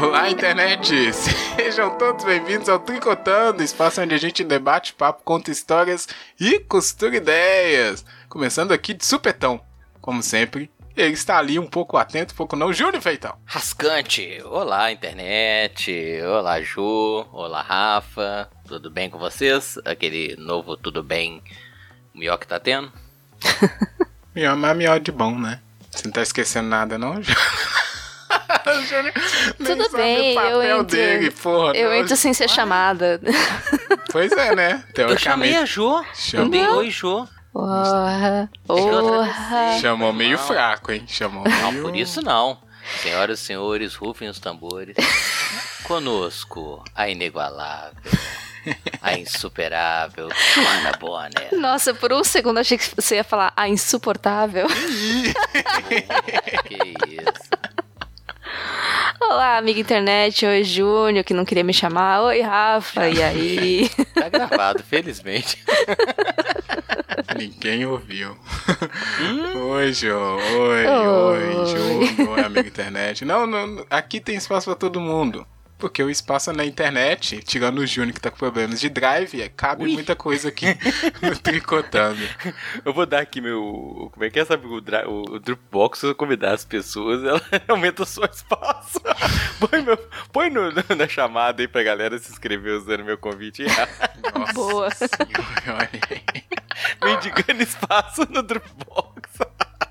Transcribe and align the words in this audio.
Olá, 0.00 0.30
internet! 0.30 1.12
Sejam 1.56 1.98
todos 1.98 2.24
bem-vindos 2.24 2.68
ao 2.68 2.78
Tricotando, 2.78 3.64
espaço 3.64 4.00
onde 4.00 4.14
a 4.14 4.18
gente 4.18 4.44
debate, 4.44 4.94
papo, 4.94 5.24
conta 5.24 5.50
histórias 5.50 6.06
e 6.38 6.60
costura 6.60 7.16
ideias. 7.16 8.04
Começando 8.28 8.70
aqui 8.70 8.94
de 8.94 9.04
supetão, 9.04 9.60
como 10.00 10.22
sempre. 10.22 10.70
Ele 10.96 11.14
está 11.14 11.38
ali 11.38 11.58
um 11.58 11.66
pouco 11.66 11.96
atento, 11.96 12.32
um 12.32 12.36
pouco 12.36 12.54
não. 12.54 12.72
Júlio 12.72 13.02
Feitão. 13.02 13.36
Rascante. 13.44 14.40
Olá, 14.44 14.92
internet. 14.92 15.92
Olá, 16.22 16.60
Ju. 16.62 17.26
Olá, 17.32 17.60
Rafa. 17.60 18.48
Tudo 18.68 18.90
bem 18.90 19.10
com 19.10 19.18
vocês? 19.18 19.78
Aquele 19.84 20.36
novo 20.36 20.76
tudo 20.76 21.02
bem 21.02 21.42
melhor 22.14 22.36
que 22.38 22.46
tá 22.46 22.60
tendo? 22.60 22.92
melhor, 24.32 24.56
mas 24.56 24.76
melhor 24.76 25.00
de 25.00 25.10
bom, 25.10 25.36
né? 25.36 25.60
Você 25.90 26.06
não 26.06 26.12
tá 26.12 26.22
esquecendo 26.22 26.68
nada, 26.68 26.96
não, 26.96 27.20
Júlio? 27.20 27.77
Tudo 29.58 29.88
bem, 29.90 30.34
eu 30.34 30.62
entro, 30.62 30.84
dele, 30.84 31.30
porra, 31.30 31.76
eu 31.76 31.92
entro 31.94 32.16
sem 32.16 32.32
ser 32.32 32.48
chamada. 32.48 33.20
Pois 34.10 34.32
é, 34.32 34.54
né? 34.54 34.84
Eu 34.96 35.18
chamei 35.18 35.56
a 35.56 35.64
Jo. 35.64 36.02
Chamei. 36.14 36.66
Oi, 36.66 36.90
Jo. 36.90 37.28
Porra, 37.52 38.48
porra. 38.66 39.78
Chamou 39.80 40.12
meio 40.12 40.38
fraco, 40.38 40.92
hein? 40.92 41.04
Chamou 41.08 41.44
Não, 41.44 41.72
meio... 41.72 41.84
por 41.84 41.96
isso 41.96 42.22
não. 42.22 42.58
Senhoras 43.02 43.40
e 43.40 43.42
senhores, 43.42 43.94
rufem 43.94 44.28
os 44.28 44.38
tambores. 44.38 44.96
Conosco, 45.84 46.82
a 46.94 47.08
inigualável, 47.08 48.12
a 49.00 49.18
insuperável 49.18 50.28
Joana 50.54 50.92
Bonner. 50.98 51.48
Nossa, 51.58 51.94
por 51.94 52.12
um 52.12 52.22
segundo 52.22 52.58
achei 52.58 52.76
que 52.78 52.94
você 52.94 53.16
ia 53.16 53.24
falar 53.24 53.52
a 53.56 53.68
insuportável. 53.68 54.66
que 56.66 56.74
isso. 57.14 57.47
Olá, 59.20 59.58
amiga 59.58 59.80
internet. 59.80 60.46
Oi, 60.46 60.62
Júnior, 60.62 61.24
que 61.24 61.34
não 61.34 61.44
queria 61.44 61.64
me 61.64 61.74
chamar. 61.74 62.22
Oi, 62.22 62.40
Rafa, 62.40 63.08
e 63.08 63.22
aí? 63.22 63.90
Tá 64.14 64.28
gravado, 64.28 64.82
felizmente. 64.82 65.62
Ninguém 67.36 67.86
ouviu. 67.86 68.36
Hum? 69.20 69.70
Oi, 69.70 69.92
Jô. 69.92 70.16
Oi, 70.16 70.86
oi, 70.86 71.54
oi 71.54 71.66
Júnior. 71.66 72.30
Oi, 72.30 72.40
amiga 72.44 72.68
internet. 72.68 73.24
Não, 73.24 73.46
não, 73.46 73.84
aqui 73.90 74.20
tem 74.20 74.36
espaço 74.36 74.66
para 74.66 74.74
todo 74.74 75.00
mundo. 75.00 75.46
Porque 75.78 76.02
o 76.02 76.10
espaço 76.10 76.52
na 76.52 76.64
internet, 76.64 77.40
tirando 77.44 77.78
o 77.78 77.86
Júnior 77.86 78.12
que 78.12 78.20
tá 78.20 78.30
com 78.30 78.36
problemas 78.36 78.80
de 78.80 78.88
drive, 78.88 79.40
é, 79.40 79.48
cabe 79.48 79.84
Ui. 79.84 79.92
muita 79.92 80.16
coisa 80.16 80.48
aqui 80.48 80.66
no 81.22 81.38
Tricotando. 81.38 82.20
Eu 82.84 82.92
vou 82.92 83.06
dar 83.06 83.20
aqui 83.20 83.40
meu. 83.40 84.10
Como 84.12 84.24
é 84.24 84.30
que 84.30 84.40
é? 84.40 84.44
Sabe 84.44 84.66
o, 84.66 84.74
o, 84.74 85.34
o 85.34 85.38
Dropbox? 85.38 86.02
Eu 86.02 86.14
convidar 86.16 86.52
as 86.52 86.64
pessoas, 86.64 87.22
ela 87.22 87.40
aumenta 87.68 88.02
o 88.02 88.06
seu 88.06 88.24
espaço. 88.24 89.00
põe 89.60 89.82
meu, 89.82 89.96
põe 90.32 90.50
no, 90.50 90.72
na 90.72 91.08
chamada 91.08 91.62
aí 91.62 91.68
pra 91.68 91.82
galera 91.84 92.18
se 92.18 92.32
inscrever 92.32 92.74
usando 92.74 93.04
meu 93.04 93.16
convite. 93.16 93.64
Nossa 93.64 94.52
Boa. 94.52 94.90
Senhora, 94.90 95.90
Mendigando 97.04 97.62
espaço 97.62 98.26
no 98.30 98.42
Dropbox. 98.42 99.47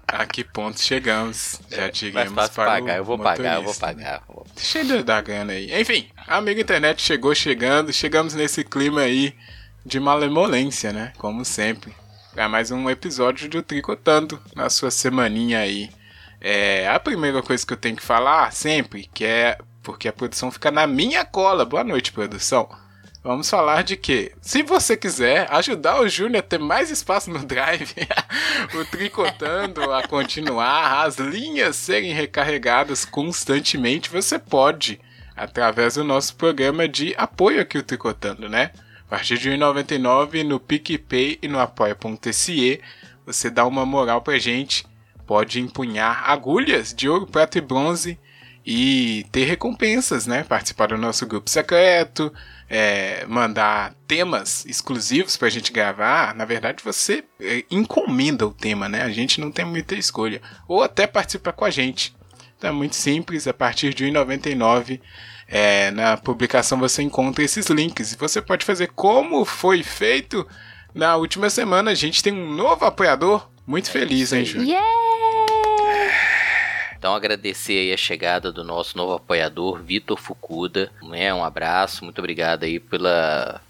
A 0.08 0.25
que 0.25 0.44
ponto 0.44 0.81
chegamos? 0.81 1.59
Já 1.69 1.83
é, 1.83 1.89
tivemos 1.89 2.50
para 2.50 2.66
pagar, 2.66 2.97
eu 2.97 3.03
vou 3.03 3.17
motorista. 3.17 3.44
pagar, 3.44 3.55
eu 3.58 3.63
vou 3.63 3.75
pagar. 3.75 4.23
Deixa 4.55 4.80
eu 4.80 5.03
dar 5.03 5.22
grana 5.22 5.52
aí. 5.52 5.81
Enfim, 5.81 6.08
a 6.25 6.38
amiga 6.38 6.61
internet 6.61 7.02
chegou 7.02 7.36
chegando, 7.36 7.91
chegamos 7.91 8.33
nesse 8.33 8.64
clima 8.64 9.02
aí 9.02 9.36
de 9.86 9.99
malemolência, 9.99 10.94
né? 10.94 11.11
Como 11.17 11.43
sempre. 11.43 11.93
É 12.36 12.48
mais 12.48 12.71
um 12.71 12.89
episódio 12.89 13.49
do 13.49 13.61
Tricotando 13.61 14.42
na 14.55 14.70
sua 14.70 14.92
semaninha 14.92 15.59
aí. 15.59 15.89
É, 16.39 16.87
a 16.87 16.99
primeira 16.99 17.42
coisa 17.43 17.65
que 17.65 17.73
eu 17.73 17.77
tenho 17.77 17.98
que 17.98 18.03
falar 18.03 18.52
sempre, 18.53 19.09
que 19.14 19.26
é 19.26 19.58
porque 19.83 20.08
a 20.08 20.14
produção 20.14 20.52
fica 20.52 20.71
na 20.71 20.87
minha 20.87 21.26
cola. 21.26 21.65
Boa 21.65 21.83
noite, 21.83 22.14
produção 22.14 22.70
Vamos 23.27 23.49
falar 23.49 23.83
de 23.83 23.98
que, 23.98 24.32
se 24.42 24.64
você 24.64 24.95
quiser 24.95 25.52
ajudar 25.52 25.99
o 25.99 26.08
Júnior 26.08 26.39
a 26.39 26.42
ter 26.42 26.60
mais 26.60 26.89
espaço 26.89 27.30
no 27.30 27.39
Drive, 27.45 27.93
o 28.73 28.86
tricotando 28.86 29.92
a 29.92 30.02
continuar, 30.08 31.05
as 31.05 31.17
linhas 31.17 31.76
serem 31.76 32.14
recarregadas 32.14 33.04
constantemente, 33.04 34.10
você 34.10 34.39
pode, 34.39 34.98
através 35.36 35.95
do 35.95 36.05
nosso 36.05 36.38
programa 36.38 36.88
de 36.88 37.14
apoio 37.17 37.60
aqui 37.60 37.77
o 37.77 37.83
Tricotando, 37.83 38.48
né? 38.48 38.71
A 39.05 39.10
partir 39.10 39.38
de 39.38 39.49
R$ 39.49 39.58
1,99 39.58 40.44
no 40.44 40.58
PicPay 40.58 41.38
e 41.42 41.49
no 41.49 41.59
apoia.se, 41.59 42.80
você 43.26 43.49
dá 43.49 43.65
uma 43.65 43.86
moral 43.86 44.21
pra 44.21 44.39
gente, 44.39 44.86
pode 45.26 45.59
empunhar 45.59 46.30
agulhas 46.30 46.94
de 46.94 47.09
ouro, 47.09 47.27
prata 47.27 47.58
e 47.58 47.61
bronze 47.61 48.17
e 48.65 49.26
ter 49.33 49.44
recompensas, 49.44 50.26
né? 50.26 50.45
Participar 50.45 50.88
do 50.88 50.98
nosso 50.98 51.26
grupo 51.26 51.49
secreto, 51.49 52.33
é, 52.70 53.26
mandar 53.28 53.94
temas 54.08 54.66
exclusivos 54.66 55.38
pra 55.38 55.50
gente 55.50 55.72
gravar, 55.72 56.36
na 56.36 56.45
verdade 56.45 56.83
você 56.83 57.23
é, 57.39 57.64
encomenda 57.72 58.45
o 58.45 58.54
tema, 58.54 58.89
né? 58.89 59.04
A 59.04 59.10
gente 59.10 59.39
não 59.39 59.52
tem 59.52 59.66
muita 59.66 59.95
escolha. 59.95 60.42
Ou 60.67 60.83
até 60.83 61.08
participa 61.08 61.54
com 61.54 61.66
a 61.66 61.70
gente. 61.70 62.16
Então 62.58 62.70
é 62.70 62.73
muito 62.73 62.95
simples, 62.95 63.48
a 63.48 63.54
partir 63.54 63.94
de 63.94 64.06
R$ 64.06 64.11
1,99 64.11 65.00
é, 65.48 65.92
na 65.92 66.17
publicação 66.17 66.77
você 66.77 67.02
encontra 67.02 67.44
esses 67.44 67.67
links. 67.67 68.14
E 68.14 68.17
você 68.17 68.42
pode 68.42 68.66
fazer 68.66 68.88
como 68.88 69.45
foi 69.45 69.82
feito 69.82 70.45
na 70.94 71.16
última 71.16 71.50
semana. 71.50 71.92
A 71.92 71.95
gente 71.95 72.22
tem 72.22 72.33
um 72.33 72.54
novo 72.54 72.86
apoiador. 72.86 73.50
Muito 73.66 73.89
é 73.89 73.92
feliz, 73.92 74.33
hein, 74.33 74.45
Júlio? 74.45 74.67
Yeah! 74.67 75.36
Então 76.97 77.13
agradecer 77.13 77.77
aí 77.77 77.93
a 77.93 77.97
chegada 77.97 78.52
do 78.52 78.63
nosso 78.63 78.97
novo 78.97 79.13
apoiador, 79.13 79.81
Vitor 79.81 80.17
Fukuda. 80.17 80.91
Né? 81.03 81.33
Um 81.33 81.43
abraço, 81.43 82.03
muito 82.03 82.19
obrigado 82.19 82.63
aí 82.63 82.80
pela, 82.80 83.61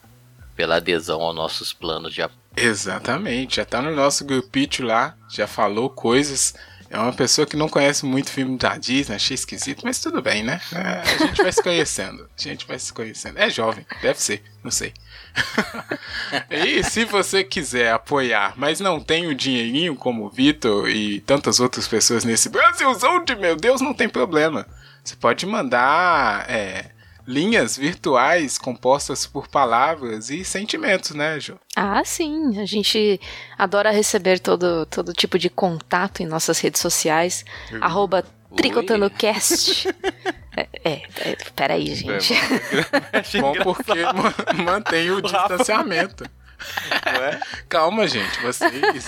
pela 0.56 0.78
adesão 0.78 1.22
aos 1.22 1.36
nossos 1.36 1.74
planos 1.74 2.14
de 2.14 2.22
apoio. 2.22 2.40
Exatamente, 2.56 3.58
já 3.58 3.66
tá 3.66 3.82
no 3.82 3.96
nosso 3.96 4.26
grupito 4.26 4.84
lá, 4.84 5.16
já 5.30 5.46
falou 5.46 5.90
coisas. 5.90 6.56
É 6.90 6.98
uma 6.98 7.14
pessoa 7.14 7.46
que 7.46 7.58
não 7.58 7.68
conhece 7.68 8.06
muito 8.06 8.32
filme 8.32 8.58
da 8.58 8.78
Disney, 8.78 9.16
achei 9.16 9.36
esquisito, 9.36 9.82
mas 9.84 10.00
tudo 10.00 10.22
bem, 10.22 10.42
né? 10.42 10.60
É, 10.74 11.02
a 11.02 11.28
gente 11.28 11.44
vai 11.44 11.52
se 11.52 11.62
conhecendo. 11.62 12.30
A 12.36 12.42
gente 12.42 12.66
vai 12.66 12.80
se 12.80 12.94
conhecendo. 12.94 13.38
É 13.38 13.50
jovem, 13.50 13.86
deve 14.02 14.20
ser, 14.20 14.42
não 14.64 14.72
sei. 14.72 14.94
e 16.50 16.84
se 16.84 17.06
você 17.06 17.44
quiser 17.44 17.92
apoiar, 17.92 18.54
mas 18.58 18.80
não 18.80 19.00
tem 19.00 19.28
o 19.28 19.36
dinheirinho 19.36 19.96
como 19.96 20.26
o 20.26 20.30
Vitor 20.30 20.90
e 20.90 21.20
tantas 21.22 21.60
outras 21.60 21.88
pessoas 21.88 22.24
nesse 22.24 22.50
Brasilzão 22.50 23.24
de 23.24 23.36
meu 23.36 23.56
Deus, 23.56 23.82
não 23.82 23.94
tem 23.94 24.10
problema. 24.10 24.68
Você 25.04 25.16
pode 25.16 25.46
mandar 25.46 26.50
é, 26.50 26.92
linhas 27.28 27.76
virtuais 27.76 28.58
compostas 28.58 29.26
por 29.26 29.50
palavras 29.50 30.30
e 30.30 30.46
sentimentos, 30.46 31.12
né, 31.12 31.40
Ju? 31.40 31.60
Ah, 31.76 32.02
sim. 32.06 32.60
A 32.60 32.66
gente 32.66 33.20
adora 33.58 33.92
receber 33.92 34.40
todo, 34.40 34.86
todo 34.86 35.14
tipo 35.14 35.38
de 35.38 35.50
contato 35.50 36.24
em 36.24 36.26
nossas 36.26 36.60
redes 36.60 36.82
sociais. 36.82 37.44
Uhum. 37.72 37.84
Arroba 37.84 38.26
TricotandoCast. 38.56 39.90
é, 40.56 40.68
é, 40.84 40.92
é, 41.22 41.38
peraí, 41.56 41.94
gente. 41.94 42.34
É, 42.34 43.22
bom 43.42 43.54
porque 43.64 44.04
mantém 44.64 45.12
o 45.12 45.22
distanciamento. 45.24 46.24
Calma, 47.70 48.08
gente, 48.08 48.42
vocês. 48.42 49.06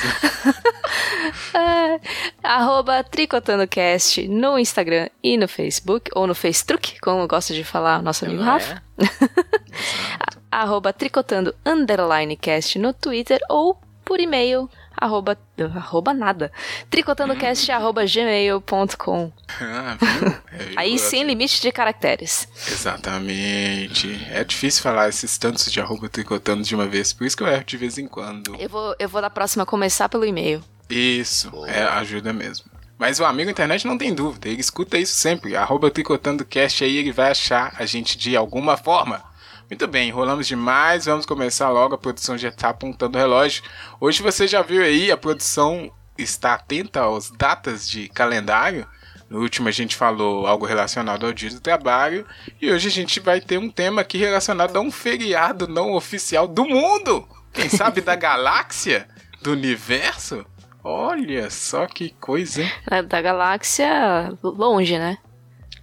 é, 1.53 1.99
arroba 2.43 3.03
TricotandoCast 3.03 4.27
no 4.27 4.59
Instagram 4.59 5.09
e 5.23 5.35
no 5.37 5.47
Facebook, 5.47 6.11
ou 6.13 6.27
no 6.27 6.35
Facebook, 6.35 6.99
como 6.99 7.27
gosta 7.27 7.53
de 7.53 7.63
falar 7.63 7.99
o 7.99 8.03
nosso 8.03 8.25
amigo 8.25 8.43
Rafa. 8.43 8.83
É? 8.97 9.05
arroba 10.51 10.91
Tricotando 10.91 11.55
Underline 11.65 12.35
Cast 12.35 12.77
no 12.79 12.93
Twitter 12.93 13.39
ou 13.49 13.79
por 14.03 14.19
e-mail 14.19 14.69
arroba, 14.99 15.37
arroba 15.75 16.13
nada, 16.13 16.51
tricotandocast 16.89 17.71
arroba 17.71 18.05
gmail.com 18.05 19.31
ah, 19.61 19.97
é, 20.51 20.73
Aí 20.75 20.99
sem 20.99 21.23
limite 21.23 21.61
de 21.61 21.71
caracteres. 21.71 22.47
Exatamente. 22.67 24.27
É 24.31 24.43
difícil 24.43 24.83
falar 24.83 25.09
esses 25.09 25.37
tantos 25.37 25.71
de 25.71 25.79
arroba 25.79 26.09
tricotando 26.09 26.63
de 26.63 26.75
uma 26.75 26.87
vez, 26.87 27.13
por 27.13 27.25
isso 27.25 27.37
que 27.37 27.43
eu 27.43 27.47
erro 27.47 27.63
de 27.63 27.77
vez 27.77 27.97
em 27.97 28.07
quando. 28.07 28.55
Eu 28.55 28.69
vou, 28.69 28.95
eu 28.99 29.09
vou 29.09 29.21
da 29.21 29.29
próxima 29.29 29.65
começar 29.65 30.09
pelo 30.09 30.25
e-mail. 30.25 30.61
Isso, 30.89 31.65
é, 31.65 31.83
ajuda 31.83 32.33
mesmo. 32.33 32.65
Mas 32.97 33.17
o 33.17 33.25
amigo 33.25 33.49
internet 33.49 33.87
não 33.87 33.97
tem 33.97 34.13
dúvida, 34.13 34.49
ele 34.49 34.59
escuta 34.59 34.97
isso 34.97 35.15
sempre. 35.15 35.55
Arroba 35.55 35.89
tricotandocast 35.89 36.83
aí, 36.83 36.97
ele 36.97 37.13
vai 37.13 37.31
achar 37.31 37.73
a 37.77 37.85
gente 37.85 38.17
de 38.17 38.35
alguma 38.35 38.75
forma. 38.75 39.23
Muito 39.69 39.87
bem, 39.87 40.09
enrolamos 40.09 40.47
demais, 40.47 41.05
vamos 41.05 41.27
começar 41.27 41.69
logo. 41.69 41.93
A 41.93 41.97
produção 41.97 42.35
já 42.35 42.49
está 42.49 42.69
apontando 42.69 43.15
o 43.15 43.21
relógio. 43.21 43.61
Hoje 44.01 44.23
você 44.23 44.47
já 44.47 44.63
viu 44.63 44.81
aí, 44.81 45.11
a 45.11 45.17
produção 45.17 45.91
está 46.17 46.55
atenta 46.55 47.05
às 47.07 47.29
datas 47.29 47.87
de 47.87 48.09
calendário. 48.09 48.87
No 49.29 49.39
último 49.39 49.69
a 49.69 49.71
gente 49.71 49.95
falou 49.95 50.47
algo 50.47 50.65
relacionado 50.65 51.23
ao 51.23 51.31
dia 51.31 51.51
do 51.51 51.59
trabalho. 51.59 52.25
E 52.59 52.71
hoje 52.71 52.87
a 52.87 52.91
gente 52.91 53.19
vai 53.19 53.39
ter 53.39 53.59
um 53.59 53.69
tema 53.69 54.01
aqui 54.01 54.17
relacionado 54.17 54.75
a 54.75 54.79
um 54.79 54.89
feriado 54.89 55.67
não 55.67 55.93
oficial 55.93 56.47
do 56.47 56.65
mundo. 56.65 57.27
Quem 57.53 57.69
sabe 57.69 58.01
da 58.01 58.15
galáxia? 58.17 59.07
Do 59.43 59.51
universo? 59.51 60.43
Olha 60.83 61.47
só 61.51 61.85
que 61.85 62.09
coisa, 62.19 62.63
hein? 62.63 62.71
É 62.89 63.03
da 63.03 63.21
galáxia 63.21 64.33
longe, 64.41 64.97
né? 64.97 65.19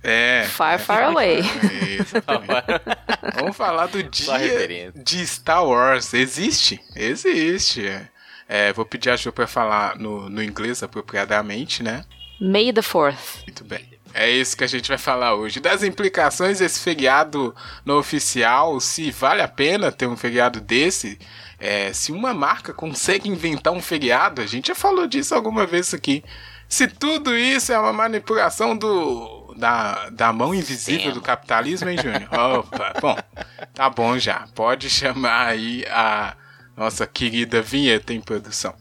É. 0.08 0.44
Far, 0.44 0.74
é, 0.74 0.78
far 0.78 1.02
away. 1.02 1.42
Vamos 3.34 3.56
falar 3.56 3.86
do 3.86 4.00
dia 4.04 4.92
de 4.94 5.26
Star 5.26 5.66
Wars. 5.66 6.14
Existe? 6.14 6.80
Existe. 6.94 7.90
É, 8.48 8.72
vou 8.72 8.86
pedir 8.86 9.10
a 9.10 9.16
Ju 9.16 9.32
pra 9.32 9.48
falar 9.48 9.98
no, 9.98 10.30
no 10.30 10.40
inglês 10.40 10.80
apropriadamente, 10.80 11.82
né? 11.82 12.04
May 12.40 12.72
the 12.72 12.82
4th. 12.82 13.42
Muito 13.42 13.64
bem. 13.64 13.84
É 14.14 14.30
isso 14.30 14.56
que 14.56 14.62
a 14.62 14.68
gente 14.68 14.88
vai 14.88 14.96
falar 14.96 15.34
hoje. 15.34 15.58
Das 15.58 15.82
implicações 15.82 16.60
desse 16.60 16.78
feriado 16.78 17.52
no 17.84 17.98
oficial, 17.98 18.78
se 18.78 19.10
vale 19.10 19.42
a 19.42 19.48
pena 19.48 19.90
ter 19.90 20.06
um 20.06 20.16
feriado 20.16 20.60
desse, 20.60 21.18
é, 21.58 21.92
se 21.92 22.12
uma 22.12 22.32
marca 22.32 22.72
consegue 22.72 23.28
inventar 23.28 23.72
um 23.72 23.82
feriado, 23.82 24.40
a 24.40 24.46
gente 24.46 24.68
já 24.68 24.74
falou 24.74 25.08
disso 25.08 25.34
alguma 25.34 25.66
vez 25.66 25.92
aqui. 25.92 26.22
Se 26.68 26.86
tudo 26.86 27.36
isso 27.36 27.72
é 27.72 27.78
uma 27.78 27.92
manipulação 27.92 28.76
do 28.76 29.35
da, 29.56 30.10
da 30.10 30.32
mão 30.32 30.54
invisível 30.54 31.08
Sim. 31.08 31.12
do 31.12 31.20
capitalismo, 31.20 31.88
hein, 31.88 31.98
Júnior? 31.98 32.28
Opa, 32.32 32.92
bom, 33.00 33.16
tá 33.74 33.90
bom 33.90 34.18
já. 34.18 34.46
Pode 34.54 34.88
chamar 34.90 35.48
aí 35.48 35.84
a 35.90 36.36
nossa 36.76 37.06
querida 37.06 37.62
vinheta 37.62 38.12
em 38.12 38.20
produção. 38.20 38.74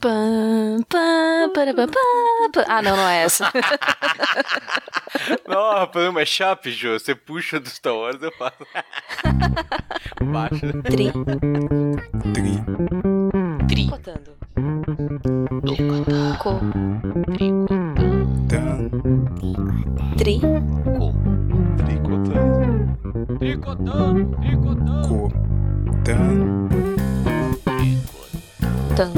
Pam, 0.00 0.78
pam, 0.88 1.50
para, 1.52 1.74
pam, 1.74 1.86
pam, 1.86 2.64
Ah, 2.66 2.80
não, 2.80 2.96
não 2.96 3.06
é 3.06 3.24
essa. 3.24 3.52
não, 5.46 5.86
fazendo 5.92 6.10
uma 6.10 6.24
chapa, 6.24 6.70
Jô. 6.70 6.98
Você 6.98 7.14
puxa 7.14 7.60
do 7.60 7.68
Star 7.68 7.94
Wars, 7.94 8.22
eu 8.22 8.32
faço. 8.32 8.56
Baixa. 10.32 10.72
Tri. 10.84 11.12
Tri. 12.32 12.64
Tri. 13.68 13.90
Tricotando. 13.90 14.38
Co. 16.38 16.60
Tricotando. 18.50 18.98
Tri. 20.16 20.40
Co. 20.40 21.14
Tricotando. 21.86 22.98
Tricotando. 23.38 24.36
Tricotando. 24.40 25.06
Co. 25.06 25.30
Tan. 26.02 26.68
Tan. 28.96 29.12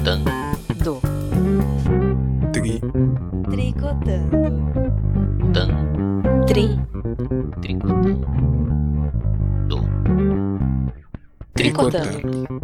Tricotando. 0.00 1.00
Tri. 2.52 2.80
Tricotando. 3.50 4.40
Tan. 5.52 5.70
Tri. 6.46 6.80
Tricotando. 7.60 8.26
Tricotando. 11.52 12.55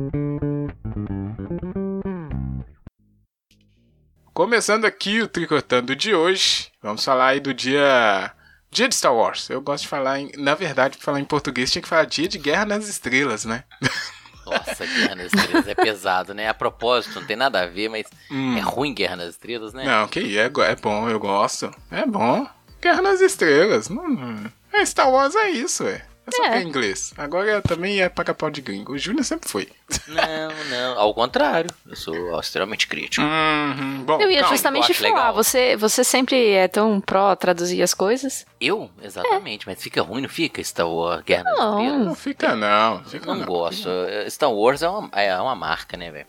Começando 4.42 4.86
aqui 4.86 5.22
o 5.22 5.28
Tricotando 5.28 5.94
de 5.94 6.12
hoje, 6.16 6.66
vamos 6.82 7.04
falar 7.04 7.28
aí 7.28 7.38
do 7.38 7.54
dia. 7.54 8.32
Dia 8.72 8.88
de 8.88 8.96
Star 8.96 9.14
Wars. 9.14 9.48
Eu 9.48 9.60
gosto 9.60 9.84
de 9.84 9.88
falar 9.88 10.18
em. 10.18 10.32
Na 10.36 10.56
verdade, 10.56 10.96
pra 10.96 11.04
falar 11.04 11.20
em 11.20 11.24
português, 11.24 11.70
tinha 11.70 11.80
que 11.80 11.86
falar 11.86 12.06
Dia 12.06 12.26
de 12.26 12.38
Guerra 12.38 12.66
nas 12.66 12.88
Estrelas, 12.88 13.44
né? 13.44 13.62
Nossa, 14.44 14.84
Guerra 14.84 15.14
nas 15.14 15.32
Estrelas 15.32 15.68
é 15.68 15.76
pesado, 15.76 16.34
né? 16.34 16.48
A 16.48 16.54
propósito, 16.54 17.20
não 17.20 17.24
tem 17.24 17.36
nada 17.36 17.60
a 17.60 17.66
ver, 17.66 17.88
mas 17.88 18.04
hum. 18.28 18.56
é 18.58 18.60
ruim 18.60 18.92
Guerra 18.92 19.14
nas 19.14 19.28
Estrelas, 19.28 19.72
né? 19.72 19.84
Não, 19.84 20.08
que 20.08 20.36
é, 20.36 20.46
é 20.46 20.74
bom, 20.74 21.08
eu 21.08 21.20
gosto. 21.20 21.72
É 21.88 22.04
bom. 22.04 22.44
Guerra 22.80 23.00
nas 23.00 23.20
Estrelas. 23.20 23.88
Não, 23.88 24.50
é 24.72 24.84
Star 24.84 25.08
Wars 25.08 25.36
é 25.36 25.50
isso, 25.50 25.86
é. 25.86 26.04
É 26.26 26.30
só 26.30 26.44
é. 26.44 26.62
inglês. 26.62 27.12
Agora 27.16 27.60
também 27.62 28.00
é 28.00 28.08
paga 28.08 28.32
pau 28.32 28.50
de 28.50 28.60
gringo. 28.60 28.92
O 28.92 28.98
Júnior 28.98 29.24
sempre 29.24 29.48
foi. 29.48 29.68
Não, 30.06 30.50
não. 30.70 30.98
Ao 30.98 31.12
contrário. 31.14 31.68
Eu 31.86 31.96
sou 31.96 32.38
extremamente 32.38 32.86
crítico. 32.86 33.26
Uhum. 33.26 34.04
Bom, 34.04 34.20
eu 34.20 34.30
ia 34.30 34.40
calma, 34.40 34.54
justamente 34.54 34.90
eu 34.90 34.94
falar. 34.94 35.32
Você, 35.32 35.76
você 35.76 36.04
sempre 36.04 36.50
é 36.50 36.68
tão 36.68 37.00
pró 37.00 37.34
traduzir 37.34 37.82
as 37.82 37.92
coisas. 37.92 38.46
Eu? 38.60 38.90
Exatamente. 39.02 39.64
É. 39.68 39.72
Mas 39.72 39.82
fica 39.82 40.00
ruim, 40.02 40.22
não 40.22 40.28
fica? 40.28 40.62
Star 40.62 40.88
Wars, 40.88 41.22
Guerra 41.24 41.50
Estrelas? 41.50 42.06
Não 42.06 42.14
fica 42.14 42.54
não. 42.54 43.04
Fica 43.04 43.26
não, 43.26 43.34
não 43.34 43.46
gosto. 43.46 43.88
Star 44.28 44.52
Wars 44.52 44.82
é 44.82 44.88
uma, 44.88 45.10
é 45.12 45.36
uma 45.38 45.56
marca, 45.56 45.96
né, 45.96 46.10
velho? 46.10 46.26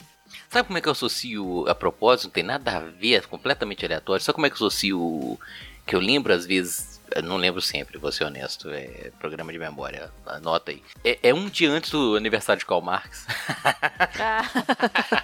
Sabe 0.49 0.67
como 0.67 0.77
é 0.77 0.81
que 0.81 0.87
eu 0.87 0.91
associo 0.91 1.67
a 1.67 1.75
propósito? 1.75 2.25
Não 2.25 2.31
tem 2.31 2.43
nada 2.43 2.77
a 2.77 2.79
ver, 2.79 3.15
é 3.15 3.21
completamente 3.21 3.85
aleatório. 3.85 4.23
Sabe 4.23 4.35
como 4.35 4.45
é 4.45 4.49
que 4.49 4.55
eu 4.55 4.67
associo 4.67 5.39
que 5.85 5.95
eu 5.95 5.99
lembro 5.99 6.33
às 6.33 6.45
vezes 6.45 6.92
eu 7.15 7.23
não 7.23 7.37
lembro 7.37 7.61
sempre, 7.61 7.97
vou 7.97 8.11
ser 8.11 8.23
honesto. 8.23 8.69
É 8.69 9.11
programa 9.19 9.51
de 9.51 9.59
memória. 9.59 10.11
Anota 10.25 10.71
aí. 10.71 10.83
É, 11.03 11.19
é 11.23 11.33
um 11.33 11.49
dia 11.49 11.69
antes 11.69 11.91
do 11.91 12.15
aniversário 12.15 12.59
de 12.59 12.65
Karl 12.65 12.81
Marx. 12.81 13.25
Ah. 14.19 14.43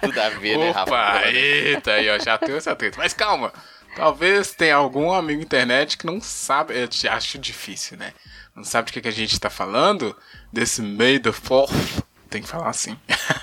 Tudo 0.02 0.20
a 0.20 0.28
ver, 0.30 0.58
né, 0.58 0.70
Rafa? 0.70 0.92
Opa, 0.92 1.28
eita 1.28 1.92
aí, 1.92 2.08
ó, 2.08 2.18
já 2.18 2.38
tem 2.38 2.54
essa 2.54 2.74
treta. 2.76 2.98
Mas 2.98 3.12
calma, 3.12 3.52
talvez 3.96 4.52
tenha 4.52 4.76
algum 4.76 5.12
amigo 5.12 5.42
internet 5.42 5.98
que 5.98 6.06
não 6.06 6.20
sabe, 6.20 6.74
eu 6.74 6.88
acho 7.10 7.38
difícil, 7.38 7.96
né? 7.96 8.12
Não 8.54 8.64
sabe 8.64 8.86
de 8.86 8.92
que, 8.92 9.00
que 9.00 9.08
a 9.08 9.12
gente 9.12 9.38
tá 9.38 9.48
falando? 9.48 10.16
Desse 10.52 10.82
May 10.82 11.18
the 11.18 11.30
4th 11.30 12.02
tem 12.30 12.42
que 12.42 12.48
falar 12.48 12.68
assim. 12.68 12.96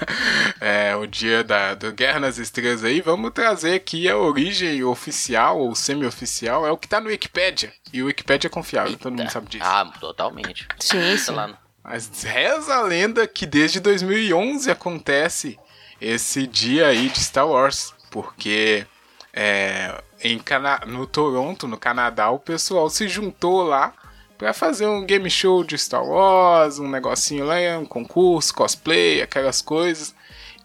é, 0.59 0.95
o 0.95 1.05
dia 1.05 1.43
da 1.43 1.75
do 1.75 1.91
Guerra 1.91 2.19
nas 2.19 2.37
Estrelas 2.37 2.83
aí, 2.83 3.01
vamos 3.01 3.31
trazer 3.31 3.75
aqui 3.75 4.09
a 4.09 4.17
origem 4.17 4.83
oficial 4.83 5.59
ou 5.59 5.75
semi-oficial, 5.75 6.65
é 6.65 6.71
o 6.71 6.77
que 6.77 6.87
tá 6.87 6.99
no 6.99 7.09
Wikipedia. 7.09 7.71
E 7.91 8.01
o 8.01 8.07
Wikipedia 8.07 8.47
é 8.47 8.51
confiável, 8.51 8.91
Eita. 8.91 9.03
todo 9.03 9.15
mundo 9.15 9.31
sabe 9.31 9.49
disso. 9.49 9.65
Ah, 9.65 9.85
totalmente. 9.99 10.67
Sim, 10.79 11.17
sim. 11.17 11.35
Mas 11.83 12.23
reza 12.23 12.75
a 12.75 12.81
lenda 12.81 13.27
que 13.27 13.45
desde 13.45 13.79
2011 13.79 14.69
acontece 14.71 15.57
esse 16.01 16.45
dia 16.45 16.87
aí 16.87 17.09
de 17.09 17.19
Star 17.19 17.47
Wars, 17.47 17.93
porque 18.09 18.85
é, 19.33 20.01
em 20.21 20.39
Cana 20.39 20.81
no 20.85 21.05
Toronto, 21.05 21.67
no 21.67 21.77
Canadá, 21.77 22.29
o 22.29 22.39
pessoal 22.39 22.89
se 22.89 23.07
juntou 23.07 23.63
lá 23.63 23.93
para 24.37 24.53
fazer 24.53 24.85
um 24.85 25.05
game 25.05 25.29
show 25.29 25.63
de 25.63 25.77
Star 25.77 26.05
Wars, 26.05 26.79
um 26.79 26.87
negocinho 26.87 27.45
lá, 27.45 27.55
um 27.79 27.85
concurso, 27.85 28.53
cosplay, 28.53 29.21
aquelas 29.21 29.61
coisas. 29.61 30.13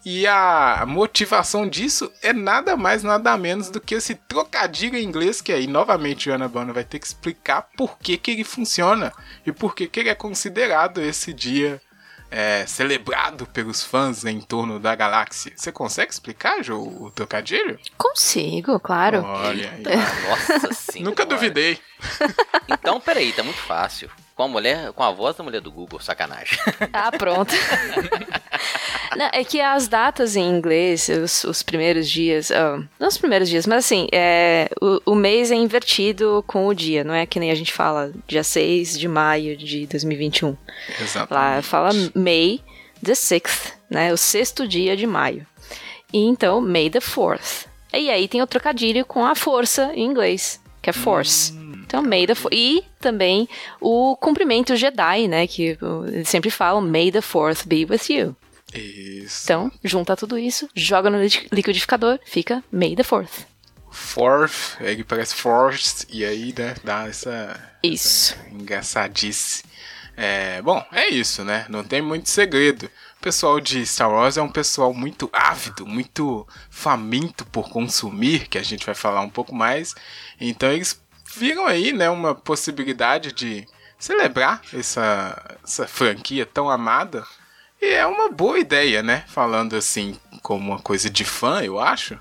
E 0.05 0.27
a 0.27 0.83
motivação 0.85 1.67
disso 1.67 2.11
é 2.21 2.33
nada 2.33 2.75
mais, 2.75 3.03
nada 3.03 3.37
menos 3.37 3.69
do 3.69 3.79
que 3.79 3.95
esse 3.95 4.15
trocadilho 4.15 4.97
em 4.97 5.03
inglês 5.03 5.41
que 5.41 5.51
aí, 5.51 5.65
novamente, 5.65 6.29
o 6.29 6.33
Ana 6.33 6.49
Bana 6.49 6.73
vai 6.73 6.83
ter 6.83 6.99
que 6.99 7.07
explicar 7.07 7.69
por 7.77 7.97
que, 7.97 8.17
que 8.17 8.31
ele 8.31 8.43
funciona 8.43 9.13
e 9.45 9.51
por 9.53 9.73
que, 9.73 9.87
que 9.87 10.01
ele 10.01 10.09
é 10.09 10.15
considerado 10.15 11.01
esse 11.01 11.31
dia 11.31 11.81
é, 12.35 12.65
celebrado 12.65 13.45
pelos 13.45 13.83
fãs 13.83 14.25
em 14.25 14.41
torno 14.41 14.79
da 14.79 14.95
galáxia. 14.95 15.53
Você 15.55 15.71
consegue 15.71 16.11
explicar, 16.11 16.63
Jo, 16.63 16.79
o 16.79 17.11
trocadilho? 17.11 17.79
Consigo, 17.95 18.79
claro. 18.79 19.23
Olha 19.23 19.69
aí. 19.71 19.83
Nossa 20.27 20.73
senhora. 20.73 21.09
Nunca 21.09 21.25
duvidei. 21.25 21.79
Então, 22.67 22.99
peraí, 22.99 23.31
tá 23.31 23.43
muito 23.43 23.59
fácil. 23.61 24.09
Com 24.35 24.43
a 24.43 24.47
mulher, 24.47 24.91
com 24.93 25.03
a 25.03 25.11
voz 25.11 25.35
da 25.37 25.43
mulher 25.43 25.61
do 25.61 25.71
Google, 25.71 25.99
sacanagem. 26.01 26.57
Ah, 26.91 27.11
pronto. 27.11 27.53
Não, 29.15 29.29
é 29.31 29.43
que 29.43 29.59
as 29.61 29.87
datas 29.87 30.35
em 30.35 30.49
inglês, 30.49 31.09
os, 31.09 31.43
os 31.43 31.63
primeiros 31.63 32.09
dias, 32.09 32.51
oh, 32.51 32.83
não 32.99 33.07
os 33.07 33.17
primeiros 33.17 33.49
dias, 33.49 33.65
mas 33.67 33.85
assim, 33.85 34.07
é, 34.11 34.69
o, 34.81 35.11
o, 35.11 35.15
mês 35.15 35.51
é 35.51 35.55
invertido 35.55 36.43
com 36.47 36.67
o 36.67 36.73
dia, 36.73 37.03
não 37.03 37.13
é 37.13 37.25
que 37.25 37.39
nem 37.39 37.51
a 37.51 37.55
gente 37.55 37.73
fala 37.73 38.11
dia 38.27 38.43
6 38.43 38.99
de 38.99 39.07
maio 39.07 39.55
de 39.57 39.85
2021. 39.87 40.55
Exatamente. 40.99 41.33
Lá 41.33 41.61
fala 41.61 41.89
May 42.15 42.61
the 43.03 43.13
6th, 43.13 43.73
né, 43.89 44.13
o 44.13 44.17
sexto 44.17 44.67
dia 44.67 44.95
de 44.95 45.05
maio. 45.07 45.45
E 46.11 46.19
então, 46.19 46.61
May 46.61 46.89
the 46.89 46.99
4th. 46.99 47.65
E 47.93 48.09
aí 48.09 48.27
tem 48.27 48.41
o 48.41 48.47
trocadilho 48.47 49.05
com 49.05 49.25
a 49.25 49.35
força 49.35 49.91
em 49.93 50.05
inglês, 50.05 50.59
que 50.81 50.89
é 50.89 50.93
force. 50.93 51.53
Hum. 51.53 51.63
Então, 51.93 52.01
May 52.01 52.25
the 52.25 52.33
E 52.51 52.83
também 52.99 53.47
o 53.79 54.15
cumprimento 54.15 54.75
Jedi, 54.75 55.27
né? 55.27 55.45
Que 55.45 55.77
eles 56.07 56.27
sempre 56.27 56.49
falam, 56.49 56.81
May 56.81 57.11
the 57.11 57.21
Fourth 57.21 57.67
be 57.67 57.85
with 57.87 58.09
you. 58.09 58.35
Isso. 58.73 59.43
Então, 59.45 59.71
junta 59.83 60.15
tudo 60.15 60.37
isso, 60.37 60.69
joga 60.75 61.09
no 61.09 61.21
liquidificador, 61.51 62.19
fica 62.25 62.63
May 62.71 62.95
the 62.95 63.03
Fourth. 63.03 63.45
Fourth, 63.91 64.77
ele 64.79 65.03
parece 65.03 65.35
Force, 65.35 66.05
e 66.09 66.25
aí 66.25 66.53
né, 66.57 66.75
dá 66.83 67.07
essa, 67.07 67.71
isso. 67.83 68.33
essa 68.33 68.49
engraçadice. 68.49 69.63
É, 70.17 70.61
bom, 70.61 70.83
é 70.91 71.09
isso, 71.09 71.43
né? 71.43 71.65
Não 71.69 71.83
tem 71.83 72.01
muito 72.01 72.29
segredo. 72.29 72.89
O 73.17 73.21
pessoal 73.21 73.59
de 73.59 73.85
Star 73.85 74.11
Wars 74.11 74.37
é 74.37 74.41
um 74.41 74.51
pessoal 74.51 74.93
muito 74.93 75.29
ávido, 75.31 75.85
muito 75.85 76.47
faminto 76.69 77.45
por 77.45 77.69
consumir, 77.69 78.47
que 78.47 78.57
a 78.57 78.63
gente 78.63 78.85
vai 78.85 78.95
falar 78.95 79.21
um 79.21 79.29
pouco 79.29 79.55
mais. 79.55 79.95
Então 80.39 80.71
eles 80.71 80.99
viram 81.35 81.65
aí, 81.65 81.91
né, 81.91 82.09
uma 82.09 82.35
possibilidade 82.35 83.31
de 83.31 83.65
celebrar 83.97 84.61
essa, 84.73 85.57
essa 85.63 85.87
franquia 85.87 86.45
tão 86.45 86.69
amada. 86.69 87.23
E 87.83 87.95
é 87.95 88.05
uma 88.07 88.29
boa 88.29 88.57
ideia, 88.57 89.03
né? 89.03 89.25
Falando 89.27 89.75
assim, 89.75 90.17
como 90.41 90.71
uma 90.71 90.79
coisa 90.79 91.09
de 91.09 91.25
fã, 91.25 91.61
eu 91.61 91.77
acho. 91.77 92.17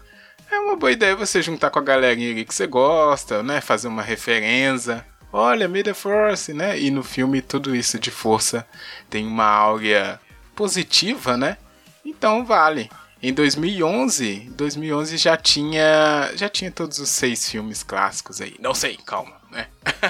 É 0.51 0.59
uma 0.59 0.75
boa 0.75 0.91
ideia 0.91 1.15
você 1.15 1.41
juntar 1.41 1.71
com 1.71 1.79
a 1.79 1.83
galerinha 1.83 2.33
ali 2.33 2.45
que 2.45 2.53
você 2.53 2.67
gosta, 2.67 3.45
né? 3.45 3.61
Fazer 3.61 3.87
uma 3.87 4.03
referência. 4.03 5.07
Olha, 5.33 5.69
May 5.69 5.85
Force, 5.95 6.53
né? 6.53 6.77
E 6.81 6.91
no 6.91 7.05
filme 7.05 7.41
tudo 7.41 7.77
isso 7.77 7.97
de 7.97 8.11
força 8.11 8.67
tem 9.09 9.25
uma 9.25 9.47
áurea 9.47 10.21
positiva, 10.57 11.37
né? 11.37 11.57
Então 12.05 12.45
vale. 12.45 12.91
Em 13.23 13.33
2011, 13.33 14.51
2011 14.57 15.17
já 15.17 15.37
tinha 15.37 16.33
já 16.35 16.49
tinha 16.49 16.73
todos 16.73 16.99
os 16.99 17.09
seis 17.09 17.49
filmes 17.49 17.85
clássicos 17.85 18.41
aí. 18.41 18.57
Não 18.59 18.75
sei, 18.75 18.99
calma, 19.07 19.37
né? 19.49 19.69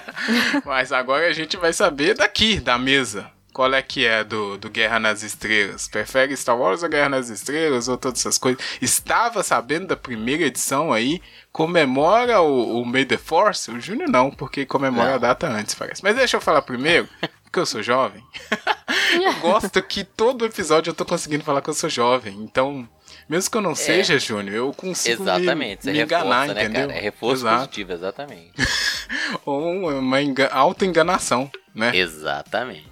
Mas 0.64 0.92
agora 0.92 1.28
a 1.28 1.32
gente 1.34 1.58
vai 1.58 1.74
saber 1.74 2.14
daqui, 2.14 2.58
da 2.58 2.78
mesa. 2.78 3.30
Qual 3.52 3.72
é 3.74 3.82
que 3.82 4.06
é 4.06 4.24
do, 4.24 4.56
do 4.56 4.70
Guerra 4.70 4.98
nas 4.98 5.22
Estrelas? 5.22 5.86
Prefere 5.86 6.34
Star 6.36 6.58
Wars 6.58 6.82
ou 6.82 6.88
Guerra 6.88 7.10
nas 7.10 7.28
Estrelas 7.28 7.86
ou 7.86 7.98
todas 7.98 8.20
essas 8.20 8.38
coisas? 8.38 8.62
Estava 8.80 9.42
sabendo 9.42 9.88
da 9.88 9.96
primeira 9.96 10.44
edição 10.44 10.90
aí? 10.90 11.20
Comemora 11.52 12.40
o, 12.40 12.80
o 12.80 12.86
May 12.86 13.04
the 13.04 13.18
Force? 13.18 13.70
O 13.70 13.78
Júnior 13.78 14.08
não, 14.08 14.30
porque 14.30 14.64
comemora 14.64 15.10
não. 15.10 15.14
a 15.16 15.18
data 15.18 15.46
antes, 15.48 15.74
parece. 15.74 16.02
Mas 16.02 16.16
deixa 16.16 16.38
eu 16.38 16.40
falar 16.40 16.62
primeiro, 16.62 17.06
porque 17.44 17.58
eu 17.58 17.66
sou 17.66 17.82
jovem. 17.82 18.24
eu 19.22 19.34
gosto 19.40 19.82
que 19.82 20.02
todo 20.02 20.46
episódio 20.46 20.90
eu 20.90 20.94
tô 20.94 21.04
conseguindo 21.04 21.44
falar 21.44 21.60
que 21.60 21.68
eu 21.68 21.74
sou 21.74 21.90
jovem. 21.90 22.34
Então, 22.36 22.88
mesmo 23.28 23.50
que 23.50 23.56
eu 23.58 23.62
não 23.62 23.72
é. 23.72 23.74
seja, 23.74 24.18
Júnior, 24.18 24.56
eu 24.56 24.72
consigo 24.72 25.24
exatamente, 25.24 25.84
me, 25.84 25.92
me 25.92 25.98
reforça, 25.98 26.24
enganar, 26.24 26.46
né, 26.46 26.62
entendeu? 26.62 26.88
Cara? 26.88 26.98
É 26.98 27.00
reforço 27.02 27.42
Exato. 27.42 27.58
positivo, 27.58 27.92
exatamente. 27.92 28.52
Ou 29.44 29.90
uma 29.98 30.22
enga 30.22 30.48
auto-enganação, 30.48 31.50
né? 31.74 31.94
Exatamente. 31.94 32.91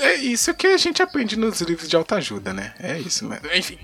É 0.00 0.14
isso 0.14 0.54
que 0.54 0.66
a 0.66 0.76
gente 0.76 1.02
aprende 1.02 1.36
nos 1.36 1.60
livros 1.60 1.88
de 1.88 1.96
autoajuda, 1.96 2.52
né? 2.52 2.74
É 2.78 2.98
isso, 2.98 3.24
mas 3.26 3.40
enfim. 3.54 3.78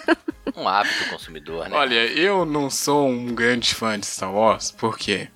um 0.56 0.68
hábito 0.68 1.10
consumidor, 1.10 1.68
né? 1.68 1.76
Olha, 1.76 2.06
eu 2.06 2.44
não 2.44 2.70
sou 2.70 3.08
um 3.08 3.34
grande 3.34 3.74
fã 3.74 3.98
de 3.98 4.06
Star 4.06 4.32
Wars, 4.32 4.70
porque 4.70 5.28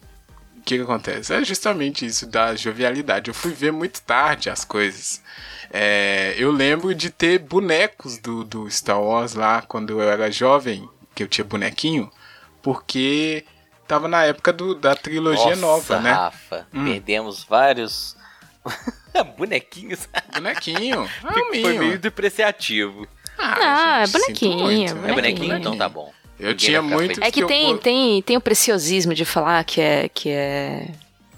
o 0.56 0.62
que, 0.62 0.76
que 0.76 0.82
acontece? 0.82 1.32
É 1.32 1.44
justamente 1.44 2.04
isso 2.04 2.26
da 2.26 2.54
jovialidade. 2.54 3.28
Eu 3.28 3.34
fui 3.34 3.52
ver 3.52 3.72
muito 3.72 4.02
tarde 4.02 4.50
as 4.50 4.64
coisas. 4.64 5.22
É, 5.70 6.34
eu 6.38 6.50
lembro 6.50 6.94
de 6.94 7.10
ter 7.10 7.38
bonecos 7.38 8.18
do, 8.18 8.44
do 8.44 8.70
Star 8.70 9.00
Wars 9.00 9.34
lá 9.34 9.62
quando 9.62 9.90
eu 9.90 10.02
era 10.02 10.30
jovem, 10.30 10.88
que 11.14 11.22
eu 11.22 11.28
tinha 11.28 11.44
bonequinho, 11.44 12.10
porque 12.62 13.44
tava 13.86 14.08
na 14.08 14.24
época 14.24 14.52
do, 14.52 14.74
da 14.74 14.94
trilogia 14.94 15.56
Nossa, 15.56 15.60
nova, 15.60 16.00
né? 16.00 16.12
Rafa, 16.12 16.66
hum. 16.72 16.84
perdemos 16.84 17.44
vários 17.44 18.16
bonequinhos. 19.36 20.08
Bonequinho. 20.34 21.08
Ah, 21.24 21.32
Foi 21.60 21.78
meio 21.78 21.98
depreciativo. 21.98 23.06
Ah, 23.38 24.02
é 24.02 24.06
bonequinho, 24.06 24.58
bonequinho. 24.58 25.06
É 25.06 25.12
bonequinho, 25.12 25.56
então 25.56 25.76
tá 25.76 25.88
bom. 25.88 26.12
Eu 26.38 26.48
Ninguém 26.48 26.56
tinha 26.56 26.82
muito. 26.82 27.22
É 27.22 27.30
que, 27.30 27.40
que 27.40 27.46
tem, 27.46 27.70
eu... 27.70 27.78
tem, 27.78 28.22
tem 28.22 28.36
o 28.36 28.40
preciosismo 28.40 29.14
de 29.14 29.24
falar 29.24 29.64
que 29.64 29.80
é. 29.80 30.08
Que 30.08 30.30
é... 30.30 30.88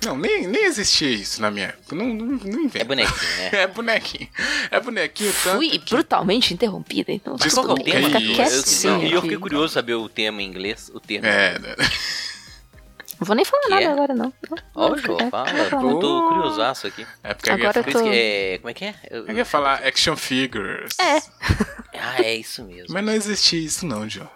Não, 0.04 0.16
nem, 0.16 0.46
nem 0.46 0.64
existia 0.64 1.10
isso 1.10 1.42
na 1.42 1.50
minha 1.50 1.66
época. 1.66 1.96
Não, 1.96 2.06
não, 2.06 2.26
não 2.26 2.60
inventa. 2.60 2.78
É 2.78 2.84
bonequinho, 2.84 3.36
né? 3.36 3.50
é 3.52 3.66
bonequinho. 3.66 4.28
É 4.70 4.80
bonequinho 4.80 5.32
tanto. 5.42 5.56
Fui 5.56 5.70
que... 5.70 5.90
brutalmente 5.90 6.54
interrompida, 6.54 7.12
então. 7.12 7.36
Qual 7.36 7.68
é 7.68 7.72
o 7.72 7.74
tema? 7.76 8.20
E 8.20 9.12
eu, 9.12 9.22
fiquei 9.22 9.38
curioso 9.38 9.74
saber 9.74 9.94
o 9.94 10.08
tema 10.08 10.40
em 10.40 10.46
inglês. 10.46 10.90
O 10.94 11.00
termo. 11.00 11.26
É, 11.26 11.58
né? 11.58 11.74
Não 13.20 13.26
vou 13.26 13.34
nem 13.34 13.44
falar 13.44 13.62
que 13.62 13.68
nada 13.70 13.82
é? 13.82 13.86
agora, 13.88 14.14
não. 14.14 14.32
Ó, 14.74 14.92
oh, 14.92 15.30
fala. 15.30 15.50
Eu 15.50 15.98
tô 15.98 16.28
curiosaço 16.28 16.86
aqui. 16.86 17.06
É 17.22 17.34
porque 17.34 17.50
agora 17.50 17.80
eu 17.80 17.84
tô... 17.84 18.00
é, 18.06 18.58
Como 18.58 18.70
é 18.70 18.74
que 18.74 18.84
é? 18.84 18.94
Eu, 19.10 19.26
eu 19.26 19.36
ia 19.36 19.44
falar 19.44 19.86
action 19.86 20.16
figures. 20.16 20.96
É. 21.00 21.18
Ah, 22.00 22.22
é 22.22 22.36
isso 22.36 22.62
mesmo. 22.64 22.86
Mas 22.90 23.04
não 23.04 23.12
existia 23.12 23.58
isso 23.58 23.84
não, 23.84 24.08
Joe. 24.08 24.28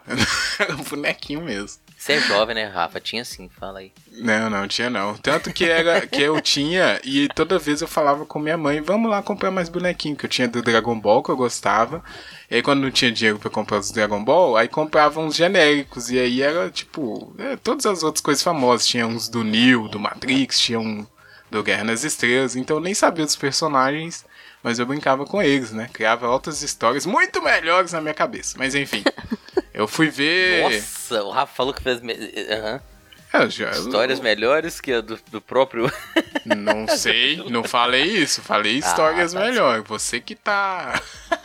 Era 0.58 0.74
um 0.74 0.82
bonequinho 0.82 1.42
mesmo. 1.42 1.80
Você 2.02 2.14
é 2.14 2.20
jovem, 2.20 2.56
né, 2.56 2.64
Rafa? 2.64 2.98
Tinha 2.98 3.24
sim, 3.24 3.48
fala 3.48 3.78
aí. 3.78 3.92
Não, 4.10 4.50
não, 4.50 4.66
tinha 4.66 4.90
não. 4.90 5.14
Tanto 5.14 5.52
que 5.52 5.64
era 5.64 6.04
que 6.04 6.20
eu 6.20 6.40
tinha, 6.40 7.00
e 7.04 7.28
toda 7.28 7.60
vez 7.60 7.80
eu 7.80 7.86
falava 7.86 8.26
com 8.26 8.40
minha 8.40 8.58
mãe, 8.58 8.80
vamos 8.80 9.08
lá 9.08 9.22
comprar 9.22 9.52
mais 9.52 9.68
bonequinho, 9.68 10.16
que 10.16 10.26
eu 10.26 10.28
tinha 10.28 10.48
do 10.48 10.62
Dragon 10.62 10.98
Ball, 10.98 11.22
que 11.22 11.30
eu 11.30 11.36
gostava. 11.36 12.02
E 12.50 12.56
aí 12.56 12.62
quando 12.62 12.80
não 12.80 12.90
tinha 12.90 13.12
dinheiro 13.12 13.38
para 13.38 13.48
comprar 13.48 13.78
os 13.78 13.92
Dragon 13.92 14.22
Ball, 14.24 14.56
aí 14.56 14.66
comprava 14.66 15.20
uns 15.20 15.36
genéricos. 15.36 16.10
E 16.10 16.18
aí 16.18 16.42
era 16.42 16.68
tipo, 16.70 17.32
é, 17.38 17.54
todas 17.54 17.86
as 17.86 18.02
outras 18.02 18.20
coisas 18.20 18.42
famosas. 18.42 18.84
Tinha 18.84 19.06
uns 19.06 19.28
do 19.28 19.44
Neo, 19.44 19.86
do 19.86 20.00
Matrix, 20.00 20.58
tinha 20.58 20.80
um 20.80 21.06
do 21.52 21.62
Guerra 21.62 21.84
nas 21.84 22.02
Estrelas. 22.02 22.56
Então 22.56 22.78
eu 22.78 22.82
nem 22.82 22.94
sabia 22.94 23.24
dos 23.24 23.36
personagens, 23.36 24.24
mas 24.60 24.80
eu 24.80 24.86
brincava 24.86 25.24
com 25.24 25.40
eles, 25.40 25.70
né? 25.70 25.88
Criava 25.92 26.28
outras 26.28 26.62
histórias 26.62 27.06
muito 27.06 27.40
melhores 27.40 27.92
na 27.92 28.00
minha 28.00 28.12
cabeça. 28.12 28.56
Mas 28.58 28.74
enfim. 28.74 29.04
Eu 29.74 29.88
fui 29.88 30.08
ver. 30.08 30.62
Nossa, 30.62 31.22
o 31.24 31.30
Rafa 31.30 31.54
falou 31.54 31.72
que 31.72 31.82
fez. 31.82 32.00
Uhum. 32.00 32.80
É, 33.32 33.48
já, 33.48 33.70
histórias 33.70 34.20
melhores 34.20 34.78
que 34.78 34.92
a 34.92 35.00
do, 35.00 35.18
do 35.30 35.40
próprio. 35.40 35.90
Não 36.44 36.88
sei, 36.88 37.36
não 37.50 37.62
falei 37.62 38.02
isso. 38.02 38.42
Falei 38.42 38.74
ah, 38.74 38.78
histórias 38.78 39.34
ah, 39.34 39.38
tá 39.38 39.46
melhores. 39.46 39.84
Você 39.86 40.20
que 40.20 40.34
tá. 40.34 41.00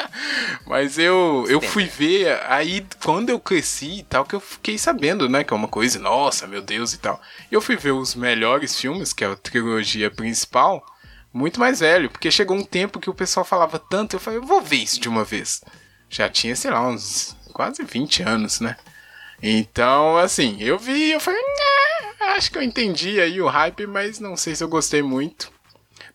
Mas 0.66 0.98
eu, 0.98 1.46
eu 1.48 1.62
fui 1.62 1.86
ver, 1.86 2.42
aí 2.48 2.84
quando 3.04 3.30
eu 3.30 3.40
cresci 3.40 4.00
e 4.00 4.04
tal, 4.04 4.26
que 4.26 4.34
eu 4.34 4.40
fiquei 4.40 4.76
sabendo, 4.76 5.30
né? 5.30 5.44
Que 5.44 5.54
é 5.54 5.56
uma 5.56 5.68
coisa, 5.68 6.00
nossa, 6.00 6.48
meu 6.48 6.64
Deus 6.64 6.94
e 6.94 6.98
tal. 6.98 7.22
E 7.52 7.54
eu 7.54 7.62
fui 7.62 7.76
ver 7.76 7.92
os 7.92 8.16
melhores 8.16 8.76
filmes, 8.80 9.14
que 9.14 9.24
é 9.24 9.28
a 9.28 9.36
trilogia 9.36 10.10
principal, 10.10 10.84
muito 11.32 11.60
mais 11.60 11.80
velho. 11.80 12.10
Porque 12.10 12.32
chegou 12.32 12.58
um 12.58 12.64
tempo 12.66 13.00
que 13.00 13.10
o 13.12 13.14
pessoal 13.14 13.46
falava 13.46 13.78
tanto, 13.78 14.16
eu 14.16 14.20
falei, 14.20 14.40
eu 14.40 14.44
vou 14.44 14.62
ver 14.64 14.78
isso 14.78 15.00
de 15.00 15.08
uma 15.08 15.24
vez. 15.24 15.62
Já 16.10 16.28
tinha, 16.28 16.56
sei 16.56 16.72
lá, 16.72 16.88
uns 16.88 17.37
quase 17.58 17.84
20 17.84 18.22
anos, 18.22 18.60
né? 18.60 18.78
Então, 19.42 20.16
assim, 20.16 20.58
eu 20.62 20.78
vi 20.78 21.10
eu 21.10 21.20
falei, 21.20 21.42
acho 22.36 22.52
que 22.52 22.58
eu 22.60 22.62
entendi 22.62 23.20
aí 23.20 23.42
o 23.42 23.48
hype, 23.48 23.88
mas 23.88 24.20
não 24.20 24.38
sei 24.38 24.56
se 24.56 24.64
eu 24.64 24.68
gostei 24.68 25.02
muito. 25.02 25.52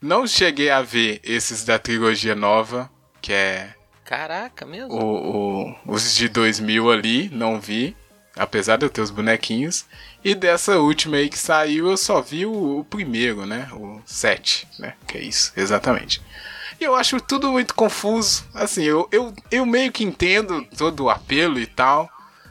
Não 0.01 0.25
cheguei 0.25 0.71
a 0.71 0.83
ver 0.83 1.21
esses 1.25 1.65
da 1.65 1.81
trilogia 1.81 2.37
nova, 2.37 2.89
que 3.21 3.33
é. 3.33 3.75
Caraca, 4.05 4.65
mesmo? 4.65 4.95
O, 4.95 5.67
o, 5.67 5.95
os 5.95 6.15
de 6.15 6.29
2000 6.29 6.91
ali, 6.93 7.29
não 7.33 7.61
vi. 7.61 7.97
Apesar 8.37 8.77
de 8.77 8.87
eu 8.87 8.91
ter 8.91 9.01
os 9.01 9.11
bonequinhos. 9.11 9.85
E 10.25 10.37
dessa 10.37 10.79
última 10.79 11.17
aí 11.17 11.29
que 11.29 11.39
saiu, 11.39 11.91
eu 11.91 11.97
só 11.97 12.23
vi 12.23 12.47
o, 12.47 12.79
o 12.79 12.85
primeiro, 12.85 13.47
né? 13.47 13.69
O 13.73 14.01
7, 14.07 14.69
né? 14.79 14.95
Que 15.09 15.19
é 15.19 15.23
isso, 15.23 15.53
exatamente. 15.57 16.23
Eu 16.83 16.95
acho 16.95 17.21
tudo 17.21 17.51
muito 17.53 17.75
confuso. 17.75 18.45
Assim, 18.55 18.83
eu, 18.83 19.09
eu, 19.11 19.33
eu 19.51 19.65
meio 19.67 19.93
que 19.93 20.05
entendo 20.05 20.67
todo 20.77 21.05
o 21.05 21.11
apelo 21.11 21.59
e 21.59 21.67
tal. 21.67 22.11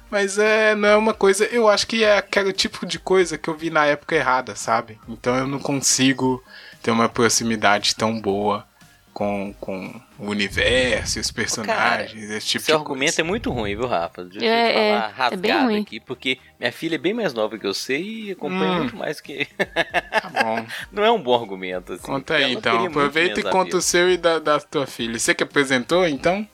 Mas 0.09 0.37
é, 0.37 0.75
não 0.75 0.89
é 0.89 0.95
uma 0.95 1.13
coisa. 1.13 1.45
Eu 1.45 1.69
acho 1.69 1.87
que 1.87 2.03
é 2.03 2.17
aquele 2.17 2.51
tipo 2.51 2.85
de 2.85 2.99
coisa 2.99 3.37
que 3.37 3.49
eu 3.49 3.55
vi 3.55 3.69
na 3.69 3.85
época 3.85 4.15
errada, 4.15 4.55
sabe? 4.55 4.99
Então 5.07 5.35
eu 5.35 5.47
não 5.47 5.59
consigo 5.59 6.43
ter 6.81 6.91
uma 6.91 7.07
proximidade 7.07 7.95
tão 7.95 8.19
boa 8.19 8.67
com, 9.13 9.53
com 9.59 10.01
o 10.17 10.29
universo 10.29 11.17
e 11.17 11.21
os 11.21 11.31
personagens, 11.31 12.13
Cara, 12.13 12.37
esse 12.37 12.47
tipo 12.47 12.65
seu 12.65 12.77
argumento 12.77 13.19
é 13.19 13.23
muito 13.23 13.51
ruim, 13.51 13.75
viu, 13.75 13.87
Rafa? 13.87 14.23
Deixa 14.23 14.45
é, 14.45 14.69
eu 14.69 14.73
falar 14.73 15.09
é, 15.09 15.13
rasgado 15.13 15.71
é 15.71 15.79
aqui, 15.79 15.99
porque 15.99 16.39
minha 16.59 16.71
filha 16.71 16.95
é 16.95 16.97
bem 16.97 17.13
mais 17.13 17.33
nova 17.33 17.57
que 17.57 17.67
eu 17.67 17.73
sei 17.73 18.01
e 18.01 18.31
acompanha 18.31 18.71
hum. 18.71 18.77
muito 18.77 18.95
mais 18.95 19.19
que. 19.19 19.45
tá 19.45 20.31
bom. 20.43 20.65
Não 20.91 21.03
é 21.03 21.11
um 21.11 21.21
bom 21.21 21.35
argumento, 21.35 21.93
assim. 21.93 22.03
Conta 22.03 22.35
aí, 22.35 22.53
então. 22.53 22.85
Aproveita 22.85 23.39
e 23.39 23.43
conta 23.43 23.77
o 23.77 23.81
seu 23.81 24.09
e 24.09 24.17
da, 24.17 24.39
da 24.39 24.59
tua 24.59 24.87
filha. 24.87 25.17
Você 25.19 25.35
que 25.35 25.43
apresentou, 25.43 26.07
então? 26.07 26.47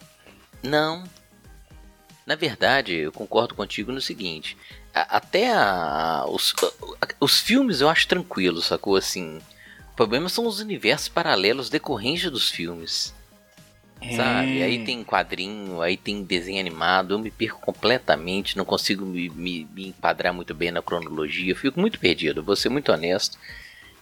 Não. 0.64 1.04
Na 2.26 2.36
verdade, 2.36 2.94
eu 2.94 3.12
concordo 3.12 3.56
contigo 3.56 3.92
no 3.92 4.02
seguinte. 4.02 4.58
até 4.94 5.54
a, 5.54 6.26
os, 6.28 6.54
os 7.20 7.40
filmes 7.40 7.82
eu 7.82 7.90
acho 7.90 8.08
tranquilo, 8.08 8.62
sacou? 8.62 8.96
Assim 8.96 9.40
problema 9.98 10.30
são 10.30 10.46
os 10.46 10.60
universos 10.60 11.10
paralelos 11.10 11.70
decorrentes 11.70 12.30
dos 12.30 12.50
filmes. 12.50 13.14
Sabe? 14.12 14.62
Aí 14.62 14.86
tem 14.86 15.04
quadrinho, 15.04 15.82
aí 15.82 15.98
tem 15.98 16.24
desenho 16.24 16.62
animado, 16.62 17.16
eu 17.16 17.20
me 17.20 17.32
perco 17.32 17.60
completamente, 17.60 18.56
não 18.56 18.64
consigo 18.64 19.06
me, 19.06 19.28
me, 19.30 19.68
me 19.74 19.88
enquadrar 19.88 20.34
muito 20.34 20.54
bem 20.54 20.72
na 20.72 20.82
cronologia, 20.82 21.52
eu 21.52 21.56
fico 21.56 21.80
muito 21.80 22.00
perdido, 22.00 22.44
vou 22.44 22.56
ser 22.56 22.70
muito 22.70 22.92
honesto. 22.92 23.38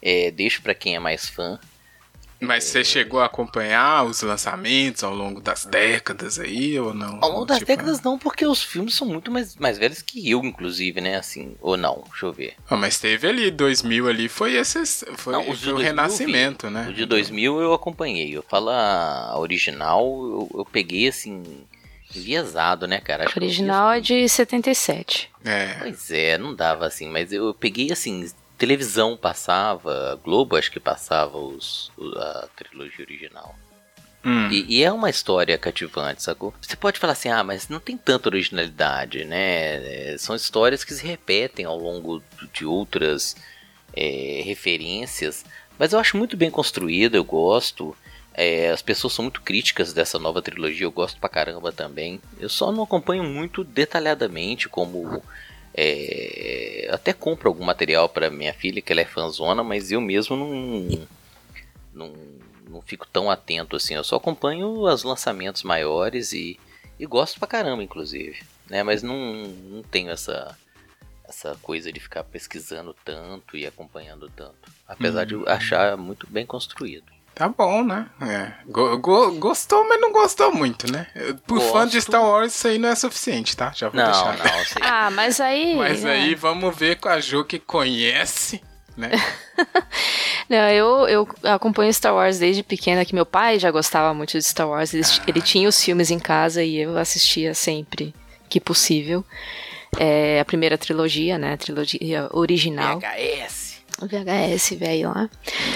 É, 0.01 0.29
deixo 0.29 0.61
para 0.61 0.75
quem 0.75 0.95
é 0.95 0.99
mais 0.99 1.27
fã. 1.27 1.57
Mas 2.45 2.65
você 2.65 2.83
chegou 2.83 3.19
a 3.19 3.25
acompanhar 3.25 4.05
os 4.05 4.21
lançamentos 4.21 5.03
ao 5.03 5.13
longo 5.13 5.41
das 5.41 5.65
décadas 5.65 6.39
aí, 6.39 6.79
ou 6.79 6.93
não? 6.93 7.19
Ao 7.21 7.31
longo 7.31 7.45
das 7.45 7.59
tipo, 7.59 7.67
décadas 7.67 8.01
não, 8.01 8.17
porque 8.17 8.45
os 8.45 8.63
filmes 8.63 8.95
são 8.95 9.07
muito 9.07 9.31
mais, 9.31 9.55
mais 9.55 9.77
velhos 9.77 10.01
que 10.01 10.29
eu, 10.29 10.43
inclusive, 10.43 11.01
né? 11.01 11.15
Assim, 11.17 11.55
ou 11.61 11.75
não, 11.77 12.03
deixa 12.09 12.25
eu 12.25 12.33
ver. 12.33 12.55
Ah, 12.69 12.75
mas 12.75 12.99
teve 12.99 13.27
ali, 13.27 13.51
2000 13.51 14.07
ali, 14.07 14.29
foi 14.29 14.53
esse, 14.55 14.85
foi, 15.15 15.33
não, 15.33 15.43
foi 15.55 15.73
o 15.73 15.77
renascimento, 15.77 16.69
né? 16.69 16.87
O 16.89 16.93
de 16.93 17.05
2000 17.05 17.59
eu 17.61 17.73
acompanhei, 17.73 18.35
eu 18.35 18.43
falo 18.43 18.69
a 18.69 19.37
original, 19.37 20.03
eu, 20.05 20.49
eu 20.59 20.65
peguei, 20.65 21.07
assim, 21.07 21.43
enviesado, 22.15 22.87
né, 22.87 22.99
cara? 22.99 23.25
Acho 23.25 23.37
original 23.39 23.91
é 23.91 23.99
de 23.99 24.27
77. 24.27 25.29
É. 25.43 25.75
Pois 25.79 26.11
é, 26.11 26.37
não 26.37 26.55
dava 26.55 26.85
assim, 26.85 27.09
mas 27.09 27.31
eu 27.31 27.53
peguei, 27.53 27.91
assim, 27.91 28.29
televisão 28.57 29.17
passava, 29.17 30.19
Globo 30.23 30.55
acho 30.55 30.71
que 30.71 30.79
passava 30.79 31.37
os, 31.37 31.91
a 32.15 32.47
trilogia 32.55 33.05
original. 33.05 33.55
Hum. 34.23 34.49
E, 34.49 34.79
e, 34.79 34.83
é 34.83 34.91
uma 34.91 35.09
história 35.09 35.55
cativante, 35.55 36.23
sacou? 36.23 36.51
Você 36.59 36.75
pode 36.75 36.99
falar 36.99 37.13
assim, 37.13 37.29
ah, 37.29 37.43
mas 37.43 37.69
não 37.69 37.79
tem 37.79 37.95
tanta 37.95 38.27
originalidade, 38.27 39.23
né? 39.23 40.13
É, 40.13 40.15
são 40.17 40.35
histórias 40.35 40.83
que 40.83 40.95
se 40.95 41.05
repetem 41.05 41.65
ao 41.65 41.77
longo 41.77 42.23
de 42.51 42.65
outras 42.65 43.35
é, 43.95 44.41
referências, 44.43 45.45
mas 45.77 45.93
eu 45.93 45.99
acho 45.99 46.17
muito 46.17 46.35
bem 46.35 46.49
construída, 46.49 47.17
eu 47.17 47.23
gosto. 47.23 47.95
É, 48.33 48.71
as 48.71 48.81
pessoas 48.81 49.13
são 49.13 49.23
muito 49.23 49.41
críticas 49.41 49.93
dessa 49.93 50.17
nova 50.17 50.41
trilogia, 50.41 50.85
eu 50.85 50.91
gosto 50.91 51.19
pra 51.19 51.29
caramba 51.29 51.71
também. 51.71 52.19
Eu 52.39 52.49
só 52.49 52.71
não 52.71 52.83
acompanho 52.83 53.23
muito 53.23 53.63
detalhadamente, 53.63 54.67
como 54.67 55.21
é, 55.77 56.87
até 56.91 57.11
compro 57.11 57.49
algum 57.49 57.65
material 57.65 58.07
para 58.07 58.29
minha 58.29 58.53
filha, 58.53 58.81
que 58.81 58.91
ela 58.93 59.01
é 59.01 59.05
fanzona, 59.05 59.63
mas 59.63 59.91
eu 59.91 59.99
mesmo 59.99 60.35
não, 60.37 61.07
não, 61.93 62.13
não 62.69 62.81
fico 62.81 63.05
tão 63.05 63.29
atento 63.29 63.75
assim. 63.75 63.93
Eu 63.93 64.03
só 64.03 64.15
acompanho 64.15 64.67
os 64.69 65.03
lançamentos 65.03 65.63
maiores 65.63 66.31
e, 66.31 66.57
e 66.97 67.05
gosto 67.05 67.39
pra 67.39 67.47
caramba, 67.47 67.83
inclusive. 67.83 68.41
Né? 68.69 68.83
Mas 68.83 69.03
não, 69.03 69.15
não 69.15 69.83
tenho 69.83 70.11
essa, 70.11 70.57
essa 71.27 71.55
coisa 71.61 71.91
de 71.91 71.99
ficar 71.99 72.23
pesquisando 72.23 72.95
tanto 73.03 73.57
e 73.57 73.67
acompanhando 73.67 74.29
tanto. 74.29 74.71
Apesar 74.87 75.25
de 75.25 75.37
de 75.37 75.49
achar 75.49 75.97
muito 75.97 76.25
bem 76.27 76.45
construído. 76.45 77.14
Tá 77.35 77.49
bom, 77.49 77.83
né? 77.83 78.07
É. 78.21 78.53
Go 78.65 78.97
go 78.97 79.31
gostou, 79.33 79.85
mas 79.89 79.99
não 79.99 80.13
gostou 80.13 80.53
muito, 80.53 80.89
né? 80.89 81.05
Por 81.45 81.59
Gosto. 81.59 81.73
fã 81.73 81.85
de 81.85 82.01
Star 82.01 82.23
Wars, 82.23 82.55
isso 82.55 82.65
aí 82.65 82.77
não 82.77 82.87
é 82.87 82.95
suficiente, 82.95 83.57
tá? 83.57 83.73
Já 83.75 83.89
vou 83.89 84.01
não, 84.01 84.05
deixar. 84.05 84.37
Não, 84.37 84.65
sei. 84.65 84.81
ah, 84.81 85.11
mas 85.11 85.41
aí. 85.41 85.75
Mas 85.75 86.05
aí 86.05 86.33
vamos 86.33 86.73
ver 86.73 86.95
com 86.95 87.09
a 87.09 87.19
Jo 87.19 87.43
que 87.43 87.59
conhece, 87.59 88.61
né? 88.95 89.11
não, 90.49 90.69
eu, 90.69 91.09
eu 91.09 91.27
acompanho 91.43 91.93
Star 91.93 92.15
Wars 92.15 92.39
desde 92.39 92.63
pequena, 92.63 93.03
que 93.03 93.13
meu 93.13 93.25
pai 93.25 93.59
já 93.59 93.69
gostava 93.69 94.13
muito 94.13 94.37
de 94.37 94.43
Star 94.43 94.69
Wars. 94.69 94.93
Ele, 94.93 95.03
ah. 95.03 95.23
ele 95.27 95.41
tinha 95.41 95.67
os 95.67 95.83
filmes 95.83 96.09
em 96.11 96.19
casa 96.19 96.63
e 96.63 96.77
eu 96.77 96.97
assistia 96.97 97.53
sempre 97.53 98.15
que 98.47 98.61
possível. 98.61 99.25
É, 99.99 100.39
a 100.39 100.45
primeira 100.45 100.77
trilogia, 100.77 101.37
né? 101.37 101.53
A 101.53 101.57
trilogia 101.57 102.29
original. 102.31 102.97
VHS. 102.99 103.64
VHS 104.01 104.77
velho 104.77 105.09
lá. 105.09 105.29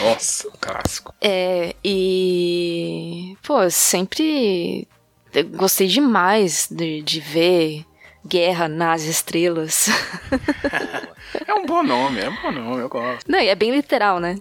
Nossa, 0.04 0.50
clássico. 0.60 1.14
É, 1.22 1.76
e. 1.84 3.38
Pô, 3.44 3.70
sempre 3.70 4.88
gostei 5.56 5.88
demais 5.88 6.68
de, 6.70 7.02
de 7.02 7.20
ver 7.20 7.86
Guerra 8.26 8.68
nas 8.68 9.04
Estrelas. 9.04 9.88
é 11.48 11.54
um 11.54 11.66
bom 11.66 11.84
nome, 11.84 12.20
é 12.20 12.30
um 12.30 12.42
bom 12.42 12.52
nome, 12.52 12.82
eu 12.82 12.90
gosto. 12.90 13.30
Não, 13.30 13.40
e 13.40 13.48
é 13.48 13.56
bem 13.56 13.72
literal, 13.72 14.20
né? 14.20 14.38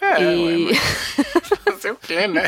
É, 0.00 0.22
e... 0.22 0.66
ué, 0.66 0.72
mas... 0.72 1.58
fazer 1.64 1.92
o 1.92 1.96
quê, 1.96 2.26
né? 2.26 2.42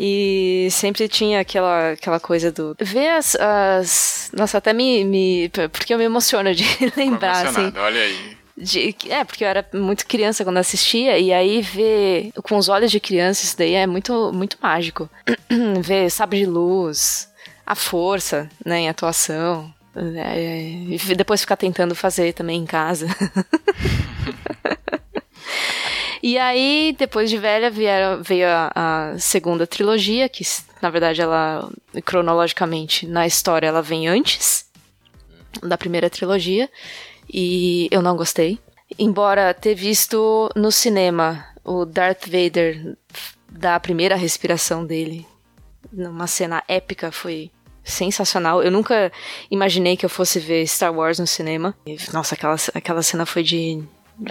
E 0.00 0.68
sempre 0.70 1.08
tinha 1.08 1.40
aquela, 1.40 1.92
aquela 1.92 2.20
coisa 2.20 2.50
do. 2.50 2.76
Ver 2.80 3.10
as. 3.10 3.36
as... 3.36 4.30
Nossa, 4.36 4.58
até 4.58 4.72
me, 4.72 5.04
me. 5.04 5.50
Porque 5.70 5.92
eu 5.92 5.98
me 5.98 6.04
emociono 6.04 6.54
de 6.54 6.64
lembrar, 6.96 7.46
assim. 7.46 7.72
Olha 7.76 8.00
aí. 8.00 8.41
De, 8.62 8.94
é, 9.08 9.24
porque 9.24 9.42
eu 9.42 9.48
era 9.48 9.66
muito 9.74 10.06
criança 10.06 10.44
quando 10.44 10.58
assistia, 10.58 11.18
e 11.18 11.32
aí 11.32 11.60
ver 11.60 12.30
com 12.44 12.56
os 12.56 12.68
olhos 12.68 12.92
de 12.92 13.00
criança 13.00 13.44
isso 13.44 13.58
daí 13.58 13.74
é 13.74 13.88
muito, 13.88 14.32
muito 14.32 14.56
mágico. 14.62 15.10
ver 15.82 16.08
sabre 16.10 16.38
de 16.38 16.46
luz, 16.46 17.28
a 17.66 17.74
força, 17.74 18.48
né, 18.64 18.80
em 18.80 18.88
atuação. 18.88 19.72
É, 19.96 20.60
e 20.88 20.96
depois 21.16 21.40
ficar 21.40 21.56
tentando 21.56 21.94
fazer 21.94 22.32
também 22.32 22.60
em 22.60 22.64
casa. 22.64 23.08
e 26.22 26.38
aí, 26.38 26.94
depois 26.96 27.28
de 27.28 27.38
velha, 27.38 27.68
vieram, 27.68 28.22
veio 28.22 28.46
a, 28.46 28.70
a, 28.74 29.18
segunda 29.18 29.66
trilogia, 29.66 30.28
que 30.28 30.44
na 30.80 30.88
verdade 30.88 31.20
ela, 31.20 31.68
cronologicamente, 32.04 33.06
na 33.06 33.26
história, 33.26 33.66
ela 33.66 33.82
vem 33.82 34.06
antes 34.06 34.66
da 35.62 35.76
primeira 35.76 36.08
trilogia 36.08 36.70
e 37.32 37.88
eu 37.90 38.02
não 38.02 38.16
gostei. 38.16 38.58
Embora 38.98 39.54
ter 39.54 39.74
visto 39.74 40.50
no 40.54 40.70
cinema 40.70 41.46
o 41.64 41.84
Darth 41.84 42.26
Vader 42.26 42.96
da 43.50 43.78
primeira 43.80 44.16
respiração 44.16 44.84
dele, 44.84 45.26
numa 45.92 46.26
cena 46.26 46.62
épica, 46.68 47.10
foi 47.10 47.50
sensacional. 47.82 48.62
Eu 48.62 48.70
nunca 48.70 49.10
imaginei 49.50 49.96
que 49.96 50.04
eu 50.04 50.10
fosse 50.10 50.38
ver 50.38 50.66
Star 50.66 50.92
Wars 50.94 51.18
no 51.18 51.26
cinema. 51.26 51.74
Nossa, 52.12 52.34
aquela, 52.34 52.56
aquela 52.74 53.02
cena 53.02 53.24
foi 53.24 53.42
de. 53.42 53.82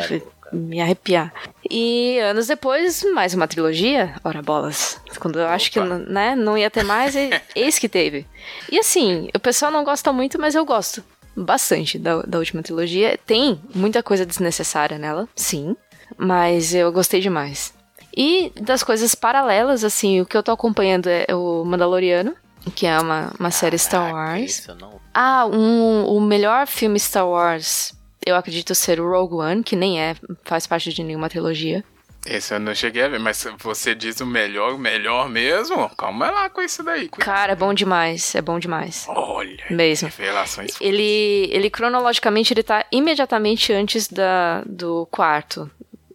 Foi 0.08 0.24
me 0.54 0.82
arrepiar. 0.82 1.34
E 1.70 2.20
anos 2.20 2.48
depois, 2.48 3.04
mais 3.14 3.34
uma 3.34 3.48
trilogia, 3.48 4.16
ora 4.24 4.42
bolas. 4.42 5.00
Quando 5.18 5.40
eu 5.40 5.48
acho 5.48 5.72
que 5.72 5.80
né, 5.80 6.36
não 6.36 6.58
ia 6.58 6.70
ter 6.70 6.84
mais, 6.84 7.16
eis 7.56 7.80
que 7.80 7.88
teve. 7.88 8.28
E 8.70 8.78
assim, 8.78 9.30
o 9.34 9.40
pessoal 9.40 9.72
não 9.72 9.84
gosta 9.84 10.12
muito, 10.12 10.38
mas 10.38 10.54
eu 10.54 10.66
gosto 10.66 11.02
bastante 11.36 11.98
da, 11.98 12.22
da 12.22 12.38
última 12.38 12.62
trilogia. 12.62 13.17
Tem 13.26 13.60
muita 13.74 14.04
coisa 14.04 14.26
desnecessária 14.26 14.98
nela, 14.98 15.28
sim, 15.36 15.76
mas 16.17 16.74
eu 16.74 16.91
gostei 16.91 17.22
demais. 17.22 17.74
E 18.15 18.52
das 18.60 18.84
coisas 18.84 19.15
paralelas, 19.15 19.84
assim, 19.84 20.20
o 20.20 20.26
que 20.26 20.36
eu 20.36 20.44
tô 20.44 20.52
acompanhando 20.52 21.08
é 21.08 21.34
o 21.34 21.63
Mandaloriano, 21.63 22.36
que 22.76 22.86
é 22.86 23.00
uma, 23.00 23.32
uma 23.39 23.52
série 23.52 23.78
Star 23.78 24.13
Wars. 24.13 24.67
Ah, 25.13 25.46
um, 25.46 26.06
o 26.06 26.20
melhor 26.20 26.67
filme 26.67 27.00
Star 27.00 27.28
Wars, 27.28 27.94
eu 28.26 28.36
acredito 28.36 28.76
ser 28.76 29.00
o 29.00 29.10
Rogue 29.10 29.36
One, 29.36 29.63
que 29.63 29.76
nem 29.76 30.02
é, 30.02 30.15
faz 30.44 30.67
parte 30.67 30.94
de 30.94 31.04
nenhuma 31.04 31.30
trilogia. 31.30 31.84
Esse 32.26 32.54
eu 32.54 32.60
não 32.60 32.76
cheguei 32.76 33.04
a 33.04 33.08
ver, 33.08 33.20
mas 33.20 33.46
você 33.58 33.96
diz 33.96 34.20
o 34.22 34.26
melhor, 34.26 34.74
o 34.74 34.78
melhor 34.78 35.28
mesmo? 35.28 35.90
Calma 35.96 36.30
lá 36.30 36.50
com 36.50 36.62
isso 36.62 36.84
daí. 36.84 37.10
Cara, 37.10 37.54
é 37.54 37.56
bom 37.56 37.74
demais, 37.74 38.36
é 38.36 38.42
bom 38.42 38.60
demais. 38.60 39.06
Olha, 39.08 39.66
mesmo. 39.70 40.08
Revelações. 40.08 40.80
Ele, 40.80 41.50
ele 41.52 41.70
cronologicamente 41.70 42.54
ele 42.54 42.62
tá 42.64 42.86
imediatamente 42.92 43.74
antes 43.74 44.08
da, 44.08 44.62
do 44.68 45.08
quarto, 45.08 45.70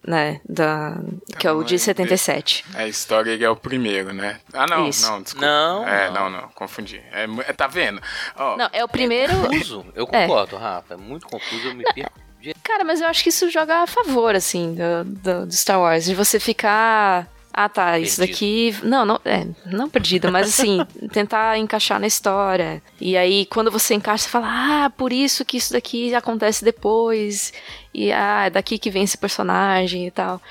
né? 0.07 0.40
Da, 0.49 0.97
que 1.38 1.47
é 1.47 1.51
o 1.53 1.64
de 1.64 1.77
77. 1.77 2.64
É 2.75 2.85
a 2.85 2.87
história 2.87 3.45
é 3.45 3.51
o 3.51 3.57
primeiro, 3.57 4.14
né? 4.14 4.38
Ah, 4.53 4.66
não, 4.66 4.88
Isso. 4.88 5.11
não, 5.11 5.21
desculpa. 5.21 5.45
Não, 5.45 5.88
é, 5.88 6.09
não, 6.11 6.31
não, 6.31 6.42
não 6.42 6.49
confundi. 6.51 7.03
É, 7.11 7.25
é, 7.49 7.53
tá 7.53 7.66
vendo? 7.66 8.01
Oh. 8.38 8.57
Não, 8.57 8.69
é 8.73 8.85
o 8.85 8.88
primeiro. 8.88 9.33
É 9.33 9.49
confuso, 9.49 9.85
eu 9.95 10.07
concordo, 10.07 10.55
é. 10.55 10.59
Rafa. 10.61 10.95
É 10.95 10.97
muito 10.97 11.27
confuso, 11.27 11.66
eu 11.66 11.75
me 11.75 11.83
perco 11.92 12.26
Cara, 12.66 12.83
mas 12.83 13.00
eu 13.00 13.07
acho 13.07 13.22
que 13.22 13.29
isso 13.29 13.48
joga 13.48 13.85
a 13.85 13.87
favor, 13.87 14.35
assim, 14.35 14.74
do, 14.74 15.05
do, 15.05 15.46
do 15.46 15.52
Star 15.52 15.79
Wars. 15.81 16.05
De 16.05 16.16
você 16.16 16.40
ficar. 16.40 17.33
Ah, 17.52 17.68
tá, 17.68 17.92
perdido. 17.92 18.09
isso 18.09 18.18
daqui. 18.18 18.76
Não, 18.83 19.05
não, 19.07 19.20
é, 19.24 19.46
não 19.66 19.88
perdido, 19.88 20.33
mas 20.33 20.48
assim, 20.48 20.85
tentar 21.12 21.57
encaixar 21.59 22.00
na 22.00 22.09
história. 22.09 22.83
E 23.00 23.16
aí, 23.16 23.46
quando 23.46 23.70
você 23.70 23.94
encaixa, 23.94 24.24
você 24.24 24.31
fala, 24.31 24.46
ah, 24.48 24.90
por 24.90 25.12
isso 25.12 25.44
que 25.44 25.57
isso 25.57 25.72
daqui 25.72 26.12
acontece 26.12 26.64
depois. 26.64 27.52
E 27.94 28.12
ah, 28.12 28.46
é 28.46 28.50
daqui 28.50 28.81
que 28.81 28.90
vem 28.90 29.05
esse 29.05 29.16
personagem 29.16 30.05
e 30.09 30.11
tal. 30.11 30.42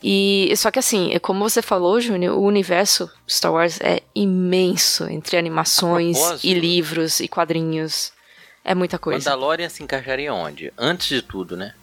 E 0.00 0.52
só 0.56 0.70
que 0.70 0.78
assim, 0.78 1.12
é 1.12 1.18
como 1.18 1.48
você 1.48 1.60
falou, 1.60 2.00
Júnior, 2.00 2.38
o 2.38 2.42
universo 2.42 3.10
Star 3.28 3.52
Wars 3.52 3.80
é 3.80 4.02
imenso 4.14 5.10
entre 5.10 5.36
animações 5.36 6.16
e 6.44 6.54
livros 6.54 7.18
e 7.18 7.26
quadrinhos. 7.26 8.13
É 8.64 8.74
muita 8.74 8.98
coisa. 8.98 9.30
Mandalorian 9.30 9.68
se 9.68 9.82
encaixaria 9.82 10.32
onde? 10.32 10.72
Antes 10.78 11.08
de 11.08 11.22
tudo, 11.22 11.56
né? 11.56 11.74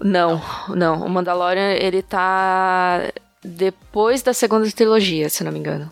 Não, 0.00 0.42
não. 0.68 0.76
não. 0.76 1.06
O 1.06 1.10
Mandalorian, 1.10 1.72
ele 1.74 2.02
tá 2.02 3.12
depois 3.44 4.22
da 4.22 4.32
segunda 4.32 4.70
trilogia, 4.70 5.28
se 5.28 5.44
não 5.44 5.52
me 5.52 5.58
engano. 5.58 5.90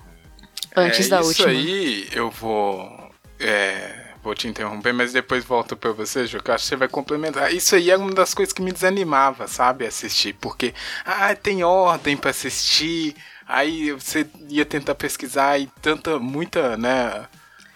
Antes 0.74 1.06
é, 1.06 1.11
da 1.11 1.20
isso 1.20 1.28
última. 1.28 1.52
Isso 1.52 1.68
aí 1.68 2.08
eu 2.12 2.30
vou. 2.30 3.11
É, 3.38 4.08
vou 4.22 4.34
te 4.34 4.48
interromper, 4.48 4.92
mas 4.92 5.12
depois 5.12 5.44
volto 5.44 5.76
pra 5.76 5.92
você, 5.92 6.26
Ju, 6.26 6.42
que 6.42 6.50
eu 6.50 6.54
acho 6.54 6.64
que 6.64 6.68
você 6.70 6.76
vai 6.76 6.88
complementar. 6.88 7.52
Isso 7.52 7.74
aí 7.74 7.90
é 7.90 7.96
uma 7.96 8.12
das 8.12 8.34
coisas 8.34 8.52
que 8.52 8.62
me 8.62 8.72
desanimava, 8.72 9.46
sabe? 9.46 9.87
Assistir. 9.87 10.34
Porque, 10.34 10.74
ah, 11.04 11.34
tem 11.34 11.62
ordem 11.62 12.16
para 12.16 12.30
assistir. 12.30 13.14
Aí 13.46 13.92
você 13.92 14.26
ia 14.48 14.64
tentar 14.64 14.94
pesquisar 14.94 15.58
e 15.58 15.66
tanta, 15.80 16.18
muita, 16.18 16.76
né? 16.76 17.26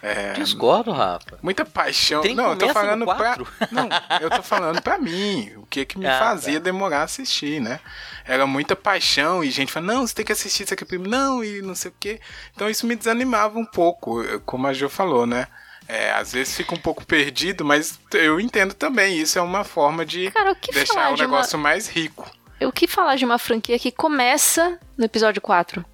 É, 0.02 0.32
Discordo, 0.32 0.90
Rafa. 0.90 1.38
Muita 1.40 1.64
paixão. 1.64 2.22
Tem 2.22 2.34
não, 2.34 2.50
eu 2.50 2.58
tô 2.58 2.68
falando 2.70 3.06
pra. 3.06 3.38
Não, 3.70 3.88
eu 4.20 4.28
tô 4.28 4.42
falando 4.42 4.82
pra 4.82 4.98
mim. 4.98 5.52
O 5.56 5.66
que 5.66 5.84
que 5.84 5.96
me 5.96 6.06
ah, 6.06 6.18
fazia 6.18 6.54
tá. 6.54 6.64
demorar 6.64 7.00
a 7.00 7.04
assistir, 7.04 7.60
né? 7.60 7.78
Era 8.24 8.44
muita 8.44 8.74
paixão 8.74 9.44
e 9.44 9.50
gente 9.50 9.70
fala, 9.70 9.86
não, 9.86 10.06
você 10.06 10.14
tem 10.14 10.24
que 10.24 10.32
assistir 10.32 10.64
isso 10.64 10.74
aqui 10.74 10.84
primeiro. 10.84 11.10
Não, 11.10 11.44
e 11.44 11.62
não 11.62 11.76
sei 11.76 11.92
o 11.92 11.94
quê. 11.98 12.20
Então 12.54 12.68
isso 12.68 12.84
me 12.84 12.96
desanimava 12.96 13.58
um 13.58 13.64
pouco, 13.64 14.22
como 14.44 14.66
a 14.66 14.72
Jo 14.72 14.88
falou, 14.88 15.24
né? 15.24 15.46
É, 15.86 16.10
às 16.12 16.32
vezes 16.32 16.56
fica 16.56 16.74
um 16.74 16.78
pouco 16.78 17.04
perdido, 17.04 17.64
mas 17.64 17.98
eu 18.12 18.40
entendo 18.40 18.74
também. 18.74 19.18
Isso 19.18 19.38
é 19.38 19.42
uma 19.42 19.62
forma 19.62 20.04
de 20.04 20.30
Cara, 20.32 20.56
deixar 20.72 21.12
o 21.12 21.14
de 21.14 21.22
negócio 21.22 21.56
uma... 21.56 21.62
mais 21.62 21.88
rico. 21.88 22.28
O 22.60 22.72
que 22.72 22.86
falar 22.88 23.16
de 23.16 23.24
uma 23.24 23.38
franquia 23.38 23.78
que 23.78 23.92
começa 23.92 24.78
no 24.96 25.04
episódio 25.04 25.40
4? 25.40 25.84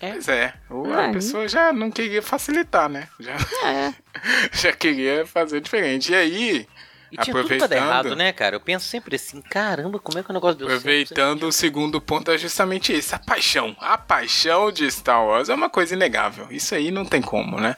É. 0.00 0.12
Pois 0.12 0.28
é. 0.28 0.54
Ou 0.70 0.92
a 0.92 1.08
pessoa 1.08 1.48
já 1.48 1.72
não 1.72 1.90
queria 1.90 2.22
facilitar, 2.22 2.88
né? 2.88 3.08
Já, 3.18 3.36
é. 3.64 3.94
já 4.52 4.72
queria 4.72 5.26
fazer 5.26 5.60
diferente. 5.60 6.12
E 6.12 6.14
aí. 6.14 6.68
E 7.10 7.16
tinha 7.18 7.32
aproveitando, 7.32 7.68
tudo 7.68 7.78
errado, 7.78 8.16
né, 8.16 8.32
cara? 8.32 8.56
Eu 8.56 8.60
penso 8.60 8.84
sempre 8.86 9.14
assim, 9.14 9.40
caramba, 9.40 9.98
como 10.00 10.18
é 10.18 10.24
que 10.24 10.30
o 10.30 10.32
negócio 10.32 10.58
deu 10.58 10.66
Aproveitando 10.66 11.40
certo? 11.40 11.46
o 11.46 11.52
segundo 11.52 12.00
ponto 12.00 12.32
é 12.32 12.36
justamente 12.36 12.92
esse, 12.92 13.14
a 13.14 13.18
paixão. 13.18 13.76
A 13.78 13.96
paixão 13.96 14.72
de 14.72 14.90
Star 14.90 15.24
Wars 15.24 15.48
é 15.48 15.54
uma 15.54 15.70
coisa 15.70 15.94
inegável. 15.94 16.48
Isso 16.50 16.74
aí 16.74 16.90
não 16.90 17.04
tem 17.04 17.22
como, 17.22 17.60
né? 17.60 17.76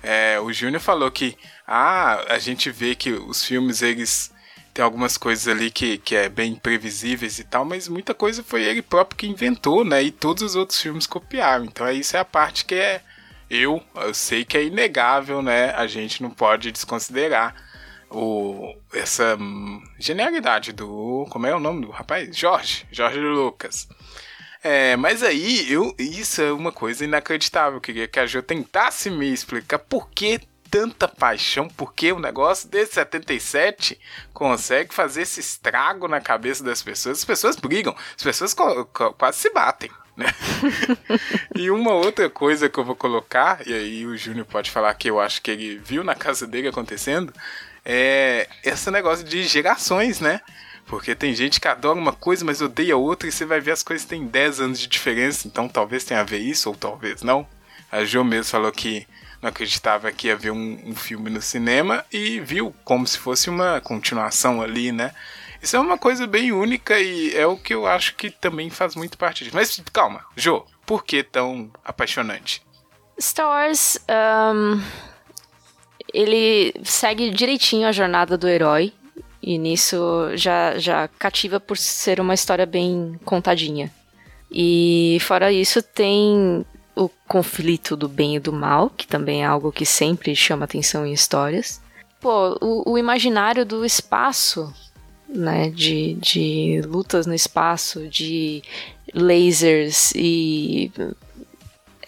É, 0.00 0.38
o 0.38 0.52
Júnior 0.52 0.80
falou 0.80 1.10
que 1.10 1.36
ah, 1.66 2.24
a 2.28 2.38
gente 2.38 2.70
vê 2.70 2.94
que 2.94 3.10
os 3.10 3.44
filmes, 3.44 3.82
eles 3.82 4.32
tem 4.78 4.84
algumas 4.84 5.18
coisas 5.18 5.48
ali 5.48 5.72
que, 5.72 5.98
que 5.98 6.14
é 6.14 6.28
bem 6.28 6.54
previsíveis 6.54 7.40
e 7.40 7.44
tal, 7.44 7.64
mas 7.64 7.88
muita 7.88 8.14
coisa 8.14 8.44
foi 8.44 8.62
ele 8.62 8.80
próprio 8.80 9.18
que 9.18 9.26
inventou, 9.26 9.84
né? 9.84 10.04
E 10.04 10.12
todos 10.12 10.40
os 10.40 10.54
outros 10.54 10.80
filmes 10.80 11.04
copiaram. 11.04 11.64
Então 11.64 11.84
é 11.84 11.94
isso 11.94 12.16
é 12.16 12.20
a 12.20 12.24
parte 12.24 12.64
que 12.64 12.76
é 12.76 13.02
eu, 13.50 13.82
eu 13.96 14.14
sei 14.14 14.44
que 14.44 14.56
é 14.56 14.62
inegável, 14.62 15.42
né? 15.42 15.70
A 15.70 15.88
gente 15.88 16.22
não 16.22 16.30
pode 16.30 16.70
desconsiderar 16.70 17.56
o, 18.08 18.72
essa 18.94 19.34
hum, 19.34 19.82
genialidade 19.98 20.72
do. 20.72 21.26
Como 21.28 21.44
é 21.44 21.52
o 21.52 21.58
nome 21.58 21.84
do 21.84 21.90
rapaz? 21.90 22.36
Jorge. 22.36 22.86
Jorge 22.92 23.18
Lucas. 23.18 23.88
É, 24.62 24.94
mas 24.94 25.24
aí, 25.24 25.72
eu, 25.72 25.92
isso 25.98 26.40
é 26.40 26.52
uma 26.52 26.70
coisa 26.70 27.04
inacreditável. 27.04 27.78
Eu 27.78 27.80
queria 27.80 28.06
que 28.06 28.20
a 28.20 28.26
Jo 28.26 28.42
tentasse 28.42 29.10
me 29.10 29.26
explicar 29.26 29.80
por 29.80 30.08
que 30.08 30.40
tanta 30.70 31.08
paixão, 31.08 31.68
por 31.68 31.92
que 31.92 32.12
o 32.12 32.18
negócio 32.18 32.68
de 32.68 32.84
77 32.86 33.98
consegue 34.32 34.94
fazer 34.94 35.22
esse 35.22 35.40
estrago 35.40 36.08
na 36.08 36.20
cabeça 36.20 36.62
das 36.62 36.82
pessoas. 36.82 37.18
As 37.18 37.24
pessoas 37.24 37.56
brigam, 37.56 37.94
as 38.16 38.22
pessoas 38.22 38.54
quase 38.54 39.38
se 39.38 39.50
batem. 39.50 39.90
Né? 40.16 40.26
e 41.54 41.70
uma 41.70 41.92
outra 41.92 42.28
coisa 42.28 42.68
que 42.68 42.78
eu 42.78 42.84
vou 42.84 42.96
colocar, 42.96 43.66
e 43.66 43.72
aí 43.72 44.06
o 44.06 44.16
Júnior 44.16 44.46
pode 44.46 44.70
falar 44.70 44.92
que 44.94 45.08
eu 45.08 45.20
acho 45.20 45.40
que 45.40 45.50
ele 45.50 45.78
viu 45.78 46.02
na 46.02 46.14
casa 46.14 46.46
dele 46.46 46.68
acontecendo, 46.68 47.32
é 47.84 48.48
esse 48.64 48.90
negócio 48.90 49.24
de 49.24 49.44
gerações, 49.44 50.20
né? 50.20 50.40
Porque 50.86 51.14
tem 51.14 51.34
gente 51.34 51.60
que 51.60 51.68
adora 51.68 51.98
uma 51.98 52.12
coisa, 52.12 52.44
mas 52.44 52.60
odeia 52.60 52.96
outra, 52.96 53.28
e 53.28 53.32
você 53.32 53.44
vai 53.44 53.60
ver 53.60 53.72
as 53.72 53.82
coisas 53.82 54.06
têm 54.06 54.26
10 54.26 54.60
anos 54.60 54.80
de 54.80 54.88
diferença, 54.88 55.46
então 55.46 55.68
talvez 55.68 56.02
tenha 56.02 56.20
a 56.20 56.24
ver 56.24 56.38
isso, 56.38 56.68
ou 56.68 56.74
talvez 56.74 57.22
não. 57.22 57.46
A 57.92 58.04
Jo 58.04 58.24
mesmo 58.24 58.50
falou 58.50 58.72
que 58.72 59.06
não 59.40 59.48
acreditava 59.50 60.10
que 60.10 60.28
ia 60.28 60.36
ver 60.36 60.50
um, 60.50 60.78
um 60.84 60.94
filme 60.94 61.30
no 61.30 61.40
cinema 61.40 62.04
e 62.12 62.40
viu 62.40 62.74
como 62.84 63.06
se 63.06 63.18
fosse 63.18 63.48
uma 63.48 63.80
continuação 63.80 64.60
ali, 64.60 64.92
né? 64.92 65.12
Isso 65.62 65.76
é 65.76 65.80
uma 65.80 65.98
coisa 65.98 66.26
bem 66.26 66.52
única 66.52 66.98
e 67.00 67.34
é 67.34 67.46
o 67.46 67.56
que 67.56 67.74
eu 67.74 67.86
acho 67.86 68.14
que 68.14 68.30
também 68.30 68.70
faz 68.70 68.94
muito 68.94 69.18
parte 69.18 69.44
disso. 69.44 69.56
Mas 69.56 69.80
calma, 69.92 70.24
Jo, 70.36 70.64
por 70.86 71.04
que 71.04 71.22
tão 71.22 71.70
apaixonante? 71.84 72.62
Star 73.20 73.48
Wars, 73.48 73.98
um, 74.54 74.80
ele 76.14 76.72
segue 76.84 77.30
direitinho 77.30 77.88
a 77.88 77.92
jornada 77.92 78.38
do 78.38 78.48
herói 78.48 78.92
e 79.42 79.58
nisso 79.58 80.30
já, 80.34 80.78
já 80.78 81.08
cativa 81.08 81.58
por 81.58 81.76
ser 81.76 82.20
uma 82.20 82.34
história 82.34 82.66
bem 82.66 83.18
contadinha. 83.24 83.92
E 84.50 85.18
fora 85.20 85.52
isso 85.52 85.82
tem 85.82 86.64
o 86.98 87.08
conflito 87.28 87.96
do 87.96 88.08
bem 88.08 88.36
e 88.36 88.40
do 88.40 88.52
mal, 88.52 88.90
que 88.90 89.06
também 89.06 89.44
é 89.44 89.46
algo 89.46 89.70
que 89.70 89.86
sempre 89.86 90.34
chama 90.34 90.64
atenção 90.64 91.06
em 91.06 91.12
histórias. 91.12 91.80
Pô, 92.20 92.58
o, 92.60 92.92
o 92.92 92.98
imaginário 92.98 93.64
do 93.64 93.84
espaço 93.84 94.74
né, 95.28 95.70
de, 95.70 96.14
de 96.14 96.80
lutas 96.84 97.26
no 97.26 97.34
espaço, 97.34 98.08
de 98.08 98.62
lasers 99.14 100.12
e 100.16 100.90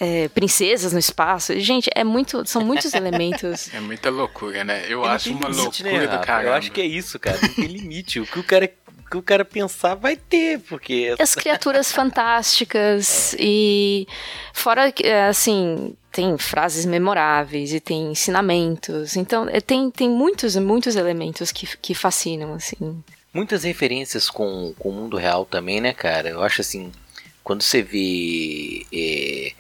é, 0.01 0.29
princesas 0.29 0.93
no 0.93 0.99
espaço. 0.99 1.59
Gente, 1.61 1.91
é 1.95 2.03
muito, 2.03 2.47
são 2.47 2.65
muitos 2.65 2.93
elementos. 2.95 3.73
É 3.75 3.81
muita 3.81 4.09
loucura, 4.09 4.65
né? 4.65 4.87
Eu 4.89 5.05
acho 5.05 5.31
uma 5.31 5.49
limite, 5.49 5.83
loucura 5.83 6.07
né, 6.07 6.19
do 6.19 6.25
cara. 6.25 6.49
Eu 6.49 6.55
acho 6.55 6.73
que 6.73 6.81
é 6.81 6.87
isso, 6.87 7.19
cara. 7.19 7.39
Não 7.41 7.55
tem 7.55 7.67
limite. 7.67 8.19
O 8.19 8.27
que 8.27 8.39
o 8.39 8.45
cara 8.45 8.67
que 9.11 9.17
o 9.17 9.23
cara 9.23 9.45
pensar 9.45 9.95
vai 9.95 10.17
ter, 10.17 10.61
porque 10.61 11.15
as 11.19 11.35
criaturas 11.35 11.91
fantásticas 11.93 13.35
e 13.39 14.07
fora 14.53 14.93
é, 15.03 15.27
assim, 15.27 15.97
tem 16.13 16.39
frases 16.39 16.85
memoráveis 16.85 17.73
e 17.73 17.81
tem 17.81 18.13
ensinamentos. 18.13 19.17
Então, 19.17 19.49
é, 19.51 19.61
tem, 19.61 19.91
tem 19.91 20.09
muitos 20.09 20.55
muitos 20.57 20.95
elementos 20.95 21.51
que, 21.51 21.67
que 21.79 21.95
fascinam 21.95 22.55
assim 22.55 23.03
muitas 23.33 23.65
referências 23.65 24.29
com, 24.29 24.75
com 24.79 24.89
o 24.89 24.93
mundo 24.93 25.17
real 25.17 25.45
também, 25.45 25.81
né, 25.81 25.93
cara? 25.93 26.29
Eu 26.29 26.43
acho 26.43 26.61
assim, 26.61 26.93
quando 27.43 27.63
você 27.63 27.83
vê 27.83 28.87
é, 28.93 29.53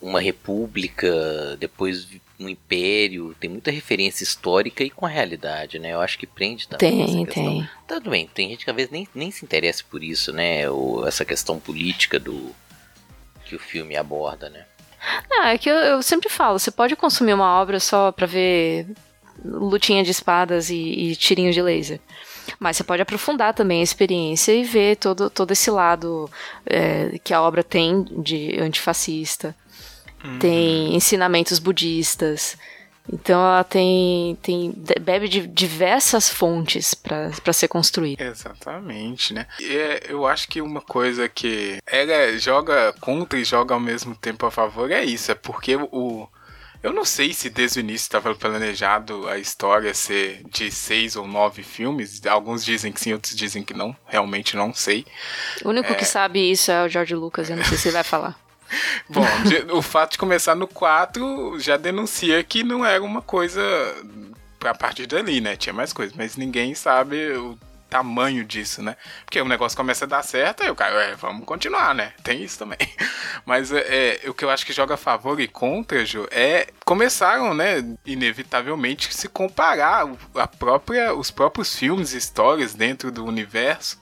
uma 0.00 0.20
república, 0.20 1.56
depois 1.58 2.06
um 2.38 2.48
império, 2.48 3.36
tem 3.38 3.50
muita 3.50 3.70
referência 3.70 4.24
histórica 4.24 4.82
e 4.82 4.90
com 4.90 5.04
a 5.04 5.08
realidade, 5.08 5.78
né? 5.78 5.92
Eu 5.92 6.00
acho 6.00 6.18
que 6.18 6.26
prende 6.26 6.66
também 6.66 6.90
tem, 6.90 7.22
essa 7.22 7.32
Tem, 7.32 7.68
Tudo 7.86 8.10
bem, 8.10 8.26
tem 8.32 8.48
gente 8.48 8.64
que 8.64 8.70
às 8.70 8.76
vezes 8.76 8.90
nem, 8.90 9.06
nem 9.14 9.30
se 9.30 9.44
interessa 9.44 9.84
por 9.88 10.02
isso, 10.02 10.32
né? 10.32 10.68
Ou 10.70 11.06
essa 11.06 11.24
questão 11.24 11.60
política 11.60 12.18
do 12.18 12.54
que 13.44 13.54
o 13.54 13.58
filme 13.58 13.96
aborda, 13.96 14.48
né? 14.48 14.64
Não, 15.28 15.44
é 15.44 15.58
que 15.58 15.68
eu, 15.68 15.74
eu 15.74 16.02
sempre 16.02 16.28
falo, 16.28 16.58
você 16.58 16.70
pode 16.70 16.96
consumir 16.96 17.34
uma 17.34 17.60
obra 17.60 17.78
só 17.78 18.10
pra 18.10 18.26
ver 18.26 18.86
lutinha 19.44 20.02
de 20.02 20.10
espadas 20.10 20.70
e, 20.70 20.76
e 20.76 21.16
tirinho 21.16 21.52
de 21.52 21.62
laser. 21.62 22.00
Mas 22.58 22.76
você 22.76 22.84
pode 22.84 23.02
aprofundar 23.02 23.54
também 23.54 23.80
a 23.80 23.84
experiência 23.84 24.52
e 24.52 24.64
ver 24.64 24.96
todo, 24.96 25.30
todo 25.30 25.52
esse 25.52 25.70
lado 25.70 26.28
é, 26.66 27.18
que 27.22 27.32
a 27.32 27.42
obra 27.42 27.62
tem 27.62 28.04
de 28.22 28.58
antifascista. 28.60 29.54
Uhum. 30.24 30.38
Tem 30.38 30.94
ensinamentos 30.94 31.58
budistas. 31.58 32.56
Então 33.12 33.40
ela 33.40 33.64
tem, 33.64 34.38
tem 34.42 34.72
bebe 35.00 35.28
de 35.28 35.46
diversas 35.46 36.28
fontes 36.28 36.94
para 36.94 37.52
ser 37.52 37.66
construída. 37.66 38.22
Exatamente, 38.22 39.34
né? 39.34 39.46
E 39.58 39.76
é, 39.76 40.00
eu 40.08 40.26
acho 40.26 40.48
que 40.48 40.60
uma 40.60 40.80
coisa 40.80 41.28
que 41.28 41.78
ela 41.86 42.38
joga 42.38 42.94
contra 43.00 43.38
e 43.38 43.44
joga 43.44 43.74
ao 43.74 43.80
mesmo 43.80 44.14
tempo 44.14 44.46
a 44.46 44.50
favor 44.50 44.90
é 44.92 45.02
isso, 45.04 45.32
é 45.32 45.34
porque 45.34 45.74
o, 45.76 46.28
eu 46.82 46.92
não 46.94 47.04
sei 47.04 47.34
se 47.34 47.50
desde 47.50 47.78
o 47.78 47.80
início 47.80 48.04
estava 48.04 48.34
planejado 48.34 49.28
a 49.28 49.38
história 49.38 49.92
ser 49.92 50.42
de 50.50 50.70
seis 50.70 51.14
ou 51.14 51.26
nove 51.26 51.62
filmes. 51.62 52.24
Alguns 52.26 52.64
dizem 52.64 52.90
que 52.90 53.00
sim, 53.00 53.12
outros 53.12 53.36
dizem 53.36 53.62
que 53.62 53.74
não. 53.74 53.94
Realmente 54.06 54.56
não 54.56 54.72
sei. 54.72 55.04
O 55.62 55.68
único 55.68 55.92
é... 55.92 55.94
que 55.94 56.06
sabe 56.06 56.50
isso 56.50 56.70
é 56.70 56.84
o 56.84 56.88
George 56.88 57.14
Lucas. 57.14 57.50
Eu 57.50 57.56
não 57.56 57.64
sei 57.64 57.76
se 57.76 57.88
ele 57.88 57.94
vai 57.94 58.04
falar. 58.04 58.38
Bom, 59.08 59.24
o 59.72 59.82
fato 59.82 60.12
de 60.12 60.18
começar 60.18 60.54
no 60.54 60.66
4 60.66 61.58
já 61.58 61.76
denuncia 61.76 62.42
que 62.44 62.62
não 62.62 62.84
era 62.84 63.02
uma 63.02 63.22
coisa 63.22 63.62
a 64.64 64.74
partir 64.74 65.06
dali, 65.06 65.40
né? 65.40 65.56
Tinha 65.56 65.72
mais 65.72 65.92
coisas, 65.92 66.14
mas 66.16 66.36
ninguém 66.36 66.74
sabe 66.74 67.32
o 67.36 67.58
tamanho 67.90 68.44
disso, 68.44 68.80
né? 68.80 68.96
Porque 69.24 69.40
o 69.40 69.48
negócio 69.48 69.76
começa 69.76 70.04
a 70.04 70.08
dar 70.08 70.22
certo, 70.22 70.62
aí 70.62 70.70
o 70.70 70.76
cara, 70.76 71.02
é, 71.02 71.14
vamos 71.16 71.44
continuar, 71.44 71.92
né? 71.94 72.12
Tem 72.22 72.42
isso 72.42 72.58
também. 72.58 72.78
Mas 73.44 73.72
é, 73.72 74.20
é, 74.24 74.30
o 74.30 74.32
que 74.32 74.44
eu 74.44 74.50
acho 74.50 74.64
que 74.64 74.72
joga 74.72 74.94
a 74.94 74.96
favor 74.96 75.40
e 75.40 75.48
contra, 75.48 76.06
Ju, 76.06 76.28
é 76.30 76.68
começaram, 76.84 77.52
né, 77.52 77.84
inevitavelmente 78.06 79.12
se 79.12 79.28
comparar 79.28 80.08
a 80.34 80.46
própria, 80.46 81.12
os 81.12 81.30
próprios 81.30 81.76
filmes 81.76 82.14
e 82.14 82.18
histórias 82.18 82.74
dentro 82.74 83.10
do 83.10 83.24
universo. 83.24 83.99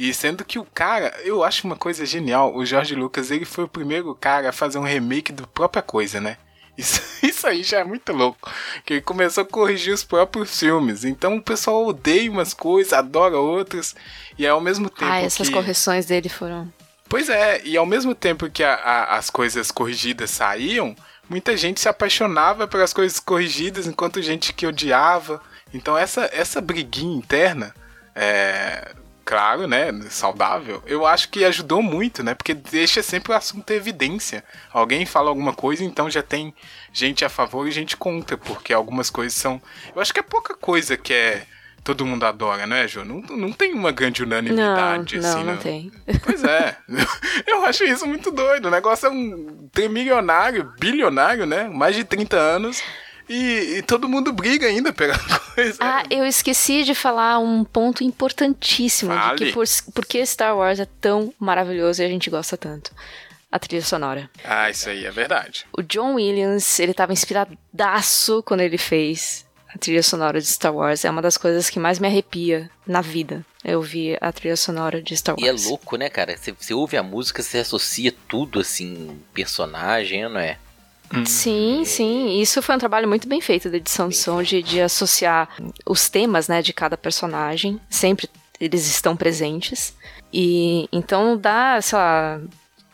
E 0.00 0.14
sendo 0.14 0.46
que 0.46 0.58
o 0.58 0.64
cara, 0.64 1.14
eu 1.24 1.44
acho 1.44 1.66
uma 1.66 1.76
coisa 1.76 2.06
genial, 2.06 2.56
o 2.56 2.64
George 2.64 2.94
Lucas, 2.94 3.30
ele 3.30 3.44
foi 3.44 3.64
o 3.64 3.68
primeiro 3.68 4.14
cara 4.14 4.48
a 4.48 4.52
fazer 4.52 4.78
um 4.78 4.82
remake 4.82 5.30
do 5.30 5.46
própria 5.46 5.82
coisa, 5.82 6.18
né? 6.18 6.38
Isso, 6.76 7.02
isso 7.22 7.46
aí 7.46 7.62
já 7.62 7.80
é 7.80 7.84
muito 7.84 8.10
louco. 8.10 8.50
Que 8.86 8.94
ele 8.94 9.00
começou 9.02 9.42
a 9.42 9.46
corrigir 9.46 9.92
os 9.92 10.02
próprios 10.02 10.58
filmes. 10.58 11.04
Então 11.04 11.36
o 11.36 11.42
pessoal 11.42 11.86
odeia 11.86 12.30
umas 12.30 12.54
coisas, 12.54 12.94
adora 12.94 13.36
outras. 13.36 13.94
E 14.38 14.46
ao 14.46 14.58
mesmo 14.58 14.88
tempo. 14.88 15.12
Ah, 15.12 15.20
essas 15.20 15.48
que... 15.48 15.54
correções 15.54 16.06
dele 16.06 16.30
foram. 16.30 16.72
Pois 17.06 17.28
é, 17.28 17.60
e 17.62 17.76
ao 17.76 17.84
mesmo 17.84 18.14
tempo 18.14 18.48
que 18.48 18.64
a, 18.64 18.76
a, 18.76 19.18
as 19.18 19.28
coisas 19.28 19.70
corrigidas 19.70 20.30
saíam, 20.30 20.96
muita 21.28 21.54
gente 21.58 21.78
se 21.78 21.90
apaixonava 21.90 22.66
pelas 22.66 22.94
coisas 22.94 23.20
corrigidas, 23.20 23.86
enquanto 23.86 24.22
gente 24.22 24.54
que 24.54 24.66
odiava. 24.66 25.42
Então 25.74 25.98
essa, 25.98 26.30
essa 26.32 26.58
briguinha 26.58 27.18
interna 27.18 27.74
é, 28.14 28.94
claro, 29.30 29.68
né, 29.68 29.92
saudável, 30.10 30.82
eu 30.84 31.06
acho 31.06 31.28
que 31.28 31.44
ajudou 31.44 31.80
muito, 31.80 32.20
né, 32.20 32.34
porque 32.34 32.52
deixa 32.52 33.00
sempre 33.00 33.30
o 33.30 33.36
assunto 33.36 33.62
ter 33.62 33.74
evidência. 33.74 34.42
Alguém 34.72 35.06
fala 35.06 35.28
alguma 35.28 35.54
coisa, 35.54 35.84
então 35.84 36.10
já 36.10 36.20
tem 36.20 36.52
gente 36.92 37.24
a 37.24 37.28
favor 37.28 37.68
e 37.68 37.70
gente 37.70 37.96
contra, 37.96 38.36
porque 38.36 38.72
algumas 38.72 39.08
coisas 39.08 39.34
são. 39.34 39.62
Eu 39.94 40.02
acho 40.02 40.12
que 40.12 40.18
é 40.18 40.22
pouca 40.24 40.56
coisa 40.56 40.96
que 40.96 41.14
é 41.14 41.46
todo 41.84 42.04
mundo 42.04 42.26
adora, 42.26 42.66
né, 42.66 42.88
Ju? 42.88 43.04
Não, 43.04 43.20
não 43.20 43.52
tem 43.52 43.72
uma 43.72 43.92
grande 43.92 44.24
unanimidade, 44.24 45.20
não, 45.20 45.30
assim. 45.30 45.44
Não, 45.44 45.52
não 45.52 45.56
tem. 45.58 45.92
Pois 46.24 46.42
é. 46.42 46.76
Eu 47.46 47.64
acho 47.64 47.84
isso 47.84 48.08
muito 48.08 48.32
doido. 48.32 48.66
O 48.66 48.70
negócio 48.70 49.06
é 49.06 49.10
um 49.10 49.70
milionário, 49.88 50.72
bilionário, 50.80 51.46
né? 51.46 51.68
Mais 51.68 51.94
de 51.94 52.02
30 52.02 52.36
anos. 52.36 52.82
E, 53.30 53.76
e, 53.76 53.82
todo 53.82 54.08
mundo 54.08 54.32
briga 54.32 54.66
ainda 54.66 54.92
pela 54.92 55.16
coisa. 55.54 55.78
Ah, 55.78 56.02
eu 56.10 56.26
esqueci 56.26 56.82
de 56.82 56.96
falar 56.96 57.38
um 57.38 57.62
ponto 57.62 58.02
importantíssimo 58.02 59.14
Fale. 59.14 59.38
de 59.38 59.44
que 59.44 59.52
por, 59.52 59.64
por 59.94 60.04
que 60.04 60.26
Star 60.26 60.56
Wars 60.56 60.80
é 60.80 60.86
tão 61.00 61.32
maravilhoso 61.38 62.02
e 62.02 62.04
a 62.04 62.08
gente 62.08 62.28
gosta 62.28 62.56
tanto. 62.56 62.90
A 63.52 63.58
trilha 63.58 63.84
sonora. 63.84 64.28
Ah, 64.44 64.68
isso 64.68 64.88
aí 64.88 65.06
é 65.06 65.10
verdade. 65.12 65.64
O 65.72 65.80
John 65.80 66.14
Williams, 66.14 66.80
ele 66.80 66.92
tava 66.92 67.12
inspiradaço 67.12 68.42
quando 68.42 68.62
ele 68.62 68.78
fez 68.78 69.46
a 69.72 69.78
trilha 69.78 70.02
sonora 70.02 70.40
de 70.40 70.46
Star 70.46 70.74
Wars. 70.74 71.04
É 71.04 71.10
uma 71.10 71.22
das 71.22 71.36
coisas 71.36 71.70
que 71.70 71.78
mais 71.78 72.00
me 72.00 72.08
arrepia 72.08 72.68
na 72.84 73.00
vida. 73.00 73.46
Eu 73.64 73.78
ouvir 73.78 74.18
a 74.20 74.32
trilha 74.32 74.56
sonora 74.56 75.00
de 75.00 75.16
Star 75.16 75.36
Wars. 75.38 75.44
E 75.44 75.66
é 75.66 75.68
louco, 75.68 75.96
né, 75.96 76.08
cara? 76.08 76.36
Você, 76.36 76.52
você 76.52 76.74
ouve 76.74 76.96
a 76.96 77.02
música, 77.02 77.42
você 77.42 77.58
associa 77.58 78.12
tudo, 78.28 78.58
assim, 78.58 79.20
personagem, 79.32 80.28
não 80.28 80.40
é? 80.40 80.58
Hum. 81.12 81.26
Sim, 81.26 81.84
sim. 81.84 82.40
Isso 82.40 82.62
foi 82.62 82.76
um 82.76 82.78
trabalho 82.78 83.08
muito 83.08 83.28
bem 83.28 83.40
feito 83.40 83.68
da 83.68 83.76
edição 83.76 84.08
de 84.08 84.16
som, 84.16 84.42
de, 84.42 84.62
de 84.62 84.80
associar 84.80 85.48
os 85.84 86.08
temas, 86.08 86.46
né, 86.48 86.62
de 86.62 86.72
cada 86.72 86.96
personagem. 86.96 87.80
Sempre 87.88 88.28
eles 88.60 88.86
estão 88.86 89.16
presentes. 89.16 89.94
E 90.32 90.88
então 90.92 91.36
dá, 91.36 91.80
sei 91.80 91.98
lá, 91.98 92.40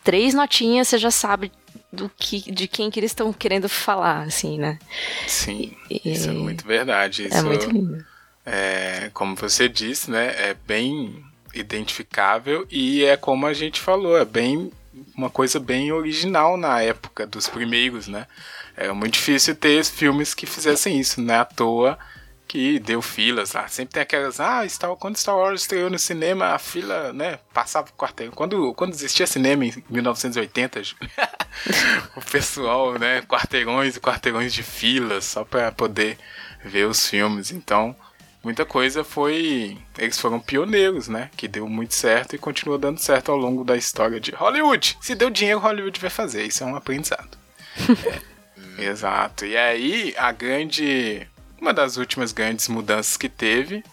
três 0.03 0.33
notinhas, 0.33 0.87
você 0.87 0.97
já 0.97 1.11
sabe 1.11 1.51
do 1.91 2.09
que, 2.17 2.51
de 2.51 2.67
quem 2.67 2.89
que 2.89 2.99
eles 2.99 3.11
estão 3.11 3.31
querendo 3.31 3.69
falar, 3.69 4.23
assim, 4.23 4.57
né? 4.57 4.79
Sim, 5.27 5.75
e, 5.89 6.13
isso 6.13 6.29
é 6.29 6.33
muito 6.33 6.65
verdade. 6.65 7.23
É 7.23 7.27
isso, 7.27 7.37
é 7.37 7.41
muito 7.41 7.69
lindo. 7.69 8.05
É, 8.45 9.11
como 9.13 9.35
você 9.35 9.67
disse, 9.69 10.09
né? 10.09 10.27
É 10.37 10.55
bem 10.65 11.23
identificável 11.53 12.65
e 12.69 13.03
é 13.03 13.17
como 13.17 13.45
a 13.45 13.53
gente 13.53 13.79
falou, 13.79 14.17
é 14.17 14.25
bem 14.25 14.71
uma 15.15 15.29
coisa 15.29 15.59
bem 15.59 15.91
original 15.91 16.57
na 16.57 16.81
época 16.81 17.25
dos 17.25 17.47
primeiros, 17.47 18.07
né? 18.07 18.27
É 18.75 18.91
muito 18.91 19.13
difícil 19.13 19.55
ter 19.55 19.83
filmes 19.83 20.33
que 20.33 20.45
fizessem 20.45 20.99
isso, 20.99 21.21
não 21.21 21.33
é 21.33 21.37
à 21.39 21.45
toa 21.45 21.97
que 22.47 22.79
deu 22.79 23.01
filas 23.01 23.51
lá. 23.51 23.67
Sempre 23.67 23.95
tem 23.95 24.03
aquelas, 24.03 24.39
ah, 24.39 24.67
Star, 24.67 24.95
quando 24.95 25.17
Star 25.17 25.35
Wars 25.35 25.61
estreou 25.61 25.89
no 25.89 25.99
cinema, 25.99 26.53
a 26.53 26.59
fila, 26.59 27.11
né, 27.11 27.39
passava 27.53 27.89
o 27.89 27.93
quarteirão. 27.93 28.33
Quando, 28.33 28.73
quando 28.73 28.93
existia 28.93 29.27
cinema 29.27 29.65
em 29.65 29.73
1980, 29.89 30.81
o 32.15 32.21
pessoal, 32.21 32.97
né, 32.97 33.21
quarteirões 33.23 33.97
e 33.97 33.99
quarteirões 33.99 34.53
de 34.53 34.63
filas 34.63 35.25
só 35.25 35.43
para 35.43 35.71
poder 35.71 36.17
ver 36.63 36.87
os 36.87 37.07
filmes. 37.07 37.51
Então, 37.51 37.95
muita 38.47 38.63
coisa 38.63 39.03
foi. 39.03 39.77
Eles 39.97 40.17
foram 40.17 40.39
pioneiros, 40.39 41.09
né? 41.09 41.29
Que 41.35 41.49
deu 41.49 41.67
muito 41.67 41.93
certo 41.93 42.33
e 42.33 42.39
continua 42.39 42.77
dando 42.77 42.97
certo 42.97 43.29
ao 43.29 43.37
longo 43.37 43.65
da 43.65 43.75
história 43.75 44.21
de 44.21 44.31
Hollywood. 44.31 44.97
Se 45.01 45.13
deu 45.13 45.29
dinheiro, 45.29 45.59
Hollywood 45.59 45.99
vai 45.99 46.09
fazer. 46.09 46.43
Isso 46.43 46.63
é 46.63 46.65
um 46.65 46.75
aprendizado. 46.75 47.37
é, 48.79 48.85
exato. 48.85 49.45
E 49.45 49.57
aí, 49.57 50.15
a 50.17 50.31
grande 50.31 51.27
uma 51.59 51.73
das 51.73 51.97
últimas 51.97 52.31
grandes 52.31 52.69
mudanças 52.69 53.17
que 53.17 53.27
teve 53.27 53.83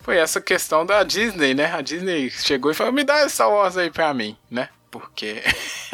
foi 0.00 0.16
essa 0.16 0.40
questão 0.40 0.84
da 0.84 1.04
Disney, 1.04 1.54
né? 1.54 1.72
A 1.72 1.80
Disney 1.80 2.30
chegou 2.30 2.72
e 2.72 2.74
falou: 2.74 2.92
me 2.92 3.04
dá 3.04 3.28
Star 3.28 3.48
Wars 3.48 3.76
aí 3.76 3.90
pra 3.90 4.12
mim, 4.12 4.36
né? 4.50 4.68
Porque 4.90 5.40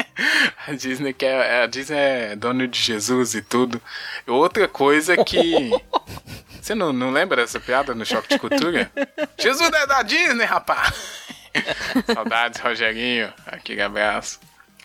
a 0.65 0.71
Disney 0.71 1.13
quer. 1.13 1.61
A 1.61 1.67
Disney 1.67 1.97
é 1.97 2.35
dono 2.35 2.67
de 2.67 2.81
Jesus 2.81 3.35
e 3.35 3.43
tudo. 3.43 3.79
Outra 4.25 4.67
coisa 4.67 5.23
que. 5.23 5.69
Você 6.67 6.75
não, 6.75 6.91
não 6.91 7.11
lembra 7.11 7.37
dessa 7.37 7.61
piada 7.61 7.95
no 7.95 8.05
Choque 8.05 8.27
de 8.27 8.39
Cultura? 8.39 8.91
Jesus 9.39 9.71
é 9.71 9.87
da 9.87 10.03
Disney, 10.03 10.43
rapaz! 10.43 11.23
Saudades, 12.13 12.59
Rogerinho. 12.59 13.33
Aquele 13.45 13.81
abraço. 13.81 14.37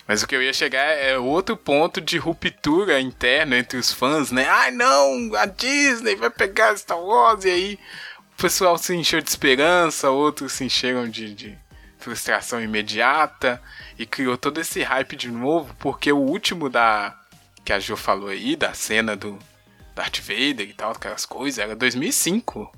Mas 0.07 0.23
o 0.23 0.27
que 0.27 0.33
eu 0.33 0.41
ia 0.41 0.53
chegar 0.53 0.81
é 0.81 1.17
outro 1.17 1.57
ponto 1.57 1.99
de 1.99 2.17
ruptura 2.17 3.01
interna 3.01 3.57
entre 3.57 3.77
os 3.77 3.91
fãs, 3.91 4.31
né? 4.31 4.47
Ai 4.47 4.71
não, 4.71 5.35
a 5.35 5.45
Disney 5.45 6.15
vai 6.15 6.29
pegar 6.29 6.77
Star 6.77 6.97
Wars 6.97 7.43
e 7.43 7.49
aí 7.49 7.79
o 8.37 8.41
pessoal 8.41 8.77
se 8.77 8.95
encheu 8.95 9.19
de 9.19 9.29
esperança, 9.29 10.09
outros 10.09 10.53
se 10.53 10.63
encheram 10.63 11.09
de, 11.09 11.35
de 11.35 11.57
frustração 11.99 12.61
imediata 12.61 13.61
e 13.99 14.05
criou 14.05 14.37
todo 14.37 14.61
esse 14.61 14.81
hype 14.83 15.17
de 15.17 15.29
novo, 15.29 15.75
porque 15.79 16.13
o 16.13 16.17
último 16.17 16.69
da 16.69 17.13
que 17.65 17.73
a 17.73 17.79
Jo 17.79 17.97
falou 17.97 18.29
aí, 18.29 18.55
da 18.55 18.73
cena 18.73 19.17
do 19.17 19.37
Darth 19.95 20.19
Vader 20.19 20.69
e 20.69 20.73
tal, 20.73 20.91
aquelas 20.91 21.25
coisas, 21.25 21.59
era 21.59 21.75
2005. 21.75 22.71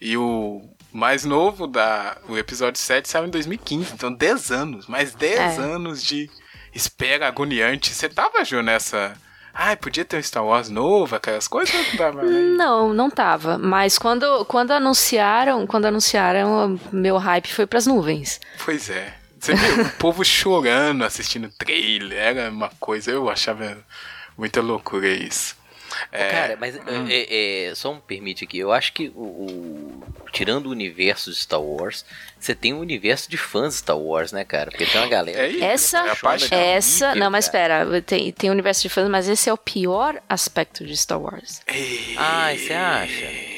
E 0.00 0.16
o 0.16 0.62
mais 0.92 1.24
novo 1.24 1.66
da 1.66 2.16
o 2.28 2.36
episódio 2.36 2.80
7 2.80 3.08
saiu 3.08 3.26
em 3.26 3.30
2015, 3.30 3.94
então 3.94 4.12
10 4.12 4.50
anos, 4.50 4.86
mais 4.86 5.14
10 5.14 5.38
é. 5.38 5.62
anos 5.62 6.02
de 6.02 6.30
espera 6.74 7.28
agoniante. 7.28 7.92
Você 7.92 8.08
tava, 8.08 8.44
Ju, 8.44 8.62
nessa. 8.62 9.14
Ai, 9.52 9.74
podia 9.74 10.04
ter 10.04 10.18
um 10.18 10.22
Star 10.22 10.44
Wars 10.44 10.68
novo, 10.68 11.16
aquelas 11.16 11.48
coisas? 11.48 11.74
Não, 11.74 11.96
tava, 11.96 12.22
não, 12.22 12.92
não 12.92 13.10
tava. 13.10 13.56
Mas 13.56 13.98
quando, 13.98 14.44
quando 14.44 14.72
anunciaram, 14.72 15.66
quando 15.66 15.86
anunciaram, 15.86 16.78
meu 16.92 17.16
hype 17.16 17.52
foi 17.54 17.66
pras 17.66 17.86
nuvens. 17.86 18.38
Pois 18.62 18.90
é. 18.90 19.14
Você 19.40 19.54
viu 19.54 19.84
o 19.84 19.90
povo 19.96 20.22
chorando 20.24 21.04
assistindo 21.04 21.50
trailer, 21.56 22.18
era 22.18 22.50
uma 22.50 22.70
coisa, 22.78 23.10
eu 23.10 23.30
achava 23.30 23.78
muita 24.36 24.60
loucura 24.60 25.08
isso. 25.08 25.56
É, 26.12 26.30
Cara, 26.30 26.56
mas 26.58 26.76
hum. 26.76 27.06
é, 27.08 27.68
é, 27.68 27.74
só 27.74 27.94
me 27.94 28.00
permite 28.00 28.44
aqui, 28.44 28.58
eu 28.58 28.72
acho 28.72 28.92
que 28.92 29.12
o, 29.14 29.22
o, 29.22 30.02
tirando 30.32 30.66
o 30.66 30.70
universo 30.70 31.30
de 31.30 31.36
Star 31.36 31.60
Wars, 31.60 32.04
você 32.38 32.54
tem 32.54 32.72
um 32.72 32.80
universo 32.80 33.30
de 33.30 33.36
fãs 33.36 33.74
de 33.74 33.80
Star 33.80 33.98
Wars, 33.98 34.32
né, 34.32 34.44
cara? 34.44 34.70
Porque 34.70 34.86
tem 34.86 35.00
uma 35.00 35.08
galera. 35.08 35.46
É 35.46 35.60
essa, 35.60 36.04
é 36.50 36.72
essa, 36.72 37.14
não, 37.14 37.30
mas 37.30 37.46
espera, 37.46 38.02
tem, 38.02 38.32
tem 38.32 38.50
um 38.50 38.52
universo 38.52 38.82
de 38.82 38.88
fãs, 38.88 39.08
mas 39.08 39.28
esse 39.28 39.48
é 39.48 39.52
o 39.52 39.58
pior 39.58 40.20
aspecto 40.28 40.84
de 40.84 40.96
Star 40.96 41.20
Wars. 41.20 41.62
Ah, 42.16 42.52
você 42.54 42.72
acha? 42.72 43.56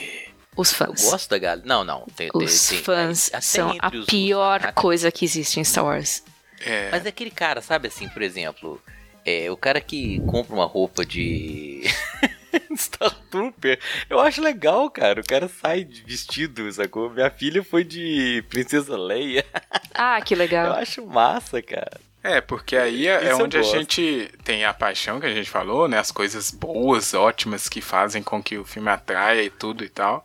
Os 0.57 0.72
fãs. 0.72 1.05
Eu 1.05 1.11
gosto 1.12 1.31
da 1.31 1.38
galera. 1.38 1.62
Não, 1.64 1.85
não. 1.85 2.05
Tem, 2.16 2.31
os 2.35 2.68
tem, 2.68 2.79
fãs 2.79 3.31
tem, 3.31 3.40
são 3.40 3.77
a 3.79 3.90
pior 3.90 4.61
fãs, 4.61 4.72
coisa 4.74 5.12
que 5.12 5.24
existe 5.24 5.61
em 5.61 5.64
Star 5.64 5.85
Wars. 5.85 6.24
É. 6.61 6.90
Mas 6.90 7.07
é 7.07 7.11
aquele 7.11 7.31
cara, 7.31 7.61
sabe 7.62 7.87
assim, 7.87 8.09
por 8.09 8.22
exemplo, 8.22 8.83
é, 9.29 9.51
o 9.51 9.57
cara 9.57 9.81
que 9.81 10.21
compra 10.21 10.55
uma 10.55 10.64
roupa 10.64 11.05
de. 11.05 11.83
Star 12.75 13.14
Trooper, 13.31 13.79
eu 14.09 14.19
acho 14.21 14.41
legal, 14.41 14.91
cara. 14.91 15.21
O 15.21 15.25
cara 15.25 15.49
sai 15.49 15.85
vestido, 15.85 16.71
sacou? 16.73 17.11
Minha 17.11 17.31
filha 17.31 17.62
foi 17.62 17.85
de 17.85 18.43
Princesa 18.49 18.97
Leia. 18.97 19.45
Ah, 20.01 20.21
que 20.21 20.37
legal. 20.37 20.67
Eu 20.67 20.73
acho 20.75 21.05
massa, 21.05 21.61
cara. 21.61 22.01
É, 22.23 22.41
porque 22.41 22.77
aí 22.77 23.09
é, 23.09 23.31
é 23.31 23.35
onde 23.35 23.59
a 23.59 23.62
gente 23.62 24.31
tem 24.45 24.64
a 24.64 24.73
paixão 24.73 25.19
que 25.19 25.27
a 25.27 25.35
gente 25.35 25.51
falou, 25.51 25.88
né? 25.88 25.99
As 25.99 26.12
coisas 26.12 26.53
boas, 26.53 27.14
ótimas 27.14 27.69
que 27.69 27.81
fazem 27.81 28.23
com 28.23 28.41
que 28.41 28.57
o 28.57 28.64
filme 28.64 28.88
atraia 28.91 29.43
e 29.43 29.51
tudo 29.51 29.85
e 29.85 29.88
tal. 29.88 30.25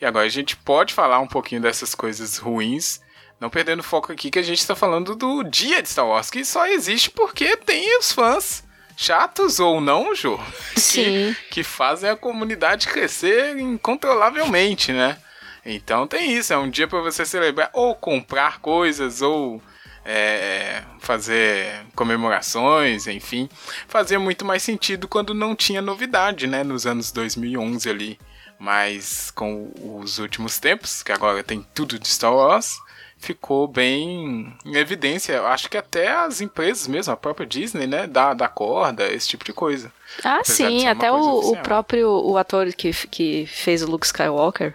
E 0.00 0.04
agora 0.04 0.26
a 0.26 0.28
gente 0.28 0.56
pode 0.56 0.92
falar 0.92 1.20
um 1.20 1.28
pouquinho 1.28 1.60
dessas 1.60 1.94
coisas 1.94 2.36
ruins 2.36 3.00
não 3.42 3.50
perdendo 3.50 3.82
foco 3.82 4.12
aqui 4.12 4.30
que 4.30 4.38
a 4.38 4.42
gente 4.42 4.60
está 4.60 4.76
falando 4.76 5.16
do 5.16 5.42
dia 5.42 5.82
de 5.82 5.88
Star 5.88 6.06
Wars, 6.06 6.30
que 6.30 6.44
só 6.44 6.64
existe 6.68 7.10
porque 7.10 7.56
tem 7.56 7.98
os 7.98 8.12
fãs 8.12 8.62
chatos 8.96 9.58
ou 9.58 9.80
não, 9.80 10.14
Jô, 10.14 10.38
que, 10.92 11.36
que 11.50 11.64
fazem 11.64 12.08
a 12.08 12.14
comunidade 12.14 12.86
crescer 12.86 13.58
incontrolavelmente, 13.58 14.92
né? 14.92 15.18
Então 15.66 16.06
tem 16.06 16.32
isso, 16.32 16.52
é 16.52 16.56
um 16.56 16.70
dia 16.70 16.86
para 16.86 17.00
você 17.00 17.26
celebrar 17.26 17.68
ou 17.72 17.96
comprar 17.96 18.60
coisas 18.60 19.20
ou 19.20 19.60
é, 20.04 20.84
fazer 21.00 21.84
comemorações, 21.96 23.08
enfim, 23.08 23.48
fazia 23.88 24.20
muito 24.20 24.44
mais 24.44 24.62
sentido 24.62 25.08
quando 25.08 25.34
não 25.34 25.56
tinha 25.56 25.82
novidade, 25.82 26.46
né? 26.46 26.62
Nos 26.62 26.86
anos 26.86 27.10
2011 27.10 27.90
ali, 27.90 28.18
mas 28.56 29.32
com 29.32 29.72
os 30.00 30.20
últimos 30.20 30.60
tempos, 30.60 31.02
que 31.02 31.10
agora 31.10 31.42
tem 31.42 31.66
tudo 31.74 31.98
de 31.98 32.06
Star 32.06 32.32
Wars, 32.32 32.76
ficou 33.22 33.68
bem 33.68 34.52
em 34.66 34.76
evidência. 34.76 35.34
Eu 35.34 35.46
acho 35.46 35.70
que 35.70 35.78
até 35.78 36.10
as 36.10 36.40
empresas 36.40 36.88
mesmo, 36.88 37.12
a 37.12 37.16
própria 37.16 37.46
Disney, 37.46 37.86
né, 37.86 38.06
dá, 38.06 38.34
dá 38.34 38.48
corda, 38.48 39.06
esse 39.06 39.28
tipo 39.28 39.44
de 39.44 39.52
coisa. 39.52 39.92
Ah, 40.24 40.40
Apesar 40.40 40.68
sim, 40.68 40.86
até 40.88 41.10
o, 41.10 41.52
o, 41.52 41.56
próprio 41.58 42.08
o 42.10 42.36
ator 42.36 42.72
que, 42.72 42.92
que 43.06 43.46
fez 43.46 43.82
o 43.82 43.90
Luke 43.90 44.04
Skywalker, 44.04 44.74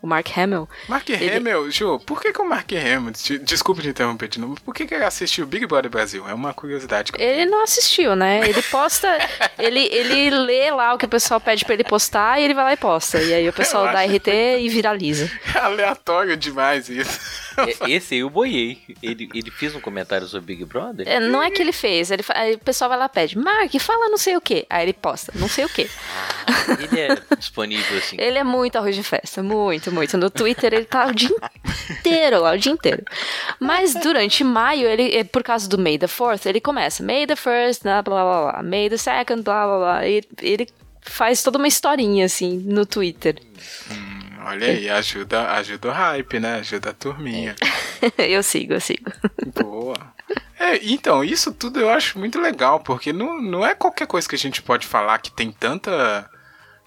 o 0.00 0.06
Mark 0.06 0.26
Hamill. 0.36 0.68
Mark 0.88 1.08
ele... 1.08 1.36
Hamill, 1.36 1.70
Ju, 1.70 1.98
por 2.00 2.20
que, 2.20 2.32
que 2.32 2.40
o 2.40 2.48
Mark 2.48 2.70
Hamill, 2.72 3.12
desculpa 3.42 3.82
te 3.82 3.88
interromper 3.88 4.28
de 4.28 4.40
novo, 4.40 4.60
por 4.62 4.74
que, 4.74 4.86
que 4.86 4.94
ele 4.94 5.04
assistiu 5.04 5.46
Big 5.46 5.66
Brother 5.66 5.90
Brasil? 5.90 6.28
É 6.28 6.34
uma 6.34 6.54
curiosidade. 6.54 7.12
Ele 7.18 7.46
não 7.46 7.62
assistiu, 7.62 8.14
né? 8.14 8.48
Ele 8.48 8.62
posta, 8.62 9.08
ele, 9.58 9.80
ele 9.80 10.30
lê 10.30 10.70
lá 10.70 10.94
o 10.94 10.98
que 10.98 11.04
o 11.04 11.08
pessoal 11.08 11.40
pede 11.40 11.64
pra 11.64 11.74
ele 11.74 11.84
postar 11.84 12.40
e 12.40 12.44
ele 12.44 12.54
vai 12.54 12.64
lá 12.64 12.72
e 12.72 12.76
posta. 12.76 13.20
E 13.20 13.34
aí 13.34 13.48
o 13.48 13.52
pessoal 13.52 13.84
dá 13.92 14.04
RT 14.04 14.28
e 14.60 14.68
viraliza. 14.68 15.30
É 15.54 15.58
aleatório 15.58 16.36
demais 16.36 16.88
isso. 16.88 17.48
Esse 17.88 18.16
eu 18.16 18.30
boiei. 18.30 18.78
Ele, 19.02 19.28
ele 19.34 19.50
fez 19.50 19.74
um 19.74 19.80
comentário 19.80 20.26
sobre 20.26 20.54
Big 20.54 20.64
Brother? 20.64 21.08
É, 21.08 21.18
não 21.18 21.42
é 21.42 21.50
que 21.50 21.60
ele 21.60 21.72
fez. 21.72 22.10
Ele, 22.10 22.22
aí 22.30 22.54
o 22.54 22.58
pessoal 22.58 22.88
vai 22.88 22.98
lá 22.98 23.06
e 23.06 23.08
pede, 23.08 23.38
Mark, 23.38 23.72
fala 23.80 24.08
não 24.08 24.18
sei 24.18 24.36
o 24.36 24.40
que. 24.40 24.66
Aí 24.70 24.84
ele 24.84 24.92
posta, 24.92 25.32
não 25.34 25.48
sei 25.48 25.64
o 25.64 25.68
que. 25.68 25.88
Ah, 26.46 26.76
ele 26.80 27.00
é 27.00 27.18
disponível 27.36 27.98
assim. 27.98 28.16
Ele 28.18 28.38
é 28.38 28.44
muito 28.44 28.76
arroz 28.76 28.94
de 28.94 29.02
festa, 29.02 29.42
muito, 29.42 29.87
muito. 29.90 30.16
No 30.16 30.30
Twitter 30.30 30.72
ele 30.74 30.84
tá 30.84 31.06
o 31.06 31.14
dia 31.14 31.36
inteiro 31.90 32.40
lá, 32.42 32.52
o 32.52 32.58
dia 32.58 32.72
inteiro. 32.72 33.04
Mas 33.60 33.94
durante 33.94 34.44
maio, 34.44 34.88
ele, 34.88 35.24
por 35.24 35.42
causa 35.42 35.68
do 35.68 35.78
May 35.78 35.98
the 35.98 36.06
4th, 36.06 36.46
ele 36.46 36.60
começa 36.60 37.02
May 37.02 37.26
the 37.26 37.34
1st, 37.34 37.82
blá 37.82 38.02
blá 38.02 38.22
blá, 38.24 38.52
blá 38.52 38.62
May 38.62 38.88
the 38.88 38.96
2nd, 38.96 39.42
blá 39.42 39.66
blá 39.66 39.78
blá. 39.78 40.06
E 40.06 40.22
ele 40.40 40.68
faz 41.02 41.42
toda 41.42 41.58
uma 41.58 41.68
historinha 41.68 42.26
assim 42.26 42.58
no 42.58 42.84
Twitter. 42.84 43.36
Hum. 43.90 44.18
Olha 44.44 44.68
aí, 44.68 44.88
ajuda, 44.88 45.50
ajuda 45.52 45.88
o 45.88 45.92
hype, 45.92 46.40
né? 46.40 46.54
Ajuda 46.54 46.90
a 46.90 46.92
turminha. 46.94 47.54
eu 48.16 48.42
sigo, 48.42 48.72
eu 48.72 48.80
sigo. 48.80 49.10
Boa. 49.60 49.94
É, 50.58 50.78
então, 50.82 51.22
isso 51.22 51.52
tudo 51.52 51.78
eu 51.78 51.90
acho 51.90 52.18
muito 52.18 52.40
legal, 52.40 52.80
porque 52.80 53.12
não, 53.12 53.42
não 53.42 53.66
é 53.66 53.74
qualquer 53.74 54.06
coisa 54.06 54.28
que 54.28 54.34
a 54.34 54.38
gente 54.38 54.62
pode 54.62 54.86
falar 54.86 55.18
que 55.18 55.30
tem 55.30 55.52
tanta. 55.52 56.30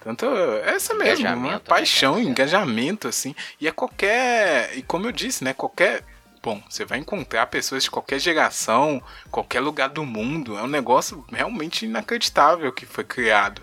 Tanta. 0.02 0.26
Essa 0.64 0.94
mesmo, 0.94 1.26
uma 1.28 1.52
né, 1.52 1.60
paixão, 1.60 2.18
engajamento, 2.18 3.08
assim. 3.08 3.34
E 3.60 3.68
é 3.68 3.72
qualquer. 3.72 4.76
E 4.76 4.82
como 4.82 5.06
eu 5.06 5.12
disse, 5.12 5.44
né? 5.44 5.52
Qualquer 5.52 6.02
bom, 6.42 6.60
você 6.68 6.84
vai 6.84 6.98
encontrar 6.98 7.46
pessoas 7.46 7.84
de 7.84 7.90
qualquer 7.90 8.18
geração, 8.18 9.00
qualquer 9.30 9.60
lugar 9.60 9.88
do 9.88 10.04
mundo. 10.04 10.58
É 10.58 10.62
um 10.62 10.68
negócio 10.68 11.24
realmente 11.30 11.86
inacreditável 11.86 12.72
que 12.72 12.84
foi 12.84 13.04
criado. 13.04 13.62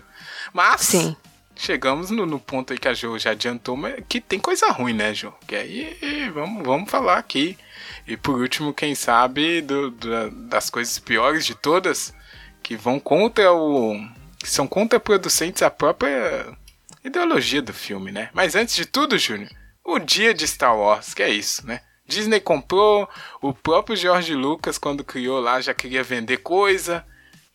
Mas 0.52 0.80
Sim. 0.80 1.14
chegamos 1.54 2.10
no, 2.10 2.24
no 2.24 2.40
ponto 2.40 2.72
aí 2.72 2.78
que 2.78 2.88
a 2.88 2.94
Jo 2.94 3.18
já 3.18 3.32
adiantou, 3.32 3.76
mas 3.76 4.02
que 4.08 4.20
tem 4.20 4.40
coisa 4.40 4.70
ruim, 4.70 4.94
né, 4.94 5.12
Jo? 5.12 5.34
Que 5.46 5.56
aí 5.56 6.30
vamos, 6.32 6.64
vamos 6.64 6.90
falar 6.90 7.18
aqui. 7.18 7.58
E 8.06 8.16
por 8.16 8.40
último, 8.40 8.72
quem 8.72 8.94
sabe, 8.94 9.60
do, 9.60 9.90
do, 9.90 10.30
das 10.30 10.70
coisas 10.70 10.98
piores 10.98 11.44
de 11.44 11.54
todas, 11.54 12.14
que 12.62 12.76
vão 12.76 12.98
contra 12.98 13.52
o. 13.52 13.94
que 14.40 14.50
são 14.50 14.66
contraproducentes 14.66 15.62
à 15.62 15.70
própria 15.70 16.56
ideologia 17.04 17.62
do 17.62 17.72
filme, 17.72 18.10
né? 18.10 18.30
Mas 18.32 18.54
antes 18.54 18.74
de 18.74 18.86
tudo, 18.86 19.18
Júnior, 19.18 19.50
o 19.84 19.98
dia 19.98 20.34
de 20.34 20.46
Star 20.48 20.76
Wars, 20.76 21.14
que 21.14 21.22
é 21.22 21.28
isso, 21.28 21.66
né? 21.66 21.80
Disney 22.06 22.40
comprou, 22.40 23.08
o 23.40 23.54
próprio 23.54 23.94
George 23.94 24.34
Lucas, 24.34 24.78
quando 24.78 25.04
criou 25.04 25.40
lá, 25.40 25.60
já 25.60 25.72
queria 25.72 26.02
vender 26.02 26.38
coisa. 26.38 27.04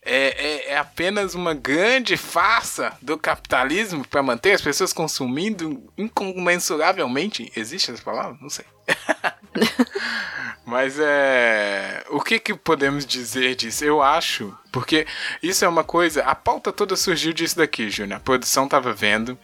É, 0.01 0.69
é, 0.69 0.71
é 0.73 0.77
apenas 0.77 1.33
uma 1.33 1.53
grande 1.53 2.15
farsa 2.15 2.95
do 3.01 3.17
capitalismo 3.17 4.07
para 4.07 4.21
manter 4.21 4.53
as 4.53 4.61
pessoas 4.61 4.93
consumindo 4.93 5.91
incomensuravelmente. 5.97 7.51
Existe 7.55 7.91
essa 7.91 8.03
palavra? 8.03 8.37
Não 8.39 8.49
sei. 8.49 8.65
Mas 10.65 10.97
é. 10.99 12.03
O 12.09 12.19
que, 12.19 12.39
que 12.39 12.55
podemos 12.55 13.05
dizer 13.05 13.55
disso? 13.55 13.85
Eu 13.85 14.01
acho. 14.01 14.57
Porque 14.71 15.05
isso 15.41 15.63
é 15.63 15.67
uma 15.67 15.83
coisa. 15.83 16.23
A 16.23 16.33
pauta 16.33 16.73
toda 16.73 16.95
surgiu 16.95 17.31
disso 17.31 17.57
daqui, 17.57 17.89
Júnior. 17.89 18.17
A 18.17 18.19
produção 18.19 18.67
tava 18.67 18.91
vendo. 18.91 19.37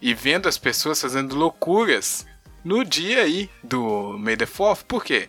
E 0.00 0.12
vendo 0.12 0.48
as 0.48 0.58
pessoas 0.58 1.00
fazendo 1.00 1.34
loucuras 1.34 2.26
no 2.62 2.84
dia 2.84 3.22
aí 3.22 3.48
do 3.62 4.18
May 4.18 4.36
the 4.36 4.46
4 4.46 4.84
Por 4.84 5.04
quê? 5.04 5.28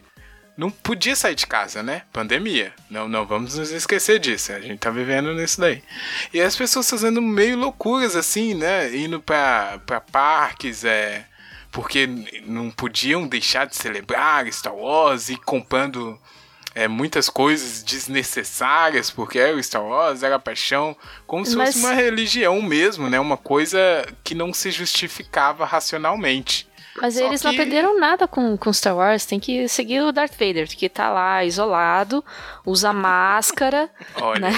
Não 0.57 0.71
podia 0.71 1.15
sair 1.15 1.35
de 1.35 1.45
casa, 1.45 1.83
né? 1.83 2.01
Pandemia. 2.11 2.73
Não, 2.89 3.07
não 3.07 3.25
vamos 3.25 3.57
nos 3.57 3.69
esquecer 3.69 4.19
disso. 4.19 4.51
A 4.51 4.59
gente 4.59 4.79
tá 4.79 4.89
vivendo 4.89 5.33
nisso 5.33 5.61
daí. 5.61 5.83
E 6.33 6.41
as 6.41 6.55
pessoas 6.55 6.89
fazendo 6.89 7.21
meio 7.21 7.55
loucuras 7.55 8.15
assim, 8.15 8.55
né? 8.55 8.93
Indo 8.97 9.21
pra, 9.21 9.79
pra 9.85 10.01
parques, 10.01 10.83
é 10.83 11.25
porque 11.71 12.07
não 12.45 12.71
podiam 12.71 13.27
deixar 13.27 13.65
de 13.65 13.75
celebrar 13.75 14.51
Star 14.51 14.75
Wars 14.75 15.29
e 15.29 15.37
comprando 15.37 16.19
é, 16.77 16.87
muitas 16.87 17.27
coisas 17.27 17.81
desnecessárias, 17.81 19.09
porque 19.09 19.39
era 19.39 19.55
o 19.55 19.63
Star 19.63 19.83
Wars, 19.83 20.21
era 20.21 20.37
paixão, 20.37 20.95
como 21.25 21.45
se 21.45 21.55
Mas... 21.55 21.73
fosse 21.73 21.85
uma 21.85 21.93
religião 21.93 22.61
mesmo, 22.61 23.09
né? 23.09 23.19
Uma 23.19 23.37
coisa 23.37 23.79
que 24.23 24.35
não 24.35 24.53
se 24.53 24.69
justificava 24.69 25.65
racionalmente. 25.65 26.67
Mas 26.99 27.13
Só 27.13 27.25
eles 27.25 27.41
que... 27.41 27.47
não 27.47 27.53
aprenderam 27.53 27.99
nada 27.99 28.27
com, 28.27 28.57
com 28.57 28.73
Star 28.73 28.95
Wars. 28.95 29.25
Tem 29.25 29.39
que 29.39 29.67
seguir 29.67 30.01
o 30.01 30.11
Darth 30.11 30.33
Vader, 30.33 30.67
que 30.67 30.89
tá 30.89 31.09
lá 31.09 31.43
isolado, 31.45 32.23
usa 32.65 32.91
máscara. 32.91 33.89
Olha. 34.19 34.49
Né? 34.49 34.53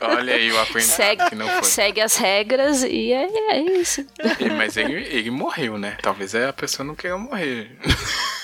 Olha 0.00 0.34
aí 0.34 0.50
o 0.50 0.60
aprendizado 0.60 0.96
segue, 0.96 1.28
que 1.28 1.34
não 1.34 1.48
foi. 1.48 1.64
Segue 1.64 2.00
as 2.00 2.16
regras 2.16 2.82
e 2.82 3.12
é, 3.12 3.28
é 3.50 3.60
isso. 3.60 4.06
mas 4.56 4.76
ele, 4.76 4.94
ele 4.94 5.30
morreu, 5.30 5.76
né? 5.78 5.96
Talvez 6.02 6.34
a 6.34 6.52
pessoa 6.52 6.86
não 6.86 6.94
queira 6.94 7.18
morrer. 7.18 7.76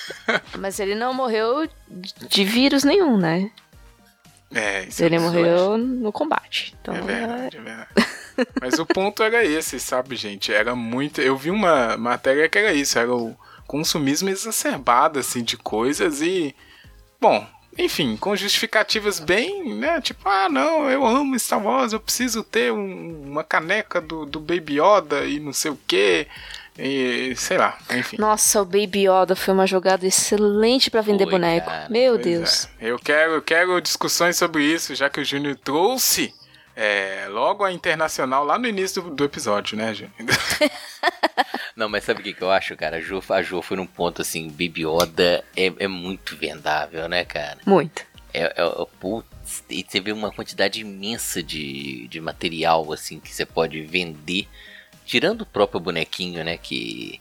Mas 0.57 0.79
ele 0.79 0.95
não 0.95 1.13
morreu 1.13 1.67
de 1.89 2.43
vírus 2.43 2.83
nenhum, 2.83 3.17
né? 3.17 3.49
É, 4.53 4.83
isso 4.83 5.03
Ele 5.03 5.15
é 5.15 5.19
morreu 5.19 5.77
no 5.77 6.11
combate. 6.11 6.75
Então, 6.79 6.95
é 6.95 7.01
verdade, 7.01 7.57
é 7.57 7.61
verdade. 7.61 7.89
Mas 8.61 8.79
o 8.79 8.85
ponto 8.85 9.23
era 9.23 9.43
esse, 9.43 9.79
sabe, 9.79 10.15
gente? 10.15 10.53
Era 10.53 10.75
muito. 10.75 11.21
Eu 11.21 11.37
vi 11.37 11.51
uma 11.51 11.97
matéria 11.97 12.49
que 12.49 12.57
era 12.57 12.73
isso, 12.73 12.97
era 12.97 13.13
o 13.13 13.35
consumismo 13.67 14.29
exacerbado, 14.29 15.19
assim, 15.19 15.43
de 15.43 15.57
coisas 15.57 16.21
e. 16.21 16.55
Bom, 17.19 17.45
enfim, 17.77 18.17
com 18.17 18.35
justificativas 18.35 19.19
bem, 19.19 19.73
né? 19.75 19.99
Tipo, 20.01 20.27
ah, 20.27 20.47
não, 20.49 20.89
eu 20.89 21.05
amo 21.05 21.37
Star 21.39 21.63
Wars, 21.63 21.93
eu 21.93 21.99
preciso 21.99 22.43
ter 22.43 22.71
um, 22.71 23.23
uma 23.31 23.43
caneca 23.43 23.99
do, 23.99 24.25
do 24.25 24.39
Baby 24.39 24.79
Yoda 24.79 25.25
e 25.25 25.39
não 25.39 25.53
sei 25.53 25.71
o 25.71 25.79
que. 25.87 26.27
E 26.77 27.35
sei 27.35 27.57
lá, 27.57 27.77
enfim. 27.91 28.17
Nossa, 28.19 28.61
o 28.61 28.65
Baby 28.65 29.07
Yoda 29.07 29.35
foi 29.35 29.53
uma 29.53 29.67
jogada 29.67 30.07
excelente 30.07 30.89
para 30.89 31.01
vender 31.01 31.25
Oi, 31.25 31.31
boneco. 31.31 31.67
Cara. 31.67 31.87
Meu 31.89 32.13
pois 32.13 32.25
Deus. 32.25 32.69
É. 32.79 32.89
Eu 32.89 32.97
quero, 32.97 33.33
eu 33.33 33.41
quero 33.41 33.79
discussões 33.79 34.37
sobre 34.37 34.63
isso, 34.63 34.95
já 34.95 35.09
que 35.09 35.21
o 35.21 35.25
Júnior 35.25 35.55
trouxe 35.55 36.33
é, 36.75 37.27
logo 37.29 37.63
a 37.63 37.71
internacional 37.71 38.43
lá 38.43 38.57
no 38.57 38.67
início 38.67 39.01
do, 39.01 39.09
do 39.11 39.23
episódio, 39.23 39.77
né, 39.77 39.93
Júnior? 39.93 40.13
Não, 41.75 41.89
mas 41.89 42.03
sabe 42.03 42.21
o 42.21 42.23
que, 42.23 42.33
que 42.33 42.41
eu 42.41 42.51
acho, 42.51 42.75
cara? 42.75 42.97
A 42.97 43.01
Jo, 43.01 43.21
a 43.29 43.41
jo 43.41 43.61
foi 43.61 43.77
num 43.77 43.87
ponto 43.87 44.21
assim, 44.21 44.47
Baby 44.49 44.85
Yoda 44.85 45.43
é, 45.55 45.73
é 45.79 45.87
muito 45.87 46.35
vendável, 46.35 47.09
né, 47.09 47.25
cara? 47.25 47.57
Muito. 47.65 48.05
É, 48.33 48.43
é, 48.43 48.63
é, 48.63 48.85
putz, 48.99 49.63
e 49.69 49.85
você 49.87 49.99
vê 49.99 50.11
uma 50.11 50.31
quantidade 50.31 50.81
imensa 50.81 51.41
de, 51.41 52.07
de 52.07 52.21
material, 52.21 52.91
assim, 52.91 53.19
que 53.19 53.33
você 53.33 53.45
pode 53.45 53.81
vender 53.81 54.47
Tirando 55.05 55.41
o 55.41 55.45
próprio 55.45 55.79
bonequinho, 55.79 56.43
né? 56.43 56.57
Que, 56.57 57.19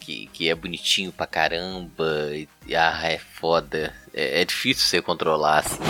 que, 0.00 0.26
que 0.26 0.48
é 0.48 0.54
bonitinho 0.54 1.12
pra 1.12 1.26
caramba. 1.26 2.30
E, 2.34 2.48
ah, 2.74 3.00
é 3.04 3.18
foda. 3.18 3.94
É, 4.12 4.40
é 4.40 4.44
difícil 4.44 4.84
você 4.84 5.00
controlar, 5.00 5.58
assim. 5.58 5.82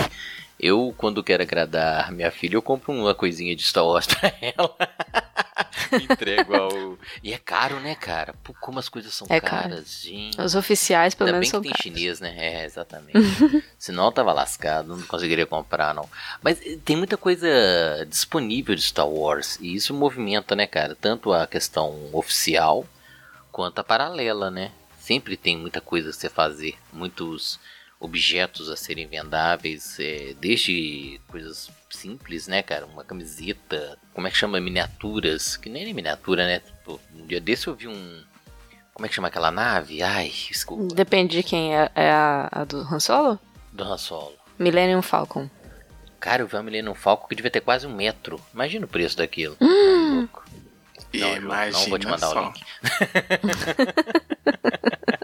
Eu, 0.59 0.93
quando 0.97 1.23
quero 1.23 1.41
agradar 1.41 2.11
minha 2.11 2.29
filha, 2.31 2.55
eu 2.55 2.61
compro 2.61 2.91
uma 2.91 3.15
coisinha 3.15 3.55
de 3.55 3.63
Star 3.63 3.85
Wars 3.85 4.05
pra 4.11 4.33
ela. 4.41 4.75
Entrego 5.93 6.55
ao. 6.55 6.97
E 7.23 7.33
é 7.33 7.37
caro, 7.37 7.79
né, 7.79 7.95
cara? 7.95 8.33
Pô, 8.43 8.53
como 8.59 8.77
as 8.77 8.89
coisas 8.89 9.13
são 9.13 9.25
é 9.29 9.39
caras, 9.39 9.69
caro. 9.69 9.85
gente. 9.85 10.39
Os 10.41 10.55
oficiais, 10.55 11.15
pelo 11.15 11.29
Ainda 11.29 11.39
menos, 11.39 11.47
bem 11.47 11.51
são 11.51 11.61
que 11.61 11.67
tem 11.69 11.71
caros. 11.93 11.99
chinês, 11.99 12.19
né? 12.19 12.35
É, 12.37 12.65
exatamente. 12.65 13.17
Senão 13.77 14.05
eu 14.05 14.11
tava 14.11 14.33
lascado, 14.33 14.95
não 14.95 15.01
conseguiria 15.03 15.45
comprar, 15.45 15.93
não. 15.93 16.07
Mas 16.43 16.61
eh, 16.61 16.77
tem 16.83 16.95
muita 16.95 17.17
coisa 17.17 17.47
disponível 18.07 18.75
de 18.75 18.81
Star 18.81 19.07
Wars. 19.07 19.57
E 19.61 19.73
isso 19.73 19.93
movimenta, 19.93 20.55
né, 20.55 20.67
cara? 20.67 20.95
Tanto 20.99 21.31
a 21.33 21.47
questão 21.47 22.09
oficial 22.13 22.85
quanto 23.51 23.79
a 23.79 23.83
paralela, 23.83 24.51
né? 24.51 24.71
Sempre 24.99 25.35
tem 25.37 25.57
muita 25.57 25.81
coisa 25.81 26.09
a 26.09 26.13
você 26.13 26.29
fazer. 26.29 26.75
Muitos 26.93 27.59
objetos 27.99 28.69
a 28.69 28.77
serem 28.77 29.07
vendáveis, 29.07 29.99
é, 29.99 30.33
desde 30.39 31.19
coisas 31.27 31.69
simples, 31.89 32.47
né, 32.47 32.63
cara? 32.63 32.85
Uma 32.85 33.03
camiseta, 33.03 33.97
como 34.13 34.27
é 34.27 34.31
que 34.31 34.37
chama? 34.37 34.61
Miniaturas, 34.61 35.57
que 35.57 35.69
nem 35.69 35.89
é 35.89 35.93
miniatura, 35.93 36.47
né? 36.47 36.59
Tipo, 36.59 36.99
um 37.13 37.25
dia 37.25 37.41
desse 37.41 37.67
eu 37.67 37.75
vi 37.75 37.87
um. 37.87 38.23
Como 38.93 39.05
é 39.05 39.09
que 39.09 39.15
chama 39.15 39.27
aquela 39.27 39.51
nave? 39.51 40.01
Ai, 40.01 40.29
desculpa. 40.29 40.93
Depende 40.93 41.37
de 41.37 41.43
quem 41.43 41.75
é, 41.75 41.89
é 41.95 42.09
a, 42.09 42.49
a, 42.51 42.63
do 42.63 42.81
Han 42.81 42.99
Solo? 42.99 43.39
Do 43.71 43.83
Han 43.83 43.97
Solo. 43.97 44.33
Millennium 44.57 45.01
Falcon. 45.01 45.49
Cara, 46.19 46.41
eu 46.41 46.47
vi 46.47 46.55
uma 46.55 46.63
Millennium 46.63 46.95
Falcon 46.95 47.27
que 47.27 47.35
devia 47.35 47.51
ter 47.51 47.61
quase 47.61 47.87
um 47.87 47.95
metro. 47.95 48.41
Imagina 48.53 48.85
o 48.85 48.89
preço 48.89 49.17
daquilo. 49.17 49.55
Hum. 49.61 50.27
Não, 51.13 51.41
não, 51.41 51.71
vou 51.87 51.97
te 51.97 52.05
mandar 52.05 52.27
só. 52.27 52.41
o 52.41 52.45
link. 52.45 52.61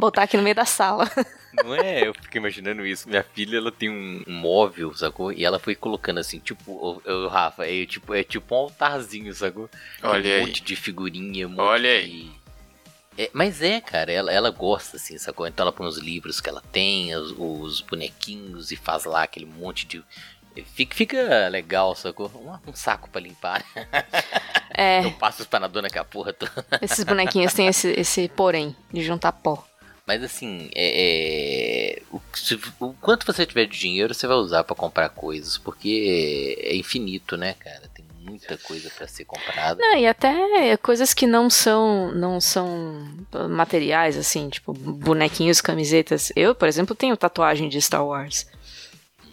Botar 0.00 0.22
aqui 0.22 0.36
no 0.36 0.42
meio 0.42 0.56
da 0.56 0.64
sala. 0.64 1.10
Não 1.64 1.74
é? 1.74 2.06
Eu 2.06 2.14
fico 2.14 2.36
imaginando 2.36 2.86
isso. 2.86 3.08
Minha 3.08 3.22
filha, 3.22 3.58
ela 3.58 3.70
tem 3.72 3.90
um 3.90 4.22
móvel, 4.26 4.94
sacou? 4.94 5.32
E 5.32 5.44
ela 5.44 5.58
foi 5.58 5.74
colocando 5.74 6.18
assim, 6.18 6.38
tipo, 6.38 6.72
o, 6.72 7.02
o 7.04 7.28
Rafa, 7.28 7.66
é 7.66 7.84
tipo, 7.84 8.14
é 8.14 8.22
tipo 8.24 8.54
um 8.54 8.58
altarzinho, 8.58 9.34
sacou? 9.34 9.68
Olha 10.02 10.30
um 10.30 10.34
aí. 10.36 10.40
monte 10.46 10.62
de 10.62 10.76
figurinha, 10.76 11.46
um 11.46 11.50
monte 11.50 11.60
Olha 11.60 11.90
de... 11.90 11.96
aí. 11.96 12.30
É, 13.18 13.28
mas 13.34 13.60
é, 13.60 13.80
cara, 13.80 14.10
ela, 14.10 14.32
ela 14.32 14.50
gosta, 14.50 14.96
assim, 14.96 15.18
sacou? 15.18 15.46
Então 15.46 15.64
ela 15.64 15.72
põe 15.72 15.86
os 15.86 15.98
livros 15.98 16.40
que 16.40 16.48
ela 16.48 16.62
tem, 16.72 17.14
os, 17.14 17.34
os 17.36 17.80
bonequinhos 17.82 18.70
e 18.70 18.76
faz 18.76 19.04
lá 19.04 19.24
aquele 19.24 19.46
monte 19.46 19.86
de. 19.86 20.02
Fica, 20.74 20.96
fica 20.96 21.48
legal, 21.48 21.94
sacou? 21.94 22.30
Um, 22.34 22.70
um 22.70 22.74
saco 22.74 23.10
pra 23.10 23.20
limpar. 23.20 23.64
É, 24.72 25.04
Eu 25.04 25.10
passo 25.12 25.46
pra 25.46 25.60
na 25.60 25.66
dona 25.66 25.90
com 25.90 25.98
a 25.98 26.04
porra 26.04 26.32
toda. 26.32 26.52
esses 26.80 27.04
bonequinhos 27.04 27.52
têm 27.52 27.66
esse, 27.66 27.88
esse 27.90 28.28
porém 28.28 28.74
de 28.92 29.02
juntar 29.02 29.32
pó. 29.32 29.66
Mas 30.10 30.24
assim, 30.24 30.68
é, 30.74 31.98
é, 31.98 32.02
o, 32.10 32.20
se- 32.34 32.58
o 32.80 32.92
quanto 32.94 33.24
você 33.24 33.46
tiver 33.46 33.66
de 33.66 33.78
dinheiro, 33.78 34.12
você 34.12 34.26
vai 34.26 34.36
usar 34.38 34.64
pra 34.64 34.74
comprar 34.74 35.08
coisas, 35.10 35.56
porque 35.56 36.58
é 36.60 36.74
infinito, 36.74 37.36
né, 37.36 37.54
cara? 37.54 37.88
Tem 37.94 38.04
muita 38.20 38.58
coisa 38.58 38.90
pra 38.90 39.06
ser 39.06 39.24
comprada. 39.24 39.80
Não, 39.80 39.96
e 39.96 40.08
até 40.08 40.76
coisas 40.78 41.14
que 41.14 41.28
não 41.28 41.48
são 41.48 42.12
não 42.12 42.40
são 42.40 43.08
materiais, 43.48 44.16
assim, 44.16 44.48
tipo 44.48 44.72
bonequinhos, 44.72 45.60
camisetas. 45.60 46.32
Eu, 46.34 46.56
por 46.56 46.66
exemplo, 46.66 46.96
tenho 46.96 47.16
tatuagem 47.16 47.68
de 47.68 47.80
Star 47.80 48.04
Wars. 48.04 48.48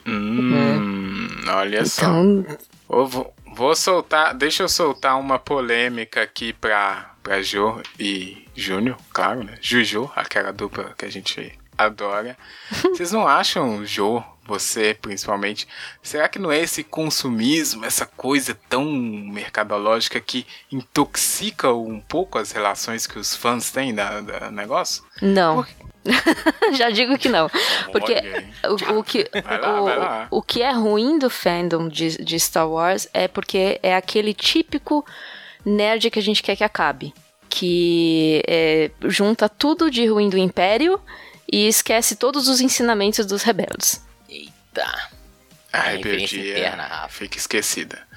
Hum, 0.05 1.29
olha 1.49 1.85
só. 1.85 2.01
Então, 2.03 2.45
Eu 2.89 3.07
vou, 3.07 3.33
vou 3.55 3.75
soltar, 3.75 4.35
deixa 4.35 4.61
eu 4.63 4.69
soltar 4.69 5.19
uma 5.19 5.39
polêmica 5.39 6.21
aqui 6.21 6.53
pra, 6.53 7.15
pra 7.23 7.41
Jo 7.41 7.81
e 7.99 8.46
Júnior, 8.57 8.97
claro, 9.13 9.43
né? 9.43 9.57
Juju, 9.61 10.11
aquela 10.15 10.51
dupla 10.51 10.93
que 10.97 11.05
a 11.05 11.09
gente 11.11 11.57
adora. 11.77 12.35
Vocês 12.91 13.11
não 13.11 13.27
acham, 13.27 13.85
Jo, 13.85 14.23
você 14.47 14.97
principalmente, 14.99 15.67
será 16.01 16.27
que 16.27 16.39
não 16.39 16.51
é 16.51 16.59
esse 16.61 16.83
consumismo, 16.83 17.85
essa 17.85 18.05
coisa 18.05 18.57
tão 18.69 18.85
mercadológica 18.85 20.19
que 20.21 20.47
intoxica 20.71 21.71
um 21.73 21.99
pouco 21.99 22.39
as 22.39 22.51
relações 22.51 23.05
que 23.05 23.19
os 23.19 23.35
fãs 23.35 23.69
têm 23.69 23.93
da, 23.93 24.21
da 24.21 24.49
negócio? 24.49 25.03
não. 25.21 25.57
Por- 25.63 25.87
Já 26.77 26.89
digo 26.89 27.17
que 27.17 27.27
não. 27.27 27.49
Porque 27.91 28.15
o, 28.63 28.99
o 28.99 29.03
que, 29.03 29.29
lá, 29.43 30.27
o, 30.31 30.37
o 30.37 30.41
que 30.41 30.61
é 30.61 30.71
ruim 30.71 31.19
do 31.19 31.29
fandom 31.29 31.89
de, 31.89 32.23
de 32.23 32.39
Star 32.39 32.69
Wars 32.69 33.09
é 33.13 33.27
porque 33.27 33.77
é 33.83 33.93
aquele 33.93 34.33
típico 34.33 35.05
nerd 35.65 36.09
que 36.09 36.19
a 36.19 36.23
gente 36.23 36.41
quer 36.41 36.55
que 36.55 36.63
acabe. 36.63 37.13
Que 37.49 38.43
é, 38.47 38.91
junta 39.05 39.47
tudo 39.47 39.89
de 39.89 40.05
ruim 40.05 40.29
do 40.29 40.37
Império 40.37 40.99
e 41.51 41.67
esquece 41.67 42.15
todos 42.15 42.47
os 42.47 42.61
ensinamentos 42.61 43.25
dos 43.25 43.43
rebeldes. 43.43 44.05
Eita. 44.29 45.09
A 45.71 45.81
rebeldia 45.81 47.07
fica 47.09 47.37
esquecida. 47.37 48.07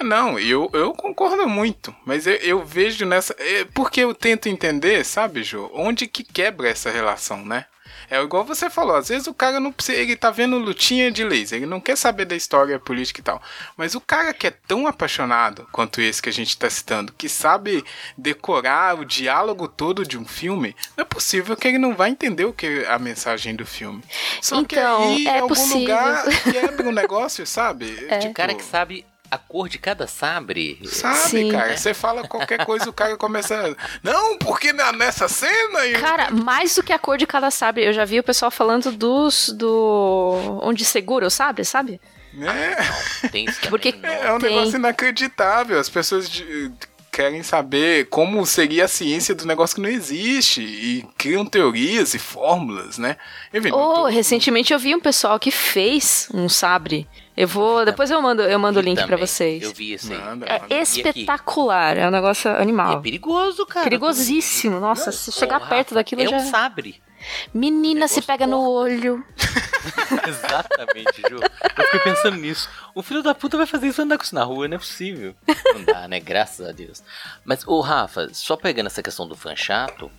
Não, 0.00 0.38
eu, 0.38 0.70
eu 0.74 0.92
concordo 0.92 1.48
muito, 1.48 1.94
mas 2.04 2.26
eu, 2.26 2.34
eu 2.34 2.64
vejo 2.64 3.06
nessa. 3.06 3.34
É, 3.38 3.64
porque 3.64 4.00
eu 4.00 4.14
tento 4.14 4.48
entender, 4.48 5.04
sabe, 5.04 5.42
Jô, 5.42 5.70
onde 5.74 6.06
que 6.06 6.22
quebra 6.22 6.68
essa 6.68 6.90
relação, 6.90 7.44
né? 7.44 7.64
É 8.10 8.20
igual 8.22 8.44
você 8.44 8.70
falou, 8.70 8.96
às 8.96 9.08
vezes 9.08 9.26
o 9.26 9.34
cara 9.34 9.58
não 9.58 9.72
precisa, 9.72 9.98
ele 9.98 10.16
tá 10.16 10.30
vendo 10.30 10.58
lutinha 10.58 11.10
de 11.10 11.24
laser, 11.24 11.58
ele 11.58 11.66
não 11.66 11.80
quer 11.80 11.96
saber 11.96 12.24
da 12.24 12.36
história 12.36 12.78
política 12.78 13.20
e 13.20 13.24
tal. 13.24 13.42
Mas 13.76 13.94
o 13.94 14.00
cara 14.00 14.32
que 14.32 14.46
é 14.46 14.50
tão 14.50 14.86
apaixonado 14.86 15.68
quanto 15.72 16.00
esse 16.00 16.22
que 16.22 16.28
a 16.28 16.32
gente 16.32 16.56
tá 16.56 16.68
citando, 16.68 17.12
que 17.12 17.28
sabe 17.28 17.84
decorar 18.16 18.98
o 18.98 19.04
diálogo 19.04 19.68
todo 19.68 20.04
de 20.04 20.18
um 20.18 20.24
filme, 20.24 20.74
não 20.96 21.02
é 21.02 21.06
possível 21.06 21.56
que 21.56 21.68
ele 21.68 21.78
não 21.78 21.94
vai 21.94 22.10
entender 22.10 22.44
o 22.44 22.52
que 22.52 22.66
é 22.66 22.92
a 22.92 22.98
mensagem 22.98 23.54
do 23.54 23.66
filme. 23.66 24.02
Só 24.40 24.60
então, 24.60 24.66
que 24.66 24.78
aí, 24.78 25.26
é 25.26 25.30
em 25.30 25.40
algum 25.40 25.48
possível. 25.48 25.80
lugar 25.80 26.24
quebra 26.42 26.88
o 26.88 26.92
negócio, 26.92 27.46
sabe? 27.46 27.86
É. 28.06 28.18
Tipo, 28.18 28.30
o 28.30 28.34
cara 28.34 28.54
que 28.54 28.62
sabe 28.62 29.04
a 29.30 29.38
cor 29.38 29.68
de 29.68 29.78
cada 29.78 30.06
sabre. 30.06 30.78
Sabe, 30.84 31.18
Sim. 31.28 31.50
cara? 31.52 31.76
Você 31.76 31.92
fala 31.94 32.26
qualquer 32.26 32.64
coisa, 32.64 32.88
o 32.88 32.92
cara 32.92 33.16
começa. 33.16 33.76
Não, 34.02 34.38
porque 34.38 34.72
nessa 34.72 35.28
cena. 35.28 35.86
e- 35.86 35.98
Cara, 36.00 36.30
mais 36.30 36.74
do 36.74 36.82
que 36.82 36.92
a 36.92 36.98
cor 36.98 37.18
de 37.18 37.26
cada 37.26 37.50
sabre, 37.50 37.84
eu 37.84 37.92
já 37.92 38.04
vi 38.04 38.18
o 38.18 38.24
pessoal 38.24 38.50
falando 38.50 38.92
dos. 38.92 39.50
do. 39.56 40.60
onde 40.62 40.84
segura 40.84 41.26
o 41.26 41.30
sabre, 41.30 41.64
sabe? 41.64 42.00
né? 42.32 42.76
Tem 43.32 43.46
isso 43.46 43.60
também, 43.62 43.70
Porque- 43.70 43.92
não. 43.92 44.08
É 44.10 44.32
um 44.34 44.38
Tem. 44.38 44.50
negócio 44.54 44.76
inacreditável. 44.76 45.78
As 45.80 45.88
pessoas 45.88 46.28
de- 46.28 46.70
querem 47.10 47.42
saber 47.42 48.08
como 48.10 48.44
seria 48.44 48.84
a 48.84 48.88
ciência 48.88 49.34
do 49.34 49.46
negócio 49.46 49.76
que 49.76 49.80
não 49.80 49.88
existe 49.88 50.60
e 50.60 51.02
criam 51.16 51.46
teorias 51.46 52.12
e 52.12 52.18
fórmulas, 52.18 52.98
né? 52.98 53.16
Enfim, 53.54 53.70
não 53.70 53.78
Oh, 53.78 53.94
tô- 53.94 54.04
recentemente 54.08 54.70
eu 54.74 54.78
vi 54.78 54.94
um 54.94 55.00
pessoal 55.00 55.38
que 55.38 55.50
fez 55.50 56.28
um 56.34 56.46
sabre. 56.46 57.08
Eu 57.36 57.46
vou. 57.46 57.84
Depois 57.84 58.10
eu 58.10 58.20
mando, 58.22 58.42
eu 58.42 58.58
mando 58.58 58.78
o 58.78 58.82
link 58.82 58.96
pra 58.96 59.06
também, 59.08 59.26
vocês. 59.26 59.62
Eu 59.62 59.72
vi 59.74 59.92
isso 59.92 60.12
aí. 60.12 60.18
Manda, 60.18 60.46
É 60.70 60.80
espetacular, 60.80 61.96
é 61.98 62.08
um 62.08 62.10
negócio 62.10 62.50
E 62.50 62.54
é 62.54 62.62
animal. 62.62 63.00
perigoso, 63.02 63.66
cara. 63.66 63.84
Perigosíssimo. 63.84 64.80
Nossa, 64.80 65.12
se 65.12 65.30
chegar 65.32 65.58
Porra, 65.58 65.70
perto 65.70 65.94
daquilo 65.94 66.22
é 66.22 66.26
já. 66.28 66.36
um 66.36 66.50
sabre. 66.50 67.00
Menina, 67.52 68.06
se 68.08 68.14
Negócio 68.16 68.22
pega 68.26 68.46
no 68.46 68.60
olho. 68.60 69.24
Exatamente, 70.26 71.22
Ju. 71.28 71.36
Eu 71.76 71.84
fiquei 71.86 72.00
pensando 72.00 72.36
nisso. 72.36 72.68
O 72.94 73.02
filho 73.02 73.22
da 73.22 73.34
puta 73.34 73.56
vai 73.56 73.66
fazer 73.66 73.88
isso 73.88 74.00
e 74.00 74.04
andar 74.04 74.16
com 74.16 74.24
isso 74.24 74.34
na 74.34 74.44
rua, 74.44 74.68
não 74.68 74.76
é 74.76 74.78
possível. 74.78 75.34
Não 75.74 75.84
dá, 75.84 76.06
né? 76.08 76.20
Graças 76.20 76.66
a 76.66 76.72
Deus. 76.72 77.02
Mas, 77.44 77.66
ô 77.66 77.80
Rafa, 77.80 78.28
só 78.32 78.56
pegando 78.56 78.86
essa 78.86 79.02
questão 79.02 79.26
do 79.26 79.34
fã 79.36 79.54
chato, 79.56 80.10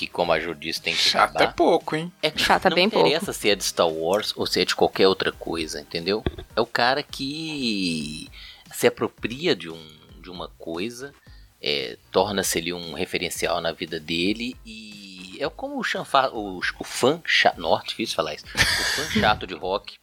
que 0.00 0.06
como 0.06 0.32
a 0.32 0.40
Ju 0.40 0.54
disse, 0.54 0.80
tem 0.80 0.94
que 0.94 1.00
Chato 1.00 1.32
é 1.32 1.36
acabar. 1.42 1.52
pouco, 1.52 1.94
hein? 1.94 2.10
É 2.22 2.28
é 2.28 2.68
não 2.70 2.74
bem 2.74 2.88
pouco. 2.88 3.06
interessa 3.06 3.34
se 3.34 3.50
é 3.50 3.54
de 3.54 3.62
Star 3.64 3.88
Wars 3.88 4.32
ou 4.34 4.46
se 4.46 4.60
é 4.60 4.64
de 4.64 4.74
qualquer 4.74 5.06
outra 5.06 5.30
coisa, 5.30 5.78
entendeu? 5.78 6.24
É 6.56 6.60
o 6.60 6.66
cara 6.66 7.02
que 7.02 8.30
se 8.72 8.86
apropria 8.86 9.54
de, 9.54 9.68
um, 9.68 9.86
de 10.22 10.30
uma 10.30 10.48
coisa, 10.48 11.12
é, 11.60 11.98
torna-se 12.10 12.58
ali 12.58 12.72
um 12.72 12.94
referencial 12.94 13.60
na 13.60 13.72
vida 13.72 14.00
dele 14.00 14.56
e 14.64 15.36
é 15.38 15.48
como 15.50 15.78
o, 15.78 15.84
chanfa, 15.84 16.30
o, 16.30 16.58
o 16.58 16.84
fã 16.84 17.20
chato, 17.26 17.60
nossa, 17.60 17.86
difícil 17.86 18.16
falar 18.16 18.34
isso, 18.34 18.46
o 18.46 18.58
fã 18.58 19.10
chato 19.20 19.46
de 19.46 19.54
rock, 19.54 19.98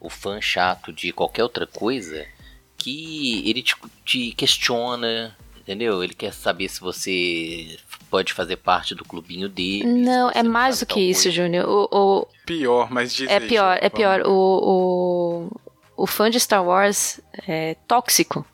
o 0.00 0.08
fã 0.08 0.40
chato 0.40 0.92
de 0.94 1.12
qualquer 1.12 1.42
outra 1.42 1.66
coisa, 1.66 2.26
que 2.78 3.46
ele 3.48 3.62
te, 3.62 3.76
te 4.02 4.32
questiona, 4.32 5.36
entendeu? 5.60 6.02
Ele 6.02 6.14
quer 6.14 6.32
saber 6.32 6.68
se 6.70 6.80
você 6.80 7.78
pode 8.12 8.32
fazer 8.34 8.56
parte 8.56 8.94
do 8.94 9.04
clubinho 9.06 9.48
dele. 9.48 9.84
Não, 9.86 10.30
é 10.34 10.42
mais 10.42 10.78
do 10.80 10.86
que 10.86 11.00
isso, 11.00 11.22
coisa. 11.24 11.36
Júnior. 11.36 11.66
O, 11.66 11.88
o- 11.90 12.26
Pior, 12.46 12.88
mas 12.92 13.14
diz 13.14 13.30
é 13.30 13.38
aí, 13.38 13.48
pior, 13.48 13.78
é 13.80 13.88
pior. 13.88 14.20
O, 14.26 15.48
o, 15.96 16.02
o 16.04 16.06
fã 16.06 16.30
de 16.30 16.38
Star 16.38 16.62
Wars 16.62 17.18
é 17.48 17.74
tóxico. 17.88 18.44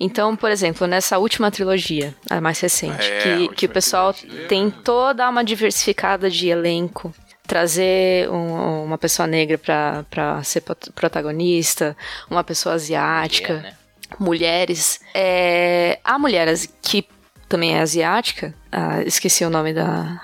Então, 0.00 0.36
por 0.36 0.50
exemplo, 0.50 0.86
nessa 0.86 1.18
última 1.18 1.50
trilogia, 1.50 2.14
a 2.30 2.40
mais 2.40 2.60
recente, 2.60 3.04
É, 3.10 3.18
que, 3.20 3.48
que 3.48 3.66
o 3.66 3.68
pessoal 3.68 4.14
trilogia. 4.14 4.46
tentou 4.46 5.12
dar 5.12 5.28
uma 5.28 5.42
diversificada 5.42 6.30
de 6.30 6.48
elenco, 6.48 7.12
trazer 7.46 8.30
um- 8.30 8.84
uma 8.84 8.96
pessoa 8.96 9.26
negra 9.26 9.58
pra, 9.58 10.04
pra 10.08 10.40
ser 10.44 10.62
protagonista, 10.94 11.96
uma 12.30 12.44
pessoa 12.44 12.76
asiática, 12.76 13.54
Mulher, 13.54 13.62
né? 13.72 13.76
mulheres. 14.20 15.00
É, 15.14 15.98
a 16.04 16.16
mulher 16.16 16.46
as- 16.48 16.68
que 16.80 17.04
também 17.48 17.76
é 17.76 17.80
asiática, 17.80 18.54
ah, 18.70 19.02
esqueci 19.02 19.44
o 19.44 19.50
nome 19.50 19.72
da. 19.72 20.22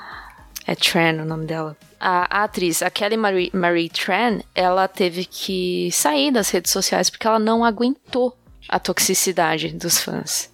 É 0.66 0.74
Tran 0.74 1.22
o 1.22 1.24
nome 1.24 1.46
dela. 1.46 1.76
A, 2.00 2.40
a 2.40 2.44
atriz, 2.44 2.82
a 2.82 2.90
Kelly 2.90 3.16
Marie, 3.16 3.50
Marie 3.52 3.88
Tran, 3.88 4.40
ela 4.54 4.88
teve 4.88 5.24
que 5.24 5.90
sair 5.92 6.30
das 6.30 6.50
redes 6.50 6.72
sociais 6.72 7.10
porque 7.10 7.26
ela 7.26 7.38
não 7.38 7.64
aguentou 7.64 8.36
a 8.68 8.78
toxicidade 8.78 9.68
dos 9.68 9.98
fãs. 9.98 10.50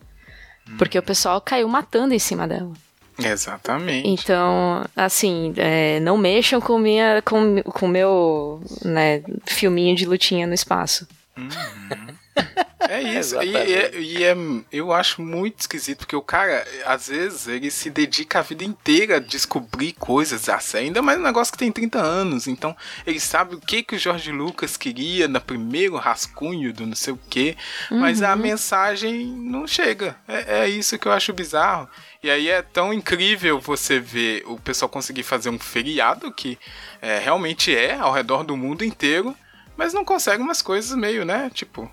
Porque 0.78 0.98
o 0.98 1.02
pessoal 1.02 1.40
caiu 1.40 1.68
matando 1.68 2.14
em 2.14 2.18
cima 2.18 2.46
dela. 2.46 2.72
Exatamente. 3.18 4.08
Então, 4.08 4.84
assim, 4.96 5.52
é, 5.56 6.00
não 6.00 6.16
mexam 6.16 6.60
com 6.60 6.78
minha 6.78 7.20
com 7.22 7.62
com 7.62 7.88
meu 7.88 8.62
né, 8.84 9.22
filminho 9.44 9.96
de 9.96 10.06
lutinha 10.06 10.46
no 10.46 10.54
espaço. 10.54 11.06
É 12.88 13.00
isso. 13.18 13.40
e, 13.42 13.56
é- 13.56 14.00
e 14.00 14.24
é, 14.24 14.36
eu 14.72 14.92
acho 14.92 15.20
muito 15.22 15.60
esquisito, 15.60 15.98
porque 15.98 16.16
o 16.16 16.22
cara, 16.22 16.66
às 16.86 17.08
vezes, 17.08 17.46
ele 17.46 17.70
se 17.70 17.90
dedica 17.90 18.38
a 18.38 18.42
vida 18.42 18.64
inteira 18.64 19.16
a 19.16 19.20
descobrir 19.20 19.92
coisas 19.94 20.48
assim, 20.48 20.78
ainda 20.78 21.02
mais 21.02 21.18
um 21.18 21.22
negócio 21.22 21.52
que 21.52 21.58
tem 21.58 21.70
30 21.70 21.98
anos. 22.00 22.46
Então, 22.46 22.76
ele 23.06 23.20
sabe 23.20 23.54
o 23.54 23.60
que, 23.60 23.82
que 23.82 23.96
o 23.96 23.98
Jorge 23.98 24.32
Lucas 24.32 24.76
queria 24.76 25.28
no 25.28 25.40
primeiro 25.40 25.96
rascunho 25.96 26.72
do 26.72 26.86
não 26.86 26.94
sei 26.96 27.12
o 27.12 27.20
que, 27.28 27.56
mas 27.90 28.22
a 28.22 28.34
mensagem 28.36 29.26
não 29.26 29.66
chega. 29.66 30.16
É, 30.26 30.60
é 30.60 30.68
isso 30.68 30.98
que 30.98 31.06
eu 31.06 31.12
acho 31.12 31.32
bizarro. 31.32 31.88
E 32.22 32.30
aí 32.30 32.48
é 32.48 32.60
tão 32.62 32.92
incrível 32.92 33.58
você 33.60 33.98
ver 33.98 34.42
o 34.46 34.58
pessoal 34.58 34.88
conseguir 34.88 35.22
fazer 35.22 35.48
um 35.50 35.58
feriado 35.58 36.30
que 36.32 36.58
é, 37.00 37.18
realmente 37.18 37.74
é 37.74 37.94
ao 37.94 38.12
redor 38.12 38.44
do 38.44 38.56
mundo 38.56 38.84
inteiro, 38.84 39.34
mas 39.76 39.94
não 39.94 40.04
consegue 40.04 40.42
umas 40.42 40.60
coisas 40.60 40.94
meio, 40.96 41.24
né? 41.24 41.50
Tipo, 41.54 41.90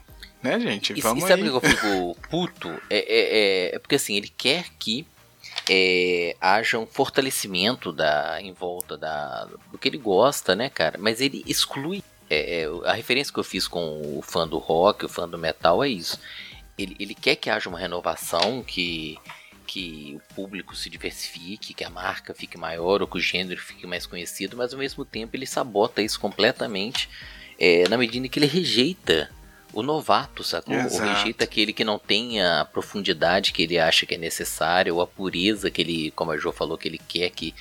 né, 0.47 0.59
gente? 0.59 0.93
E, 0.93 1.01
Vamos 1.01 1.23
e 1.23 1.27
sabe 1.27 1.49
por 1.49 1.59
que 1.59 1.67
eu 1.67 1.71
fico 1.71 2.17
puto? 2.29 2.69
É, 2.89 2.97
é, 2.97 3.69
é, 3.69 3.75
é 3.75 3.79
porque 3.79 3.95
assim, 3.95 4.15
ele 4.15 4.29
quer 4.29 4.65
que 4.79 5.05
é, 5.69 6.35
haja 6.39 6.79
um 6.79 6.85
fortalecimento 6.85 7.91
da, 7.91 8.41
em 8.41 8.53
volta 8.53 8.97
da, 8.97 9.45
do 9.71 9.77
que 9.77 9.87
ele 9.89 9.97
gosta, 9.97 10.55
né, 10.55 10.69
cara? 10.69 10.97
Mas 10.97 11.19
ele 11.19 11.43
exclui. 11.45 12.03
é, 12.29 12.61
é, 12.61 12.89
a 12.89 12.93
referência 12.93 13.33
que 13.33 13.39
eu 13.39 13.43
fiz 13.43 13.67
com 13.67 14.17
o 14.17 14.21
fã 14.21 14.47
do 14.47 14.57
rock, 14.57 15.05
o 15.05 15.09
fã 15.09 15.27
do 15.27 15.37
metal, 15.37 15.83
é 15.83 15.89
isso. 15.89 16.19
Ele, 16.77 16.95
ele 16.99 17.15
quer 17.15 17.35
que 17.35 17.49
haja 17.49 17.67
uma 17.67 17.79
renovação, 17.79 18.63
que, 18.63 19.17
que 19.65 20.15
o 20.15 20.33
público 20.35 20.75
se 20.75 20.89
diversifique, 20.89 21.73
que 21.73 21.83
a 21.83 21.89
marca 21.89 22.33
fique 22.33 22.57
maior 22.57 23.01
ou 23.01 23.07
que 23.07 23.17
o 23.17 23.21
gênero 23.21 23.59
fique 23.59 23.85
mais 23.87 24.05
conhecido, 24.05 24.55
mas 24.55 24.73
ao 24.73 24.79
mesmo 24.79 25.03
tempo 25.03 25.35
ele 25.35 25.45
sabota 25.45 26.01
isso 26.01 26.19
completamente 26.19 27.09
é, 27.59 27.87
na 27.89 27.97
medida 27.97 28.27
que 28.27 28.39
ele 28.39 28.45
rejeita 28.45 29.29
o 29.73 29.81
novato, 29.81 30.43
sacou? 30.43 30.73
Ou 30.73 30.81
Exato. 30.81 31.13
rejeita 31.13 31.43
aquele 31.43 31.73
que 31.73 31.83
não 31.83 31.99
tem 31.99 32.41
a 32.41 32.65
profundidade 32.65 33.51
que 33.51 33.63
ele 33.63 33.77
acha 33.77 34.05
que 34.05 34.15
é 34.15 34.17
necessária, 34.17 34.93
ou 34.93 35.01
a 35.01 35.07
pureza 35.07 35.69
que 35.69 35.81
ele, 35.81 36.11
como 36.11 36.31
a 36.31 36.37
Jo 36.37 36.51
falou, 36.51 36.77
que 36.77 36.87
ele 36.87 36.99
quer 36.99 37.29
que. 37.29 37.53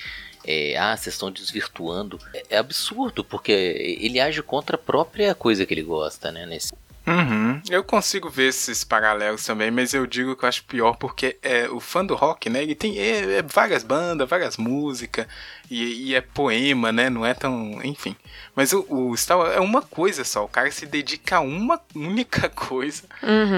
É, 0.49 0.77
ah, 0.77 0.95
vocês 0.95 1.13
estão 1.13 1.29
desvirtuando. 1.29 2.19
É, 2.33 2.45
é 2.51 2.57
absurdo, 2.57 3.23
porque 3.23 3.51
ele 3.51 4.19
age 4.19 4.41
contra 4.41 4.75
a 4.77 4.79
própria 4.79 5.35
coisa 5.35 5.65
que 5.65 5.73
ele 5.73 5.83
gosta, 5.83 6.31
né? 6.31 6.45
Nesse... 6.45 6.71
Uhum. 7.07 7.61
Eu 7.69 7.83
consigo 7.85 8.29
ver 8.29 8.49
esses 8.49 8.83
paralelos 8.83 9.45
também, 9.45 9.71
mas 9.71 9.93
eu 9.93 10.05
digo 10.05 10.35
que 10.35 10.43
eu 10.43 10.49
acho 10.49 10.65
pior 10.65 10.97
porque 10.97 11.37
é 11.41 11.69
o 11.69 11.79
fã 11.79 12.05
do 12.05 12.15
rock, 12.15 12.49
né? 12.49 12.61
Ele 12.61 12.75
tem 12.75 12.99
é, 12.99 13.37
é 13.37 13.41
várias 13.41 13.81
bandas, 13.81 14.27
várias 14.27 14.57
músicas 14.57 15.25
e, 15.71 16.09
e 16.09 16.15
é 16.15 16.19
poema, 16.21 16.91
né? 16.91 17.09
Não 17.09 17.25
é 17.25 17.33
tão, 17.33 17.79
enfim. 17.83 18.13
Mas 18.53 18.73
o, 18.73 18.85
o 18.89 19.15
Star 19.15 19.37
Wars 19.37 19.55
é 19.55 19.59
uma 19.61 19.81
coisa 19.81 20.25
só. 20.25 20.43
O 20.43 20.49
cara 20.49 20.69
se 20.69 20.85
dedica 20.85 21.37
a 21.37 21.39
uma 21.39 21.79
única 21.95 22.49
coisa 22.51 23.03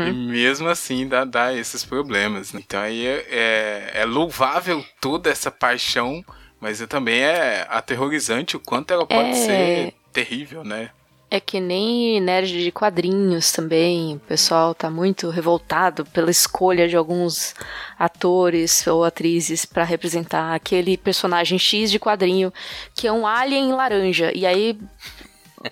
e 0.07 0.11
mesmo 0.13 0.67
assim 0.69 1.07
dá, 1.07 1.25
dá 1.25 1.51
esses 1.53 1.83
problemas. 1.83 2.53
né? 2.53 2.61
Então 2.63 2.79
aí 2.79 3.05
é, 3.05 3.25
é, 3.31 3.91
é 4.01 4.05
louvável 4.05 4.85
toda 5.01 5.29
essa 5.29 5.49
paixão, 5.49 6.23
mas 6.61 6.79
também 6.87 7.21
é 7.21 7.65
aterrorizante 7.69 8.55
o 8.55 8.59
quanto 8.59 8.91
ela 8.93 9.07
pode 9.07 9.29
É. 9.29 9.33
ser 9.33 9.93
terrível, 10.13 10.63
né? 10.63 10.91
É 11.31 11.39
que 11.39 11.59
nem 11.59 12.19
nerd 12.19 12.63
de 12.63 12.71
quadrinhos 12.71 13.51
também. 13.51 14.15
O 14.15 14.19
pessoal 14.19 14.73
tá 14.73 14.89
muito 14.89 15.29
revoltado 15.29 16.03
pela 16.05 16.31
escolha 16.31 16.87
de 16.87 16.97
alguns 16.97 17.53
atores 17.99 18.87
ou 18.87 19.03
atrizes 19.03 19.63
para 19.63 19.83
representar 19.83 20.55
aquele 20.55 20.97
personagem 20.97 21.59
X 21.59 21.91
de 21.91 21.99
quadrinho 21.99 22.51
que 22.95 23.07
é 23.07 23.11
um 23.11 23.27
alien 23.27 23.71
laranja. 23.73 24.31
E 24.33 24.43
aí 24.43 24.75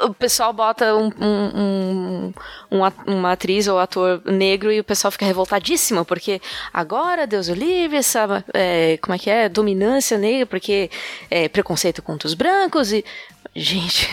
o 0.02 0.14
pessoal 0.14 0.52
bota 0.52 0.96
um, 0.96 1.10
um, 1.20 2.34
um, 2.72 2.82
uma 3.08 3.32
atriz 3.32 3.68
ou 3.68 3.80
ator 3.80 4.22
negro 4.26 4.72
e 4.72 4.80
o 4.80 4.84
pessoal 4.84 5.12
fica 5.12 5.26
revoltadíssimo, 5.26 6.04
porque 6.04 6.42
agora, 6.74 7.26
Deus 7.26 7.48
o 7.48 7.54
livre, 7.54 7.98
essa, 7.98 8.44
é, 8.54 8.98
como 9.02 9.16
é 9.16 9.18
que 9.18 9.30
é, 9.30 9.48
dominância 9.48 10.18
negra, 10.18 10.46
porque 10.46 10.92
é 11.32 11.48
preconceito 11.48 12.02
contra 12.02 12.28
os 12.28 12.34
brancos 12.34 12.92
e... 12.92 13.04
Gente... 13.58 14.08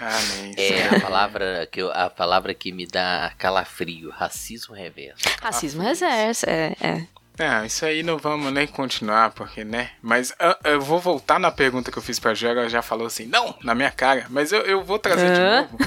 Ah, 0.00 0.18
é 0.56 0.96
a 0.96 1.00
palavra, 1.00 1.68
que 1.70 1.82
eu, 1.82 1.92
a 1.92 2.08
palavra 2.08 2.54
que 2.54 2.72
me 2.72 2.86
dá 2.86 3.32
calafrio, 3.36 4.10
racismo 4.10 4.74
reverso. 4.74 5.28
Racismo 5.42 5.82
reverso, 5.82 6.48
é, 6.48 6.74
é. 6.80 7.06
É, 7.38 7.64
isso 7.66 7.84
aí 7.84 8.02
não 8.02 8.18
vamos 8.18 8.52
nem 8.52 8.66
continuar, 8.66 9.30
porque, 9.30 9.62
né? 9.62 9.90
Mas 10.02 10.34
eu, 10.40 10.72
eu 10.72 10.80
vou 10.80 10.98
voltar 10.98 11.38
na 11.38 11.52
pergunta 11.52 11.92
que 11.92 11.96
eu 11.96 12.02
fiz 12.02 12.18
pra 12.18 12.34
Ju, 12.34 12.48
ela 12.48 12.68
já 12.68 12.82
falou 12.82 13.06
assim, 13.06 13.26
não, 13.26 13.54
na 13.62 13.76
minha 13.76 13.92
cara. 13.92 14.26
Mas 14.28 14.50
eu, 14.50 14.62
eu 14.62 14.82
vou 14.82 14.98
trazer 14.98 15.32
de 15.34 15.40
novo, 15.40 15.78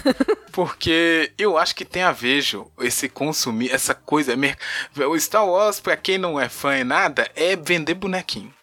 porque 0.53 1.33
eu 1.37 1.57
acho 1.57 1.75
que 1.75 1.83
tem 1.83 2.03
a 2.03 2.13
ver, 2.13 2.39
Ju, 2.39 2.71
esse 2.79 3.09
consumir, 3.09 3.69
essa 3.69 3.93
coisa. 3.93 4.33
O 5.09 5.19
Star 5.19 5.45
Wars, 5.45 5.81
pra 5.81 5.97
quem 5.97 6.17
não 6.17 6.39
é 6.39 6.47
fã 6.47 6.77
e 6.77 6.85
nada, 6.85 7.29
é 7.35 7.55
vender 7.57 7.95
bonequinho. 7.95 8.53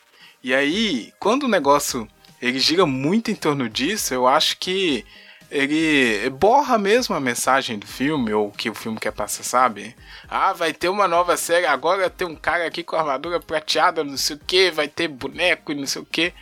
E 0.43 0.55
aí, 0.55 1.13
quando 1.19 1.43
o 1.43 1.49
negócio 1.49 2.09
ele 2.41 2.59
gira 2.59 2.87
muito 2.87 3.31
em 3.31 3.35
torno 3.35 3.69
disso, 3.69 4.15
eu 4.15 4.27
acho 4.27 4.57
que 4.59 5.05
ele 5.51 6.29
borra 6.31 6.77
mesmo 6.77 7.15
a 7.15 7.21
mensagem 7.21 7.79
do 7.79 7.87
filme, 7.87 8.33
ou 8.33 8.49
o 8.49 8.53
que 8.53 8.69
o 8.69 8.75
filme 8.75 9.01
quer 9.01 9.13
passar, 9.13 9.43
sabe? 9.43 9.97
Ah, 10.29 10.53
vai 10.53 10.75
ter 10.75 10.91
uma 10.91 11.09
nova 11.09 11.37
série, 11.39 11.65
agora 11.65 12.11
tem 12.11 12.27
um 12.27 12.37
cara 12.37 12.67
aqui 12.67 12.83
com 12.85 12.97
armadura 12.97 13.41
prateada, 13.41 14.05
não 14.05 14.17
sei 14.17 14.37
o 14.37 14.41
que, 14.47 14.71
vai 14.71 14.89
ter 14.89 15.09
boneco 15.09 15.73
e 15.73 15.75
não 15.75 15.87
sei 15.87 16.03
o 16.03 16.05
que. 16.05 16.35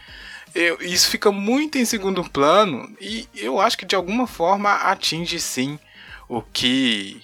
Isso 0.80 1.09
fica 1.09 1.30
muito 1.30 1.78
em 1.78 1.84
segundo 1.84 2.24
plano 2.28 2.90
e 3.01 3.28
eu 3.34 3.61
acho 3.61 3.78
que 3.78 3.84
de 3.84 3.94
alguma 3.94 4.26
forma 4.26 4.72
atinge 4.72 5.38
sim 5.38 5.78
o 6.28 6.42
que 6.42 7.22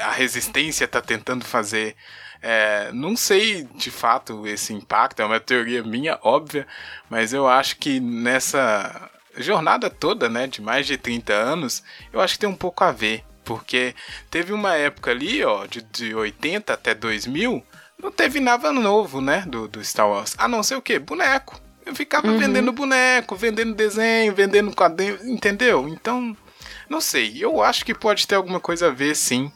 a 0.00 0.12
resistência 0.12 0.84
está 0.84 1.02
tentando 1.02 1.44
fazer. 1.44 1.94
É, 2.40 2.90
não 2.92 3.16
sei 3.16 3.64
de 3.74 3.90
fato 3.90 4.46
esse 4.46 4.72
impacto, 4.72 5.20
é 5.20 5.24
uma 5.24 5.40
teoria 5.40 5.82
minha, 5.82 6.18
óbvia, 6.22 6.66
mas 7.10 7.32
eu 7.32 7.48
acho 7.48 7.76
que 7.76 7.98
nessa 7.98 9.10
jornada 9.36 9.90
toda, 9.90 10.28
né, 10.28 10.46
de 10.46 10.60
mais 10.60 10.86
de 10.86 10.96
30 10.96 11.32
anos, 11.32 11.82
eu 12.12 12.20
acho 12.20 12.34
que 12.34 12.40
tem 12.40 12.48
um 12.48 12.54
pouco 12.54 12.84
a 12.84 12.92
ver. 12.92 13.24
Porque 13.44 13.94
teve 14.30 14.52
uma 14.52 14.74
época 14.74 15.10
ali, 15.10 15.42
ó, 15.42 15.64
de, 15.64 15.80
de 15.80 16.14
80 16.14 16.72
até 16.72 16.94
2000, 16.94 17.64
não 18.00 18.12
teve 18.12 18.40
nada 18.40 18.70
novo, 18.70 19.20
né, 19.20 19.44
do, 19.46 19.66
do 19.66 19.82
Star 19.82 20.08
Wars. 20.08 20.34
A 20.36 20.46
não 20.46 20.62
ser 20.62 20.76
o 20.76 20.82
quê? 20.82 20.98
Boneco. 20.98 21.58
Eu 21.84 21.94
ficava 21.94 22.28
uhum. 22.28 22.38
vendendo 22.38 22.70
boneco, 22.70 23.34
vendendo 23.34 23.74
desenho, 23.74 24.34
vendendo 24.34 24.74
quadrinho, 24.76 25.18
entendeu? 25.24 25.88
Então, 25.88 26.36
não 26.86 27.00
sei. 27.00 27.42
Eu 27.42 27.62
acho 27.62 27.84
que 27.84 27.94
pode 27.94 28.26
ter 28.26 28.34
alguma 28.34 28.60
coisa 28.60 28.88
a 28.88 28.90
ver, 28.90 29.16
sim. 29.16 29.50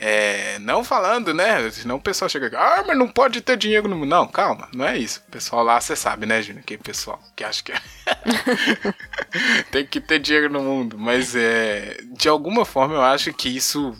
É, 0.00 0.60
não 0.60 0.84
falando, 0.84 1.34
né? 1.34 1.68
Senão 1.72 1.96
o 1.96 2.00
pessoal 2.00 2.28
chega 2.28 2.46
aqui, 2.46 2.54
ah, 2.54 2.84
mas 2.86 2.96
não 2.96 3.08
pode 3.08 3.40
ter 3.40 3.56
dinheiro 3.56 3.88
no 3.88 3.96
mundo. 3.96 4.08
Não, 4.08 4.28
calma, 4.28 4.68
não 4.72 4.86
é 4.86 4.96
isso. 4.96 5.20
O 5.26 5.30
pessoal 5.32 5.64
lá, 5.64 5.80
você 5.80 5.96
sabe, 5.96 6.24
né, 6.24 6.40
Júnior? 6.40 6.64
Que 6.64 6.78
pessoal 6.78 7.20
que 7.34 7.42
acha 7.42 7.64
que 7.64 7.72
é. 7.72 7.80
tem 9.72 9.84
que 9.84 10.00
ter 10.00 10.20
dinheiro 10.20 10.48
no 10.48 10.62
mundo. 10.62 10.96
Mas 10.96 11.34
é, 11.34 11.98
de 12.12 12.28
alguma 12.28 12.64
forma 12.64 12.94
eu 12.94 13.02
acho 13.02 13.32
que 13.32 13.48
isso 13.48 13.92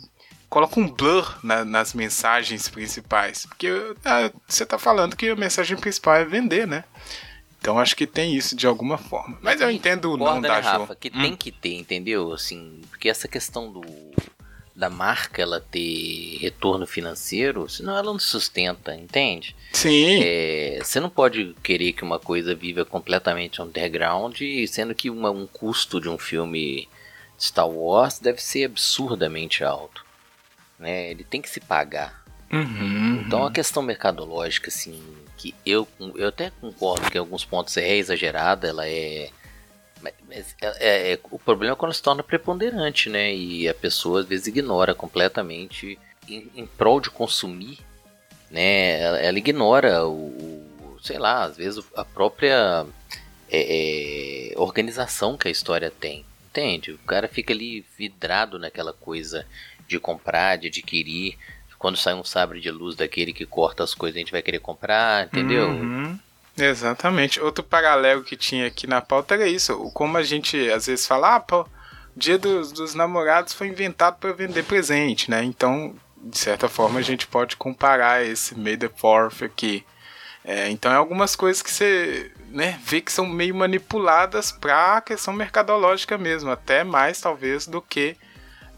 coloca 0.49 0.79
um 0.79 0.89
blur 0.89 1.37
na, 1.43 1.65
nas 1.65 1.93
mensagens 1.95 2.69
principais. 2.69 3.45
Porque 3.47 3.69
ah, 4.05 4.31
você 4.47 4.65
tá 4.65 4.79
falando 4.79 5.17
que 5.17 5.29
a 5.29 5.37
mensagem 5.37 5.77
principal 5.77 6.15
é 6.15 6.25
vender, 6.25 6.65
né? 6.65 6.85
Então 7.61 7.77
acho 7.77 7.97
que 7.97 8.07
tem 8.07 8.37
isso 8.37 8.55
de 8.55 8.69
alguma 8.69 8.99
forma. 8.99 9.37
Mas 9.43 9.61
eu 9.61 9.69
entendo 9.69 10.13
o 10.13 10.17
não 10.17 10.41
da 10.41 10.49
né, 10.49 10.61
Rafa, 10.61 10.95
que 10.95 11.09
hum. 11.09 11.23
tem 11.23 11.37
que 11.37 11.51
ter, 11.51 11.75
entendeu? 11.75 12.33
Assim, 12.33 12.83
porque 12.89 13.09
essa 13.09 13.27
questão 13.27 13.73
do 13.73 13.83
da 14.79 14.89
marca 14.89 15.43
ela 15.43 15.61
ter 15.61 16.39
retorno 16.41 16.87
financeiro, 16.87 17.69
senão 17.69 17.97
ela 17.97 18.13
não 18.13 18.19
sustenta, 18.19 18.95
entende? 18.95 19.57
Sim. 19.73 20.21
É, 20.23 20.79
você 20.81 21.01
não 21.01 21.11
pode 21.11 21.53
querer 21.65 21.93
que 21.93 22.05
uma 22.05 22.21
coisa 22.21 22.55
viva 22.55 22.85
completamente 22.85 23.61
underground, 23.61 24.39
sendo 24.69 24.95
que 24.95 25.11
uma, 25.11 25.33
um 25.33 25.49
custo 25.49 26.01
de 26.01 26.09
um 26.09 26.17
filme 26.17 26.89
Star 27.37 27.69
Wars 27.69 28.21
deve 28.21 28.41
ser 28.41 28.67
absurdamente 28.67 29.65
alto. 29.65 30.07
Né? 30.79 31.11
Ele 31.11 31.25
tem 31.25 31.43
que 31.43 31.51
se 31.51 31.59
pagar. 31.59 32.25
Uhum, 32.53 33.25
então 33.27 33.45
a 33.45 33.51
questão 33.51 33.83
mercadológica, 33.83 34.69
assim, 34.69 35.03
que 35.37 35.53
eu, 35.67 35.89
eu 36.15 36.29
até 36.29 36.53
concordo 36.61 37.11
que 37.11 37.19
em 37.19 37.21
alguns 37.21 37.45
pontos 37.45 37.77
é 37.77 37.97
exagerada, 37.97 38.69
ela 38.69 38.89
é 38.89 39.31
mas 40.03 40.55
é, 40.61 41.13
é, 41.13 41.19
o 41.31 41.39
problema 41.39 41.75
é 41.75 41.77
quando 41.77 41.93
se 41.93 42.03
torna 42.03 42.23
preponderante, 42.23 43.09
né? 43.09 43.35
E 43.35 43.69
a 43.69 43.75
pessoa 43.75 44.21
às 44.21 44.27
vezes 44.27 44.47
ignora 44.47 44.95
completamente 44.95 45.99
em, 46.29 46.51
em 46.55 46.67
prol 46.67 47.01
de 47.01 47.11
consumir, 47.11 47.79
né? 48.51 49.01
Ela, 49.01 49.19
ela 49.19 49.39
ignora 49.39 50.07
o, 50.07 50.27
o, 50.27 50.99
sei 51.03 51.19
lá, 51.19 51.45
às 51.45 51.57
vezes 51.57 51.85
a 51.97 52.05
própria 52.05 52.87
é, 53.51 54.53
é, 54.53 54.59
organização 54.59 55.37
que 55.37 55.49
a 55.49 55.51
história 55.51 55.91
tem, 55.91 56.25
entende? 56.51 56.93
O 56.93 56.99
cara 56.99 57.29
fica 57.29 57.53
ali 57.53 57.85
vidrado 57.97 58.59
naquela 58.59 58.93
coisa 58.93 59.47
de 59.87 59.99
comprar, 59.99 60.57
de 60.59 60.69
adquirir. 60.69 61.37
Quando 61.79 61.97
sai 61.97 62.13
um 62.13 62.25
sabre 62.25 62.61
de 62.61 62.71
luz 62.73 62.97
daquele 62.97 63.33
que 63.33 63.47
corta 63.47 63.85
as 63.85 63.95
coisas, 63.95 64.17
a 64.17 64.19
gente 64.19 64.33
vai 64.33 64.43
querer 64.43 64.59
comprar, 64.59 65.27
entendeu? 65.27 65.69
Uhum. 65.69 66.19
Exatamente. 66.59 67.41
Outro 67.41 67.63
paralelo 67.63 68.25
que 68.25 68.37
tinha 68.37 68.67
aqui 68.67 68.87
na 68.87 69.01
pauta 69.01 69.35
era 69.35 69.47
isso. 69.47 69.91
Como 69.95 70.17
a 70.17 70.23
gente 70.23 70.71
às 70.71 70.87
vezes 70.87 71.07
fala, 71.07 71.37
ah, 71.37 71.41
pô, 71.41 71.67
dia 72.17 72.37
dos, 72.37 72.73
dos 72.73 72.95
namorados 72.95 73.53
foi 73.53 73.69
inventado 73.69 74.19
para 74.19 74.33
vender 74.33 74.65
presente, 74.65 75.31
né? 75.31 75.43
Então, 75.45 75.95
de 76.17 76.37
certa 76.37 76.69
forma, 76.69 76.99
a 76.99 77.03
gente 77.03 77.27
pode 77.27 77.57
comparar 77.57 78.25
esse 78.25 78.59
May 78.59 78.77
the 78.77 78.89
Fourth 78.89 79.43
aqui. 79.43 79.85
É, 80.45 80.69
então, 80.71 80.91
é 80.91 80.97
algumas 80.97 81.37
coisas 81.37 81.63
que 81.63 81.71
você 81.71 82.33
né, 82.49 82.79
vê 82.83 83.01
que 83.01 83.13
são 83.13 83.27
meio 83.27 83.55
manipuladas 83.55 84.51
para 84.51 84.97
a 84.97 85.01
questão 85.01 85.33
mercadológica 85.33 86.17
mesmo, 86.17 86.51
até 86.51 86.83
mais 86.83 87.21
talvez 87.21 87.67
do 87.67 87.83
que 87.83 88.17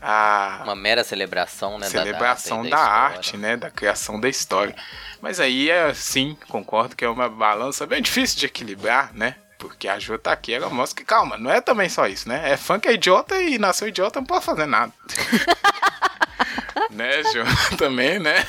a 0.01 0.61
uma 0.64 0.74
mera 0.74 1.05
celebração, 1.05 1.78
né, 1.78 1.88
celebração 1.88 2.62
da, 2.62 2.70
da, 2.70 2.76
da, 2.76 2.82
da 2.84 2.90
arte, 2.90 3.36
né, 3.36 3.57
da 3.57 3.70
criação 3.70 4.18
da 4.20 4.28
história. 4.28 4.74
Mas 5.20 5.38
aí 5.38 5.70
é 5.70 5.92
sim, 5.92 6.36
concordo 6.48 6.96
que 6.96 7.05
é 7.05 7.09
uma 7.09 7.28
balança 7.28 7.86
bem 7.86 8.01
difícil 8.01 8.38
de 8.38 8.46
equilibrar, 8.46 9.12
né? 9.14 9.36
Porque 9.59 9.86
a 9.86 9.98
Jô 9.98 10.18
tá 10.18 10.32
aqui, 10.32 10.55
ela 10.55 10.70
mostra 10.70 10.96
que, 10.96 11.05
calma, 11.05 11.36
não 11.36 11.51
é 11.51 11.61
também 11.61 11.88
só 11.88 12.07
isso, 12.07 12.26
né? 12.26 12.51
É 12.51 12.57
fã 12.57 12.80
que 12.80 12.88
é 12.88 12.94
idiota 12.94 13.38
e 13.42 13.59
nasceu 13.59 13.88
idiota, 13.88 14.18
não 14.18 14.26
pode 14.26 14.44
fazer 14.44 14.64
nada. 14.64 14.90
né, 16.90 17.22
Jô? 17.24 17.44
Também, 17.76 18.18
né? 18.18 18.46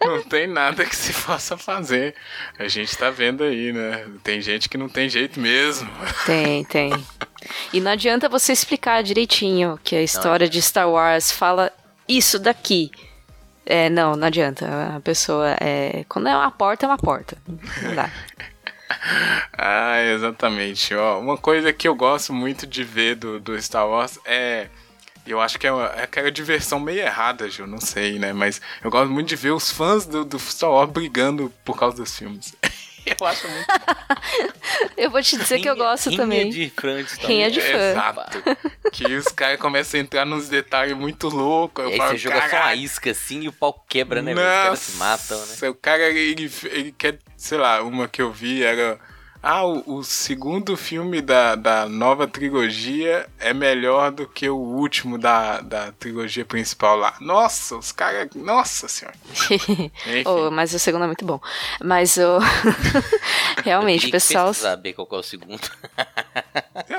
não 0.00 0.22
tem 0.22 0.46
nada 0.46 0.84
que 0.84 0.94
se 0.94 1.12
possa 1.12 1.56
fazer. 1.56 2.14
A 2.58 2.68
gente 2.68 2.96
tá 2.96 3.10
vendo 3.10 3.42
aí, 3.42 3.72
né? 3.72 4.06
Tem 4.22 4.40
gente 4.40 4.68
que 4.68 4.78
não 4.78 4.88
tem 4.88 5.08
jeito 5.08 5.40
mesmo. 5.40 5.90
Tem, 6.24 6.64
tem. 6.64 6.92
E 7.72 7.80
não 7.80 7.90
adianta 7.90 8.28
você 8.28 8.52
explicar 8.52 9.02
direitinho 9.02 9.78
que 9.82 9.96
a 9.96 10.02
história 10.02 10.48
de 10.48 10.60
Star 10.62 10.88
Wars 10.88 11.30
fala 11.30 11.72
isso 12.08 12.38
daqui. 12.38 12.90
É, 13.64 13.90
não, 13.90 14.14
não 14.14 14.28
adianta. 14.28 14.94
A 14.96 15.00
pessoa 15.00 15.56
é. 15.60 16.04
Quando 16.08 16.28
é 16.28 16.36
uma 16.36 16.50
porta, 16.50 16.86
é 16.86 16.88
uma 16.88 16.98
porta. 16.98 17.36
Não 17.82 17.94
dá. 17.94 18.10
ah, 19.52 20.00
exatamente. 20.02 20.94
Ó, 20.94 21.18
uma 21.18 21.36
coisa 21.36 21.72
que 21.72 21.88
eu 21.88 21.94
gosto 21.94 22.32
muito 22.32 22.66
de 22.66 22.84
ver 22.84 23.16
do, 23.16 23.40
do 23.40 23.60
Star 23.60 23.88
Wars 23.88 24.18
é. 24.24 24.68
Eu 25.26 25.40
acho 25.40 25.58
que 25.58 25.66
é, 25.66 25.70
é 25.70 26.04
aquela 26.04 26.30
diversão 26.30 26.78
meio 26.78 27.00
errada, 27.00 27.50
Ju, 27.50 27.66
não 27.66 27.80
sei, 27.80 28.16
né? 28.16 28.32
Mas 28.32 28.60
eu 28.84 28.88
gosto 28.88 29.10
muito 29.10 29.26
de 29.26 29.34
ver 29.34 29.50
os 29.50 29.72
fãs 29.72 30.06
do, 30.06 30.24
do 30.24 30.38
Star 30.38 30.70
Wars 30.70 30.88
brigando 30.88 31.52
por 31.64 31.76
causa 31.76 31.96
dos 31.96 32.16
filmes. 32.16 32.54
Eu 33.18 33.26
acho 33.26 33.48
muito 33.48 33.66
Eu 34.96 35.10
vou 35.10 35.22
te 35.22 35.36
dizer 35.36 35.60
que 35.60 35.68
eu 35.68 35.76
gosto 35.76 36.10
rinha 36.10 36.20
também. 36.22 36.50
de 36.50 36.70
fã 36.70 37.04
Rinha 37.26 37.50
de 37.50 37.60
fã. 37.60 37.90
Exato. 37.90 38.42
que 38.92 39.14
os 39.14 39.26
caras 39.26 39.58
começam 39.60 40.00
a 40.00 40.02
entrar 40.02 40.24
nos 40.24 40.48
detalhes 40.48 40.96
muito 40.96 41.28
loucos. 41.28 41.84
E 41.84 41.92
aí 41.92 41.96
falo, 41.96 42.10
você 42.10 42.18
joga 42.18 42.48
só 42.48 42.56
uma 42.56 42.74
isca 42.74 43.10
assim 43.10 43.42
e 43.42 43.48
o 43.48 43.52
pau 43.52 43.84
quebra, 43.88 44.22
né? 44.22 44.34
Nossa, 44.34 44.46
os 44.46 44.62
caras 44.64 44.78
se 44.78 44.96
matam, 44.96 45.46
né? 45.46 45.68
O 45.70 45.74
cara, 45.74 46.02
ele, 46.08 46.50
ele 46.64 46.92
quer... 46.92 47.18
Sei 47.36 47.58
lá, 47.58 47.82
uma 47.82 48.08
que 48.08 48.22
eu 48.22 48.32
vi 48.32 48.62
era 48.62 48.98
ah, 49.48 49.64
o, 49.64 49.98
o, 49.98 50.02
segundo 50.02 50.76
filme 50.76 51.22
da, 51.22 51.54
da 51.54 51.88
nova 51.88 52.26
trilogia 52.26 53.28
é 53.38 53.54
melhor 53.54 54.10
do 54.10 54.26
que 54.26 54.48
o 54.48 54.56
último 54.56 55.16
da, 55.16 55.60
da 55.60 55.92
trilogia 55.92 56.44
principal 56.44 56.96
lá. 56.96 57.14
Nossa, 57.20 57.76
os 57.76 57.92
caras. 57.92 58.28
Nossa 58.34 58.88
senhora. 58.88 59.16
oh, 60.26 60.50
mas 60.50 60.74
o 60.74 60.80
segundo 60.80 61.04
é 61.04 61.06
muito 61.06 61.24
bom. 61.24 61.40
Mas 61.80 62.16
o. 62.16 62.40
Realmente, 63.62 64.08
o 64.08 64.10
pessoal. 64.10 64.52
saber 64.52 64.94
qual 64.94 65.06
é 65.12 65.14
o 65.14 65.22
segundo. 65.22 65.60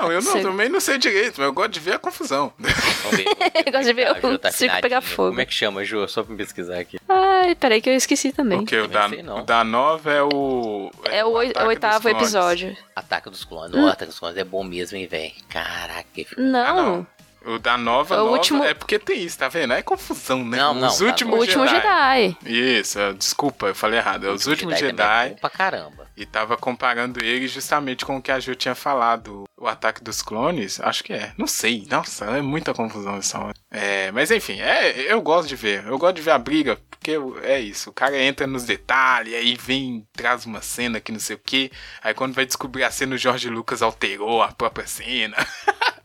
Não, 0.08 0.14
eu 0.14 0.22
não, 0.22 0.42
também 0.42 0.70
não 0.70 0.80
sei 0.80 0.98
direito, 0.98 1.36
mas 1.38 1.48
eu 1.48 1.54
gosto 1.54 1.72
de 1.72 1.80
ver 1.80 1.94
a 1.94 2.00
confusão. 2.00 2.54
Vamos 2.58 3.18
ver. 3.18 3.26
eu 3.66 3.72
gosto 3.72 3.86
de 3.86 3.94
ver 3.94 4.26
o 4.26 4.38
tá 4.38 4.52
circo 4.52 4.82
pegar 4.82 5.02
fogo. 5.02 5.30
Como 5.30 5.42
é 5.42 5.46
que 5.46 5.54
chama, 5.54 5.84
Ju? 5.84 6.08
Só 6.08 6.24
pra 6.24 6.32
me 6.32 6.38
pesquisar 6.38 6.80
aqui. 6.80 7.00
Ai, 7.08 7.56
peraí 7.56 7.82
que 7.82 7.90
eu 7.90 7.94
esqueci 7.94 8.32
também. 8.32 8.60
Porque 8.60 8.78
o 8.78 8.88
da, 8.88 9.08
o 9.08 9.44
da 9.44 9.64
nova 9.64 10.12
é 10.12 10.22
o... 10.22 10.92
É, 11.06 11.20
é 11.20 11.26
o, 11.26 11.30
o 11.30 11.68
oitavo 11.68 12.10
episódio. 12.10 12.76
Ataque 12.96 13.30
dos 13.30 13.44
Clones. 13.44 13.76
Hum. 13.76 13.86
O 13.86 13.88
Ataque 13.88 14.06
dos 14.06 14.20
Clones 14.20 14.38
é 14.38 14.44
bom 14.44 14.64
mesmo, 14.64 14.98
hein, 14.98 15.08
velho? 15.08 15.34
Caraca. 15.50 16.08
Não. 16.38 16.60
Ah, 16.60 16.74
não. 16.74 17.08
O 17.48 17.58
da 17.58 17.78
nova, 17.78 18.16
o 18.16 18.18
nova 18.18 18.32
último... 18.32 18.64
é 18.64 18.74
porque 18.74 19.00
tem 19.00 19.24
isso, 19.24 19.38
tá 19.38 19.48
vendo? 19.48 19.72
É 19.72 19.82
confusão, 19.82 20.44
né? 20.44 20.58
Não, 20.58 20.74
não. 20.74 20.90
Os 20.90 21.00
últimos 21.00 21.36
o 21.36 21.40
último 21.40 21.66
Jedi. 21.66 22.38
Jedi. 22.44 22.80
Isso, 22.80 23.00
desculpa, 23.18 23.68
eu 23.68 23.76
falei 23.76 24.00
errado. 24.00 24.28
É 24.28 24.32
os 24.32 24.46
últimos 24.48 24.78
Jedi. 24.78 24.88
Jedi. 24.90 25.32
É 25.32 25.40
pra 25.40 25.50
caramba. 25.50 26.08
E 26.18 26.26
tava 26.26 26.58
comparando 26.58 27.24
ele 27.24 27.48
justamente 27.48 28.06
com 28.06 28.18
o 28.18 28.22
que 28.22 28.32
a 28.32 28.40
Ju 28.40 28.54
tinha 28.54 28.76
falado. 28.76 29.46
O 29.56 29.66
ataque 29.66 30.04
dos 30.04 30.22
clones, 30.22 30.80
acho 30.82 31.04
que 31.04 31.14
é. 31.14 31.32
Não 31.38 31.48
sei. 31.48 31.88
Nossa, 31.90 32.26
é 32.26 32.42
muita 32.42 32.74
confusão 32.74 33.16
essa 33.18 33.52
É, 33.72 34.12
mas 34.12 34.30
enfim, 34.30 34.60
é, 34.60 35.12
eu 35.12 35.22
gosto 35.22 35.48
de 35.48 35.56
ver. 35.56 35.86
Eu 35.86 35.98
gosto 35.98 36.18
de 36.18 36.22
ver 36.24 36.32
a 36.32 36.38
briga, 36.38 36.78
porque 36.90 37.18
é 37.44 37.60
isso. 37.60 37.92
O 37.92 37.94
cara 37.94 38.22
entra 38.22 38.46
nos 38.46 38.66
detalhes, 38.66 39.34
aí 39.34 39.56
vem, 39.56 40.06
traz 40.12 40.46
uma 40.46 40.62
cena 40.62 41.00
que 41.00 41.12
não 41.12 41.20
sei 41.20 41.36
o 41.36 41.40
que. 41.40 41.72
Aí 42.04 42.14
quando 42.14 42.34
vai 42.34 42.46
descobrir 42.46 42.84
a 42.84 42.92
cena, 42.92 43.16
o 43.16 43.18
Jorge 43.18 43.50
Lucas 43.50 43.82
alterou 43.82 44.44
a 44.44 44.52
própria 44.52 44.86
cena. 44.86 45.38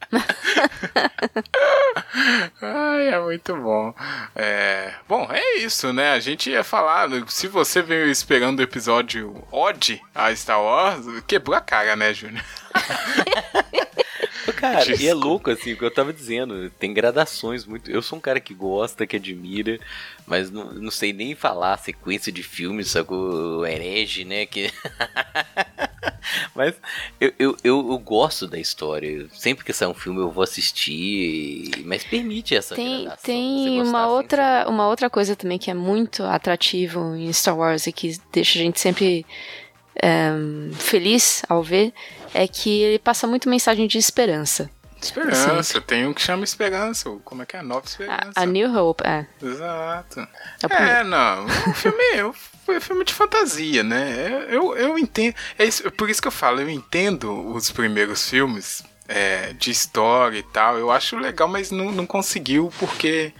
Ai, 2.60 3.08
é 3.08 3.20
muito 3.20 3.56
bom. 3.56 3.94
É, 4.34 4.92
bom, 5.08 5.28
é 5.30 5.58
isso, 5.58 5.92
né? 5.92 6.12
A 6.12 6.20
gente 6.20 6.50
ia 6.50 6.62
falar. 6.62 7.08
Se 7.28 7.48
você 7.48 7.80
veio 7.82 8.10
esperando 8.10 8.60
o 8.60 8.62
episódio 8.62 9.42
Odd 9.50 10.00
a 10.14 10.34
Star 10.34 10.62
Wars, 10.62 11.06
quebrou 11.26 11.56
a 11.56 11.60
cara, 11.60 11.96
né, 11.96 12.12
Júnior? 12.12 12.44
Cara, 14.56 14.78
Desculpa. 14.78 15.02
e 15.02 15.08
é 15.08 15.14
louco, 15.14 15.50
assim, 15.50 15.72
o 15.72 15.76
que 15.76 15.84
eu 15.84 15.90
tava 15.90 16.12
dizendo. 16.12 16.70
Tem 16.70 16.92
gradações 16.92 17.64
muito. 17.64 17.90
Eu 17.90 18.00
sou 18.02 18.18
um 18.18 18.20
cara 18.20 18.38
que 18.40 18.54
gosta, 18.54 19.06
que 19.06 19.16
admira, 19.16 19.78
mas 20.26 20.50
não, 20.50 20.72
não 20.72 20.90
sei 20.90 21.12
nem 21.12 21.34
falar 21.34 21.74
a 21.74 21.78
sequência 21.78 22.30
de 22.32 22.42
filmes, 22.42 22.88
sacou? 22.88 23.60
O 23.60 23.66
herege, 23.66 24.24
né? 24.24 24.46
Que... 24.46 24.70
mas 26.54 26.74
eu, 27.20 27.32
eu, 27.38 27.56
eu, 27.62 27.90
eu, 27.90 27.98
gosto 27.98 28.46
da 28.46 28.58
história. 28.58 29.26
Sempre 29.32 29.64
que 29.64 29.72
sai 29.72 29.88
um 29.88 29.94
filme 29.94 30.20
eu 30.20 30.30
vou 30.30 30.42
assistir, 30.42 31.70
mas 31.84 32.04
permite 32.04 32.54
essa 32.54 32.74
Tem, 32.74 33.08
tem 33.22 33.82
uma 33.82 34.06
outra, 34.08 34.66
uma 34.68 34.88
outra 34.88 35.08
coisa 35.08 35.36
também 35.36 35.58
que 35.58 35.70
é 35.70 35.74
muito 35.74 36.24
atrativo 36.24 37.14
em 37.14 37.32
Star 37.32 37.56
Wars 37.56 37.86
e 37.86 37.92
que 37.92 38.18
deixa 38.32 38.58
a 38.58 38.62
gente 38.62 38.80
sempre 38.80 39.24
um, 40.02 40.70
eh, 40.70 40.74
feliz 40.74 41.42
ao 41.48 41.62
ver 41.62 41.92
é 42.34 42.46
que 42.48 42.82
ele 42.82 42.98
passa 42.98 43.26
muito 43.26 43.48
mensagem 43.48 43.86
de 43.86 43.98
esperança. 43.98 44.70
Esperança, 45.00 45.80
tem 45.80 46.06
um 46.06 46.14
que 46.14 46.22
chama 46.22 46.44
Esperança, 46.44 47.10
como 47.24 47.42
é 47.42 47.46
que 47.46 47.56
é? 47.56 47.62
Nova 47.62 47.84
Esperança. 47.84 48.32
A, 48.36 48.42
a 48.42 48.46
New 48.46 48.72
Hope, 48.72 49.02
é. 49.04 49.26
Exato. 49.42 50.20
É, 50.70 51.00
é 51.00 51.04
não, 51.04 51.46
o 51.46 51.74
filme 51.74 51.98
é 52.68 52.80
filme 52.80 53.04
de 53.04 53.12
fantasia, 53.12 53.82
né? 53.82 54.46
Eu, 54.48 54.76
eu 54.76 54.98
entendo, 54.98 55.34
é 55.58 55.64
isso, 55.64 55.90
por 55.92 56.08
isso 56.08 56.22
que 56.22 56.28
eu 56.28 56.32
falo, 56.32 56.60
eu 56.60 56.70
entendo 56.70 57.52
os 57.52 57.70
primeiros 57.70 58.28
filmes 58.28 58.82
é, 59.08 59.52
de 59.54 59.70
história 59.70 60.38
e 60.38 60.42
tal, 60.42 60.78
eu 60.78 60.90
acho 60.90 61.16
legal, 61.16 61.48
mas 61.48 61.70
não, 61.70 61.90
não 61.90 62.06
conseguiu 62.06 62.72
porque 62.78 63.32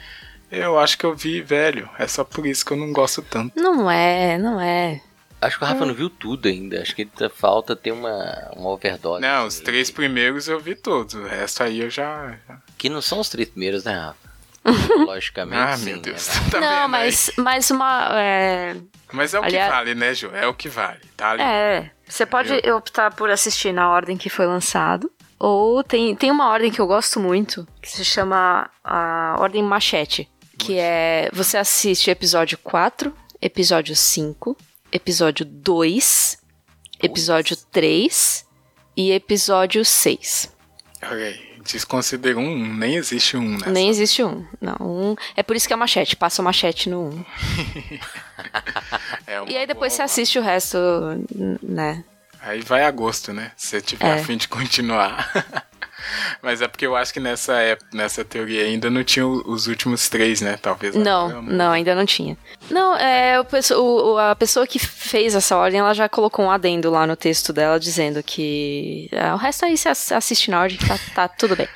eu 0.51 0.79
acho 0.79 0.99
que 0.99 1.07
eu 1.07 1.15
vi 1.15 1.41
velho, 1.41 1.89
é 1.99 2.07
só 2.07 2.25
por 2.25 2.47
isso 2.47 2.65
que 2.65 2.73
eu 2.73 2.77
não 2.77 2.93
gosto 2.93 3.23
tanto. 3.23 3.59
Não 3.59 3.91
é, 3.91 4.37
não 4.39 4.61
é. 4.61 5.01
Acho 5.41 5.59
que 5.59 5.65
o 5.65 5.67
Rafa 5.67 5.83
é. 5.83 5.87
não 5.87 5.95
viu 5.95 6.09
tudo 6.09 6.47
ainda. 6.47 6.81
Acho 6.81 6.95
que 6.95 7.09
falta 7.35 7.75
ter 7.75 7.91
uma, 7.91 8.53
uma 8.57 8.69
overdose. 8.69 9.21
Não, 9.21 9.45
os 9.45 9.59
três 9.59 9.91
primeiros 9.91 10.47
eu 10.47 10.61
vi 10.61 10.77
todos. 10.77 11.15
O 11.15 11.25
resto 11.25 11.65
aí 11.65 11.81
eu 11.81 11.91
já. 11.91 12.39
Que 12.79 12.89
não 12.89 13.03
são 13.03 13.19
os 13.19 13.29
três 13.29 13.49
primeiros, 13.49 13.83
né, 13.83 13.93
Rafa? 13.93 14.22
Logicamente. 15.07 15.61
ah, 15.61 15.77
sim, 15.77 15.85
meu 15.85 15.99
Deus. 15.99 16.29
Né? 16.29 16.35
Tá 16.51 16.61
não, 16.61 16.89
mas, 16.89 17.31
mas 17.37 17.71
uma. 17.71 18.09
É... 18.13 18.77
Mas 19.13 19.35
é 19.35 19.41
o 19.41 19.45
Aliás... 19.45 19.67
que 19.67 19.77
vale, 19.77 19.95
né, 19.95 20.15
Ju? 20.15 20.31
É 20.33 20.47
o 20.47 20.55
que 20.55 20.69
vale. 20.69 21.01
Tá 21.17 21.31
ali. 21.31 21.43
É. 21.43 21.91
Você 22.09 22.25
pode 22.25 22.61
eu... 22.63 22.77
optar 22.77 23.15
por 23.15 23.31
assistir 23.31 23.73
na 23.73 23.91
ordem 23.91 24.17
que 24.17 24.31
foi 24.31 24.47
lançado. 24.47 25.11
Ou 25.39 25.83
tem, 25.83 26.15
tem 26.15 26.31
uma 26.31 26.49
ordem 26.49 26.71
que 26.71 26.81
eu 26.81 26.87
gosto 26.87 27.19
muito, 27.19 27.67
que 27.81 27.91
se 27.91 28.05
chama 28.05 28.71
a 28.85 29.37
Ordem 29.41 29.63
Machete. 29.63 30.29
Que 30.57 30.79
é. 30.79 31.29
Você 31.33 31.57
assiste 31.57 32.11
episódio 32.11 32.57
4, 32.59 33.13
episódio 33.41 33.97
5, 33.97 34.57
episódio 34.93 35.45
2, 35.45 36.39
episódio 37.03 37.57
3 37.57 38.47
e 38.97 39.11
episódio 39.11 39.85
6. 39.85 40.55
Ok. 41.03 41.52
Desconsidera 41.65 42.39
um, 42.39 42.75
nem 42.75 42.97
existe 42.97 43.37
um, 43.37 43.59
né? 43.59 43.69
Nem 43.69 43.89
existe 43.89 44.23
um. 44.23 44.45
Não, 44.61 44.77
um. 44.81 45.17
É 45.37 45.43
por 45.43 45.57
isso 45.57 45.67
que 45.67 45.73
é 45.73 45.77
machete, 45.77 46.17
passa 46.17 46.43
o 46.43 46.45
machete 46.45 46.89
no 46.89 47.01
1. 47.01 47.05
Um. 47.05 47.25
é 49.27 49.45
e 49.49 49.57
aí 49.57 49.67
depois 49.67 49.93
boa, 49.93 49.97
você 49.97 50.03
assiste 50.03 50.39
o 50.39 50.43
resto, 50.43 50.79
né? 51.63 52.05
Aí 52.41 52.61
vai 52.61 52.85
a 52.85 52.91
gosto, 52.91 53.33
né? 53.33 53.53
Se 53.57 53.69
você 53.69 53.81
tiver 53.81 54.19
é. 54.19 54.21
a 54.21 54.25
fim 54.25 54.37
de 54.37 54.49
continuar. 54.49 55.31
Mas 56.41 56.61
é 56.61 56.69
porque 56.69 56.87
eu 56.87 56.97
acho 56.97 57.13
que 57.13 57.21
nessa 57.21 57.55
época, 57.55 57.91
nessa 57.93 58.25
teoria 58.25 58.65
ainda 58.65 58.91
não 58.91 59.05
tinha 59.05 59.27
os 59.27 59.67
últimos 59.67 60.09
três, 60.09 60.41
né? 60.41 60.59
Talvez. 60.61 60.95
Não, 60.95 61.43
não, 61.43 61.73
ainda 61.73 61.95
não 61.95 62.07
tinha. 62.07 62.37
Não, 62.71 62.97
é 62.97 63.41
o, 63.41 64.19
a 64.19 64.35
pessoa 64.35 64.67
que 64.67 64.79
fez 64.79 65.35
essa 65.35 65.57
ordem, 65.57 65.81
ela 65.81 65.95
já 65.95 66.09
colocou 66.09 66.45
um 66.45 66.51
adendo 66.51 66.91
lá 66.91 67.07
no 67.07 67.17
texto 67.17 67.53
dela 67.53 67.79
dizendo 67.79 68.23
que 68.23 69.09
é, 69.13 69.33
o 69.33 69.37
resto 69.37 69.65
aí 69.65 69.77
você 69.77 69.89
assiste 70.15 70.51
na 70.51 70.61
ordem, 70.61 70.79
tá, 70.79 70.99
tá 71.15 71.29
tudo 71.29 71.57
bem. 71.57 71.69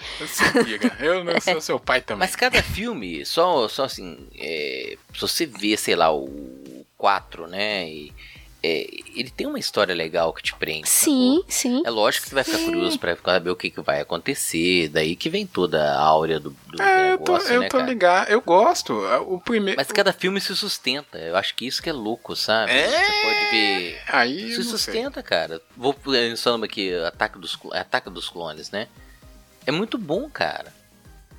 eu 1.00 1.24
não 1.24 1.40
sou 1.40 1.60
seu 1.60 1.80
pai 1.80 2.00
também. 2.00 2.26
Mas 2.26 2.36
cada 2.36 2.62
filme, 2.62 3.24
só, 3.24 3.68
só 3.68 3.84
assim, 3.84 4.28
é, 4.38 4.96
se 5.14 5.20
você 5.20 5.46
vê, 5.46 5.76
sei 5.76 5.96
lá, 5.96 6.12
o 6.12 6.56
4, 6.96 7.46
né? 7.46 7.88
E 7.88 8.12
é, 8.62 8.86
ele 9.14 9.30
tem 9.30 9.46
uma 9.46 9.58
história 9.58 9.94
legal 9.94 10.32
que 10.32 10.42
te 10.42 10.54
prende. 10.54 10.88
Sim, 10.88 11.42
sim. 11.48 11.82
É 11.84 11.90
lógico 11.90 12.24
que 12.24 12.28
você 12.30 12.34
vai 12.34 12.44
ficar 12.44 12.58
é. 12.58 12.64
curioso 12.64 12.98
pra 12.98 13.16
saber 13.16 13.50
o 13.50 13.56
que, 13.56 13.70
que 13.70 13.80
vai 13.80 14.00
acontecer. 14.00 14.88
Daí 14.88 15.14
que 15.14 15.28
vem 15.28 15.46
toda 15.46 15.92
a 15.92 16.00
áurea 16.00 16.40
do, 16.40 16.50
do 16.50 16.82
é, 16.82 17.10
negócio, 17.10 17.48
eu 17.48 17.48
tô, 17.48 17.58
né, 17.58 17.66
eu 17.66 17.68
tô 17.68 17.80
ligado. 17.80 18.28
Eu 18.28 18.40
gosto. 18.40 19.06
É, 19.06 19.18
o 19.18 19.38
primeiro. 19.38 19.78
Mas 19.78 19.92
cada 19.92 20.12
filme 20.12 20.40
se 20.40 20.54
sustenta. 20.56 21.18
Eu 21.18 21.36
acho 21.36 21.54
que 21.54 21.66
isso 21.66 21.82
que 21.82 21.90
é 21.90 21.92
louco, 21.92 22.34
sabe? 22.34 22.72
É. 22.72 22.88
Você 22.88 23.12
pode 23.22 23.50
ver. 23.50 24.02
Aí. 24.08 24.54
Se 24.54 24.64
sustenta, 24.64 25.20
sei. 25.20 25.22
cara. 25.22 25.62
Vou 25.76 25.94
pensando 25.94 26.64
aqui, 26.64 26.94
Ataque 27.04 27.38
dos, 27.38 27.58
Ataque 27.72 28.10
dos 28.10 28.28
Clones, 28.28 28.70
né? 28.70 28.88
É 29.66 29.70
muito 29.70 29.98
bom, 29.98 30.28
cara. 30.30 30.72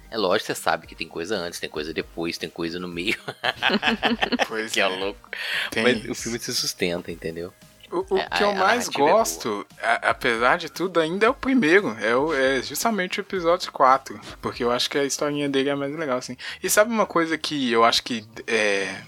É 0.09 0.17
lógico, 0.17 0.47
você 0.47 0.55
sabe 0.55 0.87
que 0.87 0.95
tem 0.95 1.07
coisa 1.07 1.35
antes, 1.35 1.59
tem 1.59 1.69
coisa 1.69 1.93
depois, 1.93 2.37
tem 2.37 2.49
coisa 2.49 2.79
no 2.79 2.87
meio. 2.87 3.17
Pois 4.47 4.71
que 4.71 4.79
é, 4.79 4.83
é 4.83 4.87
louco. 4.87 5.29
Tem 5.71 5.83
Mas 5.83 5.97
isso. 5.99 6.11
o 6.11 6.15
filme 6.15 6.39
se 6.39 6.53
sustenta, 6.53 7.11
entendeu? 7.11 7.53
O, 7.91 8.15
o 8.15 8.17
é, 8.17 8.27
que 8.29 8.43
eu 8.43 8.53
mais 8.53 8.87
é 8.87 8.91
gosto, 8.91 9.65
é 9.77 9.85
a, 9.85 9.93
apesar 10.11 10.57
de 10.57 10.69
tudo, 10.69 10.99
ainda 10.99 11.25
é 11.25 11.29
o 11.29 11.33
primeiro. 11.33 11.95
É, 11.99 12.15
o, 12.15 12.33
é, 12.33 12.61
justamente 12.61 13.19
o 13.19 13.21
episódio 13.21 13.71
4. 13.71 14.19
Porque 14.41 14.63
eu 14.63 14.71
acho 14.71 14.89
que 14.89 14.97
a 14.97 15.05
historinha 15.05 15.49
dele 15.49 15.69
é 15.69 15.75
mais 15.75 15.95
legal, 15.95 16.17
assim. 16.17 16.37
E 16.61 16.69
sabe 16.69 16.91
uma 16.91 17.05
coisa 17.05 17.37
que 17.37 17.71
eu 17.71 17.83
acho 17.83 18.03
que 18.03 18.25
é. 18.45 19.01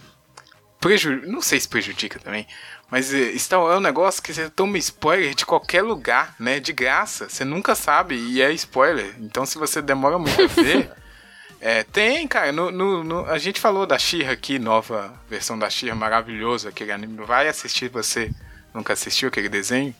Preju... 0.80 1.21
Não 1.27 1.41
sei 1.41 1.59
se 1.59 1.67
prejudica 1.67 2.19
também. 2.19 2.47
Mas 2.89 3.11
Star 3.38 3.61
Wars 3.61 3.75
é 3.75 3.77
um 3.77 3.82
negócio 3.82 4.21
que 4.21 4.34
você 4.34 4.49
toma 4.49 4.77
spoiler 4.77 5.36
de 5.36 5.45
qualquer 5.45 5.84
lugar, 5.84 6.36
né? 6.39 6.59
De 6.59 6.73
graça. 6.73 7.30
Você 7.30 7.45
nunca 7.45 7.75
sabe 7.75 8.15
e 8.15 8.41
é 8.41 8.51
spoiler. 8.53 9.13
Então 9.19 9.45
se 9.45 9.57
você 9.57 9.82
demora 9.82 10.17
muito 10.17 10.41
a 10.41 10.47
ver. 10.47 10.91
é, 11.61 11.84
tem, 11.84 12.27
cara. 12.27 12.51
No, 12.51 12.71
no, 12.71 13.03
no, 13.03 13.25
a 13.25 13.38
gente 13.38 13.59
falou 13.59 13.86
da 13.86 13.99
Shira 13.99 14.32
aqui, 14.32 14.57
nova 14.57 15.13
versão 15.30 15.59
da 15.59 15.69
Shira, 15.69 15.93
maravilhoso 15.93 16.67
aquele 16.67 16.91
anime. 16.91 17.23
Vai 17.25 17.47
assistir 17.47 17.89
você 17.89 18.32
nunca 18.73 18.93
assistiu 18.93 19.30
aquele 19.30 19.49
desenho. 19.49 19.93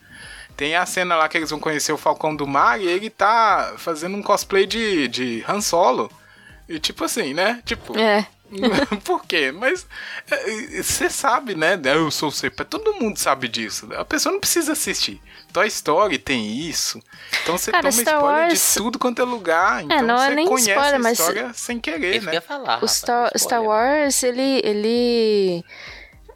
Tem 0.57 0.75
a 0.75 0.86
cena 0.86 1.15
lá 1.15 1.30
que 1.30 1.38
eles 1.38 1.51
vão 1.51 1.59
conhecer 1.59 1.91
o 1.93 1.97
Falcão 1.97 2.36
do 2.36 2.47
Mar 2.47 2.82
e 2.82 2.88
ele 2.88 3.09
tá 3.09 3.75
fazendo 3.77 4.17
um 4.17 4.23
cosplay 4.23 4.65
de, 4.65 5.07
de 5.07 5.43
Han 5.47 5.61
Solo. 5.61 6.11
E 6.67 6.80
tipo 6.80 7.03
assim, 7.03 7.34
né? 7.34 7.61
Tipo. 7.65 7.97
É. 7.97 8.27
Por 9.04 9.26
quê? 9.26 9.52
Mas 9.52 9.86
é, 10.30 10.82
você 10.82 11.10
sabe, 11.10 11.56
né? 11.56 11.80
Eu 11.84 12.10
sou 12.12 12.32
pai. 12.56 12.66
Todo 12.66 12.93
mundo 12.93 13.18
sabe 13.18 13.47
disso. 13.47 13.88
A 13.93 14.06
pessoa 14.06 14.34
não 14.34 14.39
precisa 14.39 14.74
assistir. 14.74 15.22
Toy 15.54 15.68
Story 15.68 16.18
tem 16.18 16.60
isso. 16.68 17.02
Então 17.43 17.58
você 17.58 17.72
toma 17.72 17.91
Star 17.91 18.16
spoiler 18.16 18.47
Wars... 18.47 18.54
de 18.54 18.74
tudo 18.80 19.00
quanto 19.00 19.22
é 19.22 19.26
lugar. 19.26 19.82
É, 19.82 19.84
então 19.84 19.97
é, 19.97 20.02
não 20.02 20.22
é 20.22 20.36
nem 20.36 20.47
conhece 20.47 20.70
spoiler, 20.70 21.06
a 21.06 21.12
história 21.12 21.47
mas... 21.47 21.58
sem 21.58 21.80
querer, 21.80 22.22
né? 22.22 22.39
Falar, 22.41 22.84
o 22.84 22.88
Star, 22.88 23.32
Star 23.36 23.64
Wars, 23.64 24.24
ele, 24.24 24.62
ele 24.64 25.64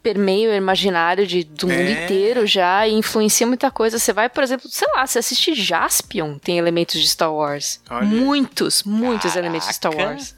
permeia 0.04 0.50
o 0.50 0.54
imaginário 0.54 1.26
de, 1.26 1.44
do 1.44 1.66
mundo 1.66 1.80
é. 1.80 2.04
inteiro 2.04 2.46
já 2.46 2.86
e 2.86 2.92
influencia 2.92 3.46
muita 3.46 3.70
coisa. 3.70 3.98
Você 3.98 4.12
vai, 4.12 4.28
por 4.28 4.44
exemplo, 4.44 4.68
sei 4.68 4.86
lá, 4.94 5.06
você 5.06 5.18
assiste 5.18 5.54
Jaspion, 5.54 6.38
tem 6.38 6.58
elementos 6.58 7.00
de 7.00 7.08
Star 7.08 7.32
Wars. 7.32 7.80
Olha. 7.88 8.06
Muitos, 8.06 8.82
muitos 8.82 9.32
Caraca. 9.32 9.38
elementos 9.38 9.66
de 9.66 9.74
Star 9.74 9.96
Wars. 9.96 10.36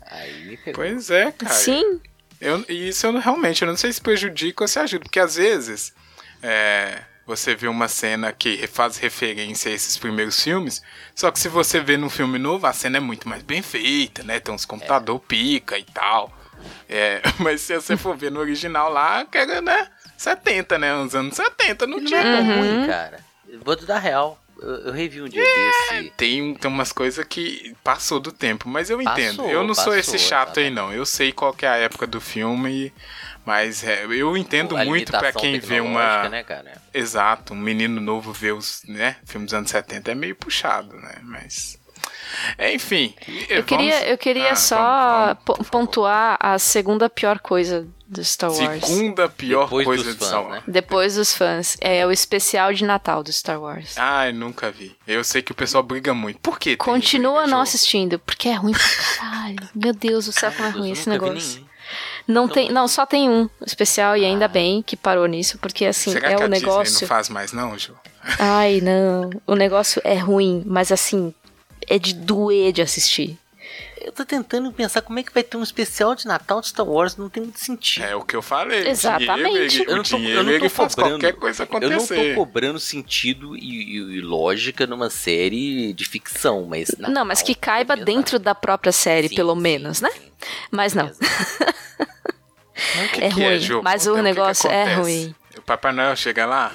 pois 0.72 1.10
é, 1.10 1.32
cara. 1.32 1.52
Sim. 1.52 2.00
Eu, 2.40 2.64
e 2.68 2.88
isso 2.88 3.06
eu 3.06 3.18
realmente, 3.18 3.62
eu 3.62 3.68
não 3.68 3.76
sei 3.76 3.92
se 3.92 4.00
prejudica 4.00 4.62
ou 4.62 4.68
se 4.68 4.78
ajuda, 4.78 5.04
porque 5.04 5.18
às 5.18 5.34
vezes. 5.34 5.92
É, 6.40 7.00
você 7.26 7.56
vê 7.56 7.66
uma 7.66 7.88
cena 7.88 8.32
que 8.32 8.68
faz 8.68 8.98
referência 8.98 9.68
a 9.68 9.74
esses 9.74 9.96
primeiros 9.96 10.40
filmes, 10.40 10.80
só 11.12 11.28
que 11.32 11.40
se 11.40 11.48
você 11.48 11.80
vê 11.80 11.96
num 11.96 12.08
filme 12.08 12.38
novo, 12.38 12.68
a 12.68 12.72
cena 12.72 12.98
é 12.98 13.00
muito 13.00 13.28
mais 13.28 13.42
bem 13.42 13.62
feita, 13.62 14.22
né? 14.22 14.38
Tem 14.38 14.54
uns 14.54 14.64
computador 14.64 15.16
é. 15.16 15.26
pica 15.26 15.76
e 15.76 15.82
tal. 15.82 16.32
É, 16.88 17.20
mas 17.38 17.60
se 17.60 17.74
você 17.74 17.96
for 17.96 18.16
ver 18.16 18.30
no 18.30 18.40
original 18.40 18.90
lá, 18.90 19.24
que 19.24 19.38
era, 19.38 19.60
né? 19.60 19.88
70, 20.16 20.78
né? 20.78 20.94
Uns 20.94 21.14
anos 21.14 21.34
70, 21.34 21.86
não, 21.86 22.04
tinha. 22.04 22.20
É 22.20 22.22
tão 22.22 22.58
ruim, 22.58 22.86
cara. 22.86 23.20
Vou 23.64 23.76
te 23.76 23.84
dar 23.84 23.98
real. 23.98 24.42
Eu, 24.60 24.86
eu 24.86 24.92
revi 24.92 25.20
um 25.20 25.28
dia 25.28 25.42
é, 25.42 25.44
desse. 25.44 26.12
Tem, 26.16 26.54
tem 26.54 26.70
umas 26.70 26.90
coisas 26.90 27.24
que 27.26 27.76
passou 27.84 28.18
do 28.18 28.32
tempo, 28.32 28.68
mas 28.68 28.88
eu 28.88 29.02
passou, 29.02 29.22
entendo. 29.22 29.42
Eu 29.44 29.60
não 29.62 29.74
passou, 29.74 29.84
sou 29.84 29.96
esse 29.96 30.18
chato 30.18 30.60
aí, 30.60 30.70
não. 30.70 30.92
Eu 30.92 31.04
sei 31.04 31.32
qual 31.32 31.54
é 31.60 31.66
a 31.66 31.76
época 31.76 32.06
do 32.06 32.20
filme, 32.20 32.92
mas 33.44 33.84
é, 33.84 34.04
eu 34.04 34.36
entendo 34.36 34.76
Pô, 34.76 34.84
muito 34.84 35.12
para 35.12 35.32
quem 35.32 35.58
vê 35.58 35.80
uma. 35.80 36.28
Né, 36.28 36.44
Exato, 36.92 37.52
um 37.52 37.56
menino 37.56 38.00
novo 38.00 38.32
vê 38.32 38.52
os 38.52 38.82
né, 38.88 39.16
filmes 39.26 39.50
dos 39.50 39.54
anos 39.54 39.70
70 39.70 40.10
é 40.10 40.14
meio 40.14 40.34
puxado, 40.34 40.96
né? 40.96 41.16
Mas. 41.22 41.78
Enfim. 42.74 43.14
Eu 43.48 43.62
vamos... 43.62 43.64
queria, 43.64 44.08
eu 44.08 44.18
queria 44.18 44.52
ah, 44.52 44.56
só 44.56 44.76
vamos, 44.76 45.38
vamos, 45.46 45.68
pontuar 45.68 46.36
a 46.40 46.58
segunda 46.58 47.08
pior 47.08 47.38
coisa 47.38 47.86
do 48.06 48.22
Star 48.24 48.52
Wars. 48.52 48.84
Segunda 48.84 49.28
pior 49.28 49.64
Depois 49.64 49.84
coisa 49.84 50.14
do 50.14 50.24
Star 50.24 50.42
Wars. 50.42 50.54
Né? 50.54 50.62
Depois 50.66 51.14
dos 51.16 51.34
fãs. 51.34 51.76
É 51.80 52.06
o 52.06 52.12
especial 52.12 52.72
de 52.72 52.84
Natal 52.84 53.22
do 53.22 53.32
Star 53.32 53.60
Wars. 53.60 53.96
Ai, 53.96 54.32
nunca 54.32 54.70
vi. 54.70 54.96
Eu 55.06 55.24
sei 55.24 55.42
que 55.42 55.52
o 55.52 55.54
pessoal 55.54 55.82
briga 55.82 56.14
muito. 56.14 56.38
Por 56.40 56.58
quê? 56.58 56.76
Continua 56.76 57.46
não 57.46 57.60
assistindo, 57.60 58.18
porque 58.20 58.48
é 58.48 58.54
ruim 58.54 58.72
pra 58.72 59.16
caralho. 59.18 59.68
Meu 59.74 59.92
Deus 59.92 60.26
do 60.26 60.32
céu, 60.32 60.52
como 60.52 60.68
é 60.68 60.70
ruim 60.70 60.92
esse 60.92 61.08
negócio. 61.08 61.66
Não, 62.26 62.48
tem, 62.48 62.70
não, 62.72 62.88
só 62.88 63.06
tem 63.06 63.30
um 63.30 63.48
especial 63.64 64.16
e 64.16 64.24
ainda 64.24 64.48
bem 64.48 64.82
que 64.82 64.96
parou 64.96 65.26
nisso, 65.26 65.58
porque 65.58 65.84
assim, 65.84 66.10
Será 66.10 66.32
é 66.32 66.34
que 66.34 66.42
o 66.42 66.48
negócio. 66.48 66.82
Disney 66.82 67.00
não 67.02 67.08
faz 67.08 67.28
mais, 67.28 67.52
não, 67.52 67.78
Ju? 67.78 67.94
Ai, 68.38 68.80
não. 68.80 69.30
O 69.46 69.54
negócio 69.54 70.02
é 70.04 70.16
ruim, 70.16 70.64
mas 70.66 70.90
assim, 70.90 71.32
é 71.86 71.98
de 71.98 72.14
doer 72.14 72.72
de 72.72 72.82
assistir. 72.82 73.38
Eu 74.00 74.12
tô 74.12 74.24
tentando 74.24 74.70
pensar 74.72 75.02
como 75.02 75.18
é 75.18 75.22
que 75.22 75.34
vai 75.34 75.42
ter 75.42 75.56
um 75.56 75.62
especial 75.64 76.14
de 76.14 76.26
Natal 76.26 76.60
de 76.60 76.68
Star 76.68 76.86
Wars, 76.86 77.16
não 77.16 77.28
tem 77.28 77.42
muito 77.42 77.58
sentido. 77.58 78.04
É 78.04 78.14
o 78.14 78.22
que 78.22 78.36
eu 78.36 78.42
falei. 78.42 78.86
Exatamente. 78.86 79.84
eu 79.84 79.96
não 79.96 80.02
tô, 80.04 80.16
eu 80.16 80.44
não 80.44 80.60
tô 80.60 80.70
cobrando, 80.70 80.94
qualquer 80.94 81.32
coisa 81.32 81.64
acontecer. 81.64 82.14
Eu 82.14 82.24
não 82.24 82.34
tô 82.34 82.40
cobrando 82.40 82.78
sentido 82.78 83.56
e, 83.56 83.60
e, 83.60 83.96
e 83.96 84.20
lógica 84.20 84.86
numa 84.86 85.10
série 85.10 85.92
de 85.92 86.04
ficção, 86.04 86.66
mas... 86.66 86.90
Natal, 86.96 87.14
não, 87.14 87.24
mas 87.24 87.42
que 87.42 87.54
caiba 87.54 87.94
é 87.94 88.04
dentro 88.04 88.38
da 88.38 88.54
própria 88.54 88.92
série, 88.92 89.28
sim, 89.28 89.34
pelo 89.34 89.56
sim, 89.56 89.60
menos, 89.60 90.00
né? 90.00 90.10
Sim. 90.10 90.30
Mas 90.70 90.94
não. 90.94 91.10
Que 93.12 93.24
é 93.24 93.28
que 93.28 93.34
ruim, 93.40 93.44
é, 93.44 93.82
mas 93.82 94.06
o 94.06 94.22
negócio 94.22 94.70
é 94.70 94.94
ruim. 94.94 95.34
O 95.56 95.62
Papai 95.62 95.92
Noel 95.92 96.14
chega 96.14 96.44
lá? 96.44 96.70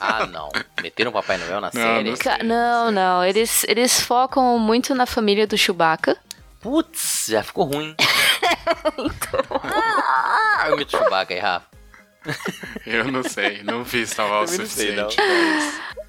Ah, 0.00 0.26
não. 0.26 0.50
Meteram 0.92 1.10
o 1.10 1.14
Papai 1.14 1.38
Noel 1.38 1.60
na 1.60 1.70
não, 1.72 1.82
série? 1.82 2.10
Não, 2.10 2.16
sei, 2.16 2.38
não, 2.44 2.90
não. 2.90 3.24
Eles, 3.24 3.64
eles 3.66 4.00
focam 4.00 4.58
muito 4.58 4.94
na 4.94 5.06
família 5.06 5.46
do 5.46 5.56
Chewbacca. 5.56 6.18
Putz, 6.60 7.26
já 7.28 7.42
ficou 7.42 7.64
ruim. 7.64 7.96
então. 8.98 9.60
Ah, 9.64 10.66
eu 10.68 10.76
meto 10.76 10.90
Chewbacca 10.90 11.32
aí, 11.32 11.40
Rafa. 11.40 11.66
Eu 12.86 13.10
não 13.10 13.22
sei, 13.22 13.62
não 13.64 13.82
vi 13.82 14.06
Star 14.06 14.28
Wars 14.30 14.52
o 14.52 14.56
suficiente. 14.56 15.16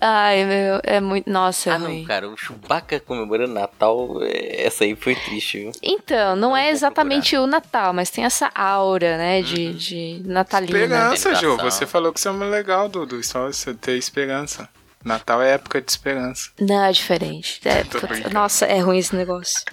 Ai, 0.05 0.43
meu, 0.43 0.81
é 0.83 0.99
muito. 0.99 1.29
Nossa, 1.29 1.69
é 1.69 1.73
ah, 1.73 1.79
não, 1.79 2.03
cara, 2.03 2.27
o 2.27 2.35
Chewbacca 2.35 2.99
comemorando 2.99 3.53
Natal, 3.53 4.21
é, 4.21 4.65
essa 4.65 4.83
aí 4.83 4.97
foi 4.97 5.15
triste, 5.15 5.59
viu? 5.59 5.71
Então, 5.81 6.35
não, 6.35 6.49
não 6.49 6.57
é 6.57 6.71
exatamente 6.71 7.29
procurar. 7.29 7.43
o 7.43 7.47
Natal, 7.47 7.93
mas 7.93 8.09
tem 8.09 8.25
essa 8.25 8.51
aura, 8.53 9.17
né, 9.17 9.41
de, 9.41 9.67
uhum. 9.67 9.73
de 9.73 10.21
natalina. 10.25 10.77
Esperança, 11.13 11.35
Ju, 11.35 11.55
você 11.55 11.85
falou 11.85 12.11
que 12.11 12.19
isso 12.19 12.27
é 12.27 12.31
muito 12.33 12.51
legal 12.51 12.89
do, 12.89 13.05
do 13.05 13.23
Star 13.23 13.43
Wars, 13.43 13.55
você 13.55 13.73
ter 13.73 13.97
esperança. 13.97 14.67
Natal 15.05 15.41
é 15.41 15.51
época 15.53 15.81
de 15.81 15.89
esperança. 15.89 16.49
Não, 16.59 16.83
é 16.83 16.91
diferente. 16.91 17.61
É, 17.65 18.29
nossa, 18.29 18.65
é 18.65 18.79
ruim 18.79 18.97
esse 18.97 19.15
negócio. 19.15 19.63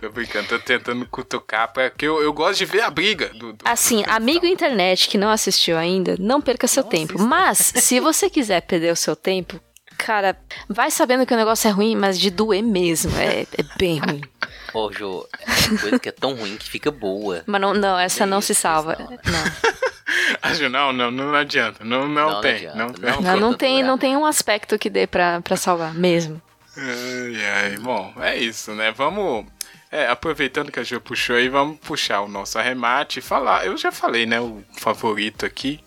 tô 0.00 0.10
brincando, 0.10 0.48
tô 0.48 0.58
tentando 0.58 1.06
cutucar, 1.06 1.72
porque 1.72 2.06
eu, 2.06 2.22
eu 2.22 2.32
gosto 2.32 2.58
de 2.58 2.64
ver 2.66 2.82
a 2.82 2.90
briga. 2.90 3.30
Do, 3.30 3.52
do 3.54 3.64
assim, 3.64 4.02
do 4.02 4.10
amigo 4.10 4.46
internet 4.46 5.08
que 5.08 5.18
não 5.18 5.30
assistiu 5.30 5.76
ainda, 5.76 6.16
não 6.18 6.40
perca 6.40 6.68
seu 6.68 6.82
não 6.82 6.90
tempo. 6.90 7.18
Mas, 7.18 7.72
se 7.76 7.98
você 7.98 8.28
quiser 8.28 8.60
perder 8.62 8.92
o 8.92 8.96
seu 8.96 9.16
tempo, 9.16 9.60
cara, 10.00 10.36
vai 10.68 10.90
sabendo 10.90 11.26
que 11.26 11.34
o 11.34 11.36
negócio 11.36 11.68
é 11.68 11.70
ruim, 11.70 11.94
mas 11.94 12.18
de 12.18 12.30
doer 12.30 12.62
mesmo. 12.62 13.16
É, 13.18 13.42
é 13.42 13.62
bem 13.76 13.98
ruim. 14.04 14.20
Pô, 14.72 14.90
Jô, 14.92 15.28
é 15.38 15.78
coisa 15.78 15.98
que 15.98 16.08
é 16.08 16.12
tão 16.12 16.34
ruim 16.34 16.56
que 16.56 16.68
fica 16.68 16.90
boa. 16.90 17.42
Mas 17.46 17.60
não, 17.60 17.74
não 17.74 17.98
essa 17.98 18.24
não 18.24 18.40
se 18.40 18.54
salva. 18.54 18.96
Não. 18.98 20.38
Acho 20.42 20.68
não, 20.70 20.92
não, 20.92 21.10
não 21.10 21.34
adianta. 21.34 21.84
Não, 21.84 22.08
não, 22.08 22.30
não 22.30 22.40
tem. 22.40 22.66
Não, 22.74 22.88
tem. 22.88 23.20
Não, 23.20 23.36
não, 23.36 23.54
tem, 23.54 23.82
não 23.82 23.98
tem 23.98 24.16
um 24.16 24.24
aspecto 24.24 24.78
que 24.78 24.88
dê 24.88 25.06
pra, 25.06 25.40
pra 25.40 25.56
salvar, 25.56 25.94
mesmo. 25.94 26.40
Ai, 26.76 27.44
ai, 27.44 27.76
bom, 27.78 28.12
é 28.20 28.36
isso, 28.36 28.72
né? 28.72 28.92
Vamos. 28.92 29.46
É, 29.92 30.06
aproveitando 30.06 30.70
que 30.70 30.78
a 30.78 30.84
Ju 30.84 31.00
puxou 31.00 31.34
aí, 31.34 31.48
vamos 31.48 31.80
puxar 31.80 32.20
o 32.20 32.28
nosso 32.28 32.56
arremate 32.58 33.18
e 33.18 33.22
falar. 33.22 33.66
Eu 33.66 33.76
já 33.76 33.90
falei, 33.90 34.24
né? 34.24 34.40
O 34.40 34.62
favorito 34.78 35.44
aqui. 35.44 35.80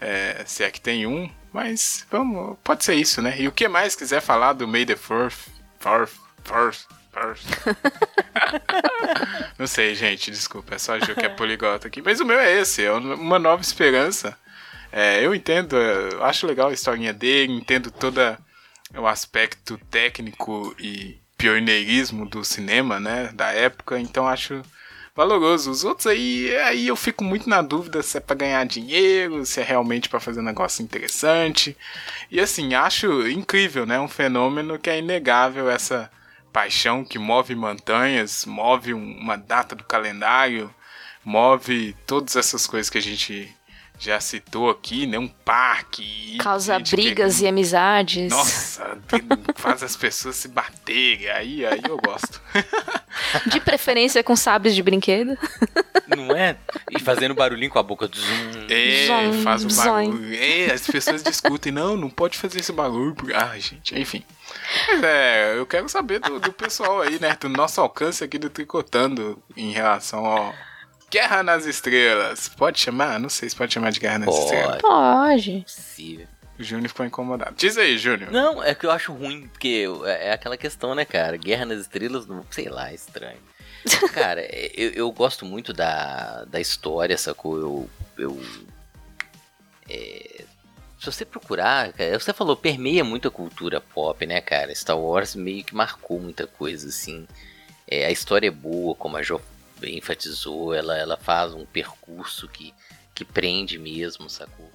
É, 0.00 0.44
se 0.46 0.62
é 0.62 0.70
que 0.70 0.80
tem 0.80 1.04
um, 1.04 1.28
mas 1.52 2.06
vamos. 2.10 2.56
Pode 2.62 2.84
ser 2.84 2.94
isso, 2.94 3.20
né? 3.20 3.40
E 3.40 3.48
o 3.48 3.52
que 3.52 3.68
mais 3.68 3.94
quiser 3.94 4.20
falar 4.20 4.52
do 4.52 4.68
May 4.68 4.86
the 4.86 4.96
Fourth, 4.96 5.48
Fourth, 5.78 6.12
Fourth, 6.44 6.86
Não 9.58 9.66
sei, 9.66 9.94
gente, 9.94 10.30
desculpa, 10.30 10.74
é 10.74 10.78
só 10.78 10.98
Ju 10.98 11.14
que 11.14 11.26
é 11.26 11.28
poliglota 11.34 11.88
aqui. 11.88 12.00
Mas 12.00 12.20
o 12.20 12.24
meu 12.24 12.38
é 12.38 12.60
esse, 12.60 12.84
é 12.84 12.92
uma 12.92 13.38
nova 13.38 13.62
esperança. 13.62 14.36
É, 14.92 15.24
eu 15.24 15.34
entendo, 15.34 15.76
eu 15.76 16.24
acho 16.24 16.46
legal 16.46 16.68
a 16.68 16.72
historinha 16.72 17.12
dele, 17.12 17.52
entendo 17.52 17.90
todo 17.90 18.18
o 18.96 19.06
aspecto 19.06 19.78
técnico 19.90 20.74
e 20.78 21.18
pioneirismo 21.36 22.28
do 22.28 22.44
cinema, 22.44 22.98
né, 22.98 23.30
da 23.32 23.52
época, 23.52 23.98
então 23.98 24.28
acho 24.28 24.62
valoroso. 25.20 25.70
Os 25.70 25.84
outros 25.84 26.06
aí, 26.06 26.54
aí 26.56 26.86
eu 26.88 26.96
fico 26.96 27.22
muito 27.22 27.48
na 27.48 27.60
dúvida 27.60 28.02
se 28.02 28.16
é 28.16 28.20
para 28.20 28.36
ganhar 28.36 28.64
dinheiro, 28.64 29.44
se 29.44 29.60
é 29.60 29.62
realmente 29.62 30.08
para 30.08 30.18
fazer 30.18 30.40
um 30.40 30.44
negócio 30.44 30.82
interessante. 30.82 31.76
E 32.30 32.40
assim, 32.40 32.74
acho 32.74 33.28
incrível, 33.28 33.84
né, 33.84 34.00
um 34.00 34.08
fenômeno 34.08 34.78
que 34.78 34.88
é 34.88 34.98
inegável 34.98 35.68
essa 35.70 36.10
paixão 36.50 37.04
que 37.04 37.18
move 37.18 37.54
montanhas, 37.54 38.46
move 38.46 38.94
uma 38.94 39.36
data 39.36 39.76
do 39.76 39.84
calendário, 39.84 40.74
move 41.22 41.94
todas 42.06 42.34
essas 42.34 42.66
coisas 42.66 42.88
que 42.88 42.98
a 42.98 43.02
gente 43.02 43.54
já 44.00 44.18
citou 44.18 44.70
aqui, 44.70 45.06
né? 45.06 45.18
Um 45.18 45.28
parque. 45.28 46.38
Causa 46.38 46.78
brigas 46.78 47.38
que... 47.38 47.44
e 47.44 47.48
amizades. 47.48 48.30
Nossa, 48.32 48.98
faz 49.56 49.82
as 49.82 49.94
pessoas 49.94 50.36
se 50.36 50.48
baterem. 50.48 51.28
Aí, 51.28 51.66
aí 51.66 51.82
eu 51.86 51.98
gosto. 51.98 52.40
De 53.46 53.60
preferência 53.60 54.24
com 54.24 54.34
sabres 54.34 54.74
de 54.74 54.82
brinquedo. 54.82 55.36
Não 56.16 56.34
é? 56.34 56.56
E 56.90 56.98
fazendo 56.98 57.34
barulhinho 57.34 57.70
com 57.70 57.78
a 57.78 57.82
boca 57.82 58.08
do 58.08 58.16
zoom. 58.16 58.66
É, 58.70 59.06
zoom, 59.06 59.42
faz 59.42 59.64
um 59.64 59.76
barulho. 59.76 60.34
É, 60.34 60.72
as 60.72 60.86
pessoas 60.86 61.22
discutem. 61.22 61.70
Não, 61.70 61.94
não 61.94 62.08
pode 62.08 62.38
fazer 62.38 62.60
esse 62.60 62.72
barulho. 62.72 63.14
Ai, 63.34 63.60
gente, 63.60 63.98
enfim. 64.00 64.24
Mas 64.88 65.04
é, 65.04 65.58
eu 65.58 65.66
quero 65.66 65.86
saber 65.90 66.20
do, 66.20 66.40
do 66.40 66.52
pessoal 66.54 67.02
aí, 67.02 67.20
né? 67.20 67.36
Do 67.38 67.50
nosso 67.50 67.82
alcance 67.82 68.24
aqui 68.24 68.38
do 68.38 68.48
Tricotando 68.48 69.40
em 69.54 69.72
relação 69.72 70.24
ao 70.24 70.54
Guerra 71.10 71.42
nas 71.42 71.66
Estrelas. 71.66 72.48
Pode 72.48 72.78
chamar? 72.78 73.18
Não 73.18 73.28
sei 73.28 73.48
se 73.50 73.56
pode 73.56 73.74
chamar 73.74 73.90
de 73.90 73.98
Guerra 73.98 74.20
nas 74.20 74.28
pode. 74.28 74.44
Estrelas. 74.44 74.80
Pode. 74.80 75.64
Sim. 75.66 76.26
O 76.58 76.62
Júnior 76.62 76.88
ficou 76.88 77.04
incomodado. 77.04 77.54
Diz 77.56 77.76
aí, 77.76 77.98
Júnior. 77.98 78.30
Não, 78.30 78.62
é 78.62 78.74
que 78.74 78.86
eu 78.86 78.90
acho 78.90 79.12
ruim, 79.12 79.48
porque 79.48 79.86
é, 80.04 80.28
é 80.28 80.32
aquela 80.32 80.56
questão, 80.56 80.94
né, 80.94 81.04
cara? 81.04 81.36
Guerra 81.36 81.64
nas 81.64 81.80
Estrelas, 81.80 82.26
sei 82.50 82.68
lá, 82.68 82.90
é 82.90 82.94
estranho. 82.94 83.38
cara, 84.12 84.42
eu, 84.76 84.90
eu 84.90 85.10
gosto 85.10 85.44
muito 85.44 85.72
da, 85.72 86.44
da 86.44 86.60
história, 86.60 87.16
sacou? 87.18 87.58
Eu. 87.58 87.90
eu 88.16 88.42
é, 89.88 90.44
se 90.98 91.06
você 91.06 91.24
procurar, 91.24 91.92
cara, 91.94 92.20
você 92.20 92.32
falou, 92.32 92.54
permeia 92.54 93.02
muito 93.02 93.26
a 93.26 93.30
cultura 93.30 93.80
pop, 93.80 94.26
né, 94.26 94.40
cara? 94.42 94.72
Star 94.74 94.98
Wars 94.98 95.34
meio 95.34 95.64
que 95.64 95.74
marcou 95.74 96.20
muita 96.20 96.46
coisa, 96.46 96.88
assim. 96.88 97.26
É, 97.88 98.04
a 98.04 98.10
história 98.10 98.48
é 98.48 98.50
boa, 98.50 98.94
como 98.94 99.16
a 99.16 99.22
Jo 99.22 99.40
enfatizou, 99.88 100.74
ela, 100.74 100.96
ela 100.96 101.16
faz 101.16 101.54
um 101.54 101.64
percurso 101.64 102.48
que, 102.48 102.74
que 103.14 103.24
prende 103.24 103.78
mesmo, 103.78 104.28
sacou? 104.28 104.70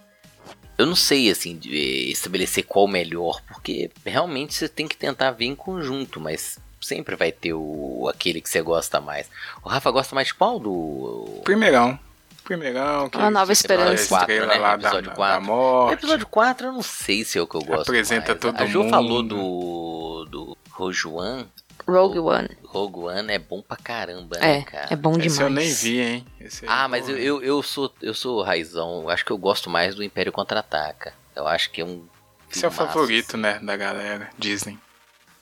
Eu 0.77 0.85
não 0.85 0.95
sei, 0.95 1.29
assim, 1.29 1.57
estabelecer 1.63 2.65
qual 2.65 2.87
melhor, 2.87 3.41
porque 3.47 3.89
realmente 4.05 4.53
você 4.53 4.67
tem 4.67 4.87
que 4.87 4.97
tentar 4.97 5.31
ver 5.31 5.45
em 5.45 5.55
conjunto, 5.55 6.19
mas 6.19 6.59
sempre 6.81 7.15
vai 7.15 7.31
ter 7.31 7.53
o 7.53 8.07
aquele 8.09 8.41
que 8.41 8.49
você 8.49 8.61
gosta 8.61 8.99
mais. 8.99 9.29
O 9.63 9.69
Rafa 9.69 9.89
gosta 9.89 10.13
mais 10.13 10.27
de 10.27 10.35
qual 10.35 10.59
do. 10.59 11.41
Primeirão. 11.43 11.97
Primeirão. 12.43 13.09
Que 13.09 13.17
a 13.17 13.31
Nova 13.31 13.51
Esperança. 13.51 14.07
4, 14.07 14.45
né? 14.45 14.55
lá 14.55 14.75
episódio 14.75 15.09
da, 15.09 15.15
4. 15.15 15.41
Da 15.41 15.47
morte. 15.47 15.93
episódio 15.93 16.27
4 16.27 16.67
eu 16.67 16.71
não 16.73 16.83
sei 16.83 17.23
se 17.23 17.39
é 17.39 17.41
o 17.41 17.47
que 17.47 17.55
eu 17.55 17.61
gosto 17.61 17.89
Apresenta 17.89 18.27
mais. 18.27 18.39
todo 18.39 18.61
a 18.61 18.65
Jo 18.67 18.79
mundo. 18.83 18.89
falou 18.91 19.23
do, 19.23 20.25
do 20.29 20.57
Rogue 20.69 21.07
One. 21.07 21.47
Rogue 21.87 22.19
One. 22.19 22.49
Rogue 22.63 22.99
One 22.99 23.31
é 23.31 23.39
bom 23.39 23.61
pra 23.61 23.77
caramba, 23.77 24.39
né, 24.39 24.59
é, 24.59 24.61
cara? 24.63 24.87
É 24.89 24.95
bom 24.95 25.11
demais. 25.11 25.33
Esse 25.33 25.41
eu 25.41 25.49
nem 25.49 25.71
vi, 25.71 25.99
hein? 25.99 26.25
ah, 26.67 26.87
mas 26.87 27.07
eu, 27.07 27.17
eu, 27.17 27.43
eu, 27.43 27.63
sou, 27.63 27.93
eu 28.01 28.13
sou 28.13 28.41
raizão. 28.41 29.03
Eu 29.03 29.09
acho 29.09 29.23
que 29.23 29.31
eu 29.31 29.37
gosto 29.37 29.69
mais 29.69 29.95
do 29.95 30.03
Império 30.03 30.31
Contra-Ataca. 30.31 31.13
Eu 31.35 31.47
acho 31.47 31.69
que 31.71 31.81
é 31.81 31.85
um 31.85 32.05
Esse 32.51 32.65
é 32.65 32.67
o 32.67 32.71
favorito, 32.71 33.37
né, 33.37 33.59
da 33.59 33.77
galera, 33.77 34.29
Disney. 34.37 34.79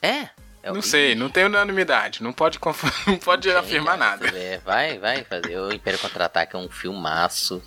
É? 0.02 0.28
É 0.64 0.72
não 0.72 0.80
sei, 0.80 1.14
não 1.14 1.28
tem 1.28 1.44
unanimidade, 1.44 2.22
não 2.22 2.32
pode, 2.32 2.58
não 3.06 3.18
pode 3.18 3.48
não 3.48 3.58
afirmar 3.58 3.98
nada. 3.98 4.26
É, 4.28 4.58
vai, 4.64 4.98
vai 4.98 5.22
fazer. 5.22 5.58
O 5.58 5.70
Império 5.70 5.98
Contra-Ataque 5.98 6.56
é 6.56 6.58
um 6.58 6.70
filmaço. 6.70 7.62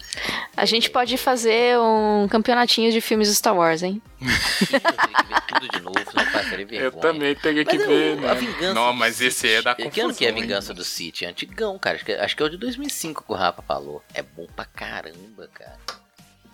A 0.55 0.65
gente 0.65 0.89
pode 0.89 1.15
fazer 1.15 1.77
um 1.77 2.27
campeonatinho 2.27 2.91
de 2.91 2.99
filmes 2.99 3.27
do 3.27 3.35
Star 3.35 3.55
Wars, 3.55 3.83
hein? 3.83 4.01
eu 4.19 4.79
teria 4.79 5.15
que 5.15 5.27
ver 5.27 5.41
tudo 5.47 5.69
de 5.69 5.79
novo, 5.79 5.99
não 6.15 6.25
vergonha. 6.65 6.81
Eu 6.81 6.91
também 6.91 7.35
teria 7.35 7.63
que 7.63 7.77
mas 7.77 7.87
ver, 7.87 8.13
eu, 8.13 8.21
né? 8.21 8.31
A 8.31 8.33
vingança 8.33 8.73
não, 8.73 8.93
mas 8.93 9.21
esse 9.21 9.47
é 9.47 9.61
da 9.61 9.75
confusão. 9.75 9.91
Que 9.91 10.01
ano 10.01 10.15
que 10.15 10.25
é 10.25 10.29
a 10.29 10.33
Vingança 10.33 10.73
do 10.73 10.83
City? 10.83 11.25
É 11.25 11.29
antigão, 11.29 11.77
cara. 11.77 11.97
Acho 11.97 12.05
que, 12.05 12.13
acho 12.13 12.35
que 12.35 12.41
é 12.41 12.45
o 12.47 12.49
de 12.49 12.57
2005 12.57 13.23
que 13.23 13.31
o 13.31 13.35
Rafa 13.35 13.61
falou. 13.61 14.03
É 14.13 14.23
bom 14.23 14.47
pra 14.55 14.65
caramba, 14.65 15.47
cara. 15.53 15.77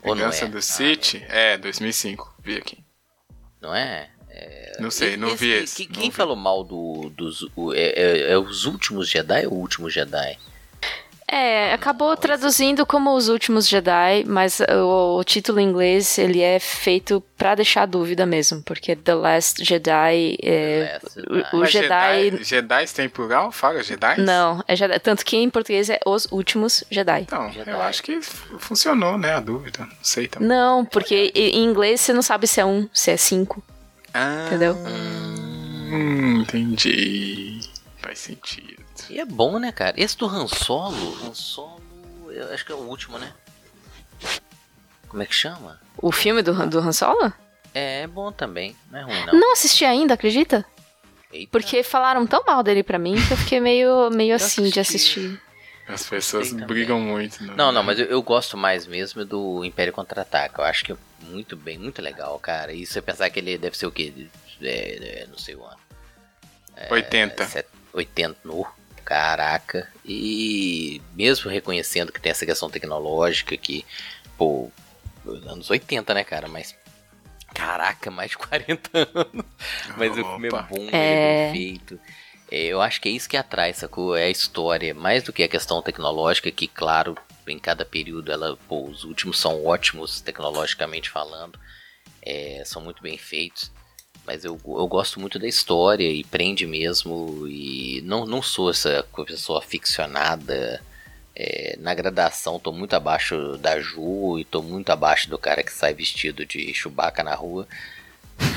Vingança 0.03 0.45
é? 0.45 0.47
do 0.49 0.61
City? 0.61 1.25
Ah, 1.29 1.35
é, 1.35 1.57
2005. 1.57 2.35
Vi 2.39 2.57
aqui. 2.57 2.83
Não 3.61 3.73
é? 3.73 4.09
É, 4.33 4.77
não 4.79 4.89
sei, 4.89 5.15
não 5.15 5.35
vi 5.35 5.51
esse. 5.51 5.85
quem 5.85 6.09
vi. 6.09 6.15
falou 6.15 6.35
mal 6.35 6.63
do, 6.63 7.11
dos. 7.15 7.47
O, 7.55 7.73
é, 7.73 7.93
é, 7.95 8.31
é, 8.31 8.37
os 8.37 8.65
últimos 8.65 9.07
Jedi 9.07 9.45
ou 9.45 9.53
o 9.53 9.59
último 9.59 9.89
Jedi? 9.89 10.37
É, 11.27 11.73
acabou 11.73 12.15
traduzindo 12.15 12.85
como 12.85 13.15
os 13.15 13.27
últimos 13.27 13.67
Jedi, 13.67 14.23
mas 14.27 14.59
o, 14.59 15.17
o, 15.17 15.23
título 15.23 15.59
em 15.59 15.67
inglês 15.67 16.19
ele 16.19 16.41
é 16.41 16.59
feito 16.59 17.23
para 17.35 17.55
deixar 17.55 17.87
dúvida 17.87 18.23
mesmo, 18.23 18.61
porque 18.61 18.95
The 18.95 19.15
Last 19.15 19.63
Jedi, 19.63 20.37
é, 20.43 20.99
Last 21.01 21.19
Jedi. 21.19 21.55
o, 21.55 21.57
o 21.57 21.65
Jedi, 21.65 22.23
Jedi, 22.23 22.43
Jedi 22.43 22.93
tem 22.93 23.09
plural? 23.09 23.51
Fala 23.51 23.81
Jedi? 23.81 24.21
Não, 24.21 24.63
é 24.67 24.75
Jedi, 24.75 24.99
tanto 24.99 25.25
que 25.25 25.35
em 25.37 25.49
português 25.49 25.89
é 25.89 25.99
os 26.05 26.27
últimos 26.31 26.83
Jedi. 26.91 27.21
Então, 27.21 27.51
Jedi. 27.51 27.71
eu 27.71 27.81
acho 27.81 28.03
que 28.03 28.21
funcionou, 28.21 29.17
né, 29.17 29.33
a 29.33 29.39
dúvida. 29.39 29.79
Não 29.79 30.03
sei 30.03 30.27
também. 30.27 30.47
Não, 30.47 30.85
porque 30.85 31.31
em 31.33 31.63
inglês 31.63 32.01
você 32.01 32.13
não 32.13 32.21
sabe 32.21 32.45
se 32.45 32.59
é 32.59 32.65
um, 32.65 32.87
se 32.93 33.09
é 33.09 33.17
cinco. 33.17 33.63
Ah, 34.13 34.45
Entendeu? 34.47 34.75
Hum, 34.75 36.41
entendi. 36.41 37.59
Faz 37.97 38.19
sentido. 38.19 38.83
E 39.09 39.19
é 39.19 39.25
bom, 39.25 39.59
né, 39.59 39.71
cara? 39.71 39.99
Esse 39.99 40.17
do 40.17 40.27
Han 40.27 40.47
Solo, 40.47 41.17
Han 41.25 41.33
Solo, 41.33 41.81
eu 42.29 42.53
acho 42.53 42.65
que 42.65 42.71
é 42.71 42.75
o 42.75 42.79
último, 42.79 43.17
né? 43.17 43.33
Como 45.07 45.21
é 45.21 45.25
que 45.25 45.33
chama? 45.35 45.79
O 45.97 46.11
filme 46.11 46.41
do, 46.41 46.53
do 46.67 46.79
Han 46.79 46.91
Solo? 46.91 47.33
É, 47.73 48.01
é 48.01 48.07
bom 48.07 48.31
também, 48.31 48.75
não 48.91 48.99
é 48.99 49.03
ruim 49.03 49.25
não. 49.25 49.33
Não 49.39 49.53
assisti 49.53 49.83
ainda, 49.85 50.13
acredita? 50.13 50.65
Eita. 51.31 51.51
Porque 51.51 51.81
falaram 51.81 52.27
tão 52.27 52.43
mal 52.45 52.61
dele 52.61 52.83
pra 52.83 52.99
mim 52.99 53.15
que 53.27 53.33
eu 53.33 53.37
fiquei 53.37 53.59
meio, 53.59 54.11
meio 54.11 54.35
assim 54.35 54.69
de 54.69 54.79
assisti. 54.79 55.19
assistir. 55.19 55.41
As 55.87 56.07
pessoas 56.07 56.49
também. 56.49 56.65
brigam 56.65 56.99
muito. 56.99 57.43
Né? 57.43 57.53
Não, 57.57 57.71
não, 57.71 57.83
mas 57.83 57.99
eu, 57.99 58.05
eu 58.05 58.21
gosto 58.21 58.55
mais 58.57 58.85
mesmo 58.87 59.25
do 59.25 59.63
Império 59.65 59.91
Contra-Ataca. 59.93 60.61
Eu 60.61 60.65
acho 60.65 60.85
que 60.85 60.91
é 60.93 60.97
muito 61.21 61.55
bem, 61.57 61.77
muito 61.77 62.01
legal, 62.01 62.37
cara. 62.39 62.71
E 62.73 62.85
você 62.85 63.01
pensar 63.01 63.29
que 63.29 63.39
ele 63.39 63.57
deve 63.57 63.77
ser 63.77 63.85
o 63.85 63.91
quê? 63.91 64.27
É, 64.61 65.21
é, 65.23 65.27
não 65.29 65.37
sei 65.37 65.55
o 65.55 65.65
ano. 65.65 65.77
80. 66.89 67.45
Set- 67.47 67.67
80 67.93 68.37
no. 68.45 68.65
Caraca. 69.03 69.89
E 70.05 71.01
mesmo 71.13 71.51
reconhecendo 71.51 72.11
que 72.11 72.21
tem 72.21 72.31
essa 72.31 72.45
questão 72.45 72.69
tecnológica 72.69 73.55
que, 73.57 73.85
pô, 74.37 74.71
anos 75.25 75.69
80, 75.69 76.13
né, 76.13 76.23
cara? 76.23 76.47
Mas. 76.47 76.75
Caraca, 77.53 78.09
mais 78.09 78.31
de 78.31 78.37
40 78.39 78.89
anos. 79.13 79.45
Mas 79.95 80.11
o 80.13 80.15
filme 80.15 80.47
é 80.47 80.49
Opa. 80.49 80.61
bom, 80.63 80.75
ele 80.81 80.89
É. 80.91 81.49
é 81.49 81.51
bem 81.51 81.53
feito. 81.61 81.99
Eu 82.55 82.81
acho 82.81 83.01
que 83.01 83.09
é 83.09 83.11
isso 83.11 83.27
que 83.27 83.35
atrai, 83.35 83.73
sacou? 83.73 84.15
É 84.15 84.25
a 84.25 84.29
história, 84.29 84.93
mais 84.93 85.23
do 85.23 85.33
que 85.33 85.41
a 85.41 85.47
questão 85.47 85.81
tecnológica, 85.81 86.51
que, 86.51 86.67
claro, 86.67 87.17
em 87.47 87.57
cada 87.57 87.83
período, 87.83 88.31
ela, 88.31 88.55
pô, 88.67 88.85
os 88.85 89.03
últimos 89.03 89.39
são 89.39 89.65
ótimos 89.65 90.21
tecnologicamente 90.21 91.09
falando, 91.09 91.59
é, 92.21 92.61
são 92.63 92.79
muito 92.79 93.01
bem 93.01 93.17
feitos. 93.17 93.71
Mas 94.23 94.45
eu, 94.45 94.59
eu 94.65 94.87
gosto 94.87 95.19
muito 95.19 95.39
da 95.39 95.47
história 95.47 96.07
e 96.07 96.23
prende 96.23 96.67
mesmo. 96.67 97.47
E 97.47 98.01
não, 98.05 98.23
não 98.23 98.41
sou 98.41 98.69
essa 98.69 99.03
pessoa 99.25 99.59
ficcionada. 99.61 100.79
É, 101.35 101.75
na 101.79 101.95
gradação, 101.95 102.59
tô 102.59 102.71
muito 102.71 102.93
abaixo 102.95 103.57
da 103.57 103.79
Ju 103.79 104.37
e 104.37 104.45
tô 104.45 104.61
muito 104.61 104.91
abaixo 104.91 105.27
do 105.27 105.39
cara 105.39 105.63
que 105.63 105.73
sai 105.73 105.91
vestido 105.91 106.45
de 106.45 106.71
Chewbacca 106.71 107.23
na 107.23 107.33
rua. 107.33 107.67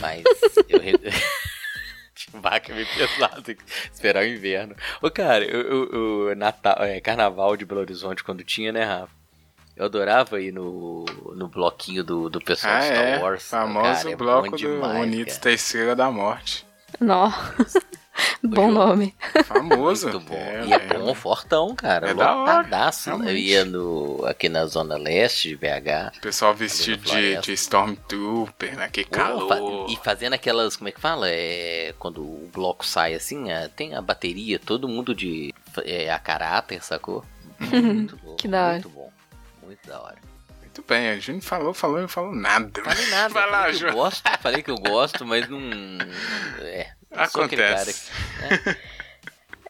Mas 0.03 0.23
eu. 0.69 0.81
Chewbacca 2.31 2.73
é 2.73 2.75
meio 2.75 2.87
pesado, 2.97 3.43
tem 3.43 3.55
que 3.55 3.63
esperar 3.93 4.23
o 4.25 4.27
inverno. 4.27 4.75
Ô, 5.03 5.11
cara, 5.11 5.45
eu, 5.45 5.61
eu- 5.61 6.29
eu- 6.29 6.37
Natal, 6.37 6.77
é, 6.81 7.01
Carnaval 7.01 7.57
de 7.57 7.65
Belo 7.67 7.81
Horizonte, 7.83 8.25
quando 8.25 8.43
tinha, 8.43 8.73
né, 8.73 8.85
Rafa? 8.85 9.15
Eu 9.77 9.85
adorava 9.85 10.41
ir 10.41 10.53
no, 10.53 11.05
no 11.35 11.49
bloquinho 11.49 12.03
do, 12.03 12.31
do 12.31 12.41
pessoal 12.41 12.73
Ah, 12.77 12.79
de 12.81 12.87
Star 12.87 12.97
é. 13.05 13.19
Wars. 13.19 13.43
Famoso 13.47 13.83
cara, 13.99 14.11
é 14.11 14.17
bloco 14.17 14.45
bom 14.45 14.51
do 14.53 14.57
demais, 14.57 15.03
Unidos 15.03 15.35
cara. 15.35 15.45
da 15.45 15.53
Estrela 15.53 15.95
da 15.95 16.11
Morte. 16.11 16.67
Nó. 16.99 17.31
Bom 18.43 18.71
nome. 18.71 19.15
Famoso. 19.45 20.09
Muito 20.09 20.21
bom. 20.21 20.35
É, 20.35 20.65
e 20.67 20.73
é 20.73 20.77
é. 20.77 20.99
bom, 20.99 21.15
fortão, 21.15 21.75
cara. 21.75 22.11
É 22.11 22.15
da 22.15 22.35
hora, 22.35 22.57
Lotadaço. 22.59 23.11
Eu 23.11 23.37
ia 23.37 23.65
no, 23.65 24.25
aqui 24.27 24.49
na 24.49 24.67
zona 24.67 24.97
leste 24.97 25.51
de 25.51 25.57
BH. 25.57 26.17
O 26.19 26.21
pessoal 26.21 26.55
vestido 26.55 27.03
de, 27.05 27.41
de 27.41 27.53
Stormtrooper, 27.53 28.77
né? 28.77 28.89
Que 28.91 29.05
calor. 29.05 29.87
e 29.91 29.97
fazendo 29.97 30.35
aquelas, 30.35 30.77
como 30.77 30.89
é 30.89 30.93
que 30.93 31.01
fala? 31.01 31.29
É, 31.29 31.95
quando 31.99 32.23
o 32.23 32.51
bloco 32.53 32.85
sai 32.87 33.15
assim, 33.15 33.51
é, 33.51 33.69
tem 33.69 33.95
a 33.95 34.01
bateria, 34.01 34.59
todo 34.59 34.89
mundo 34.89 35.15
de 35.15 35.55
é, 35.85 36.11
a 36.11 36.19
caráter, 36.19 36.83
sacou? 36.83 37.25
Muito 37.59 38.17
bom. 38.23 38.37
Que 38.37 38.49
da 38.49 38.65
hora. 38.65 38.73
Muito 38.73 38.89
bom. 38.91 39.13
Muito 39.63 39.89
da 39.89 40.01
hora. 40.01 40.17
Muito 40.61 40.85
bem, 40.87 41.09
a 41.09 41.19
Júnior 41.19 41.43
falou, 41.43 41.73
falou 41.73 41.99
e 41.99 42.03
não 42.03 42.09
falou 42.09 42.35
nada. 42.35 42.71
Falei 42.85 43.07
nada, 43.07 43.33
Vai 43.33 43.51
lá, 43.51 43.63
falei 43.63 43.79
que 43.79 43.85
eu 43.85 43.89
Ju. 43.89 43.95
gosto, 43.95 44.23
falei 44.41 44.63
que 44.63 44.71
eu 44.71 44.77
gosto, 44.77 45.25
mas 45.25 45.49
não. 45.49 45.59
É. 46.61 46.93
aquele 47.11 47.57
cara 47.63 47.75
Acontece. 47.83 48.11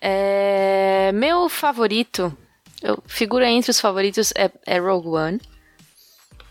É, 0.01 1.11
meu 1.14 1.49
favorito, 1.49 2.37
eu, 2.82 3.03
figura 3.07 3.49
entre 3.49 3.70
os 3.70 3.80
favoritos 3.80 4.32
é, 4.37 4.51
é 4.66 4.78
Rogue 4.78 5.09
One. 5.09 5.41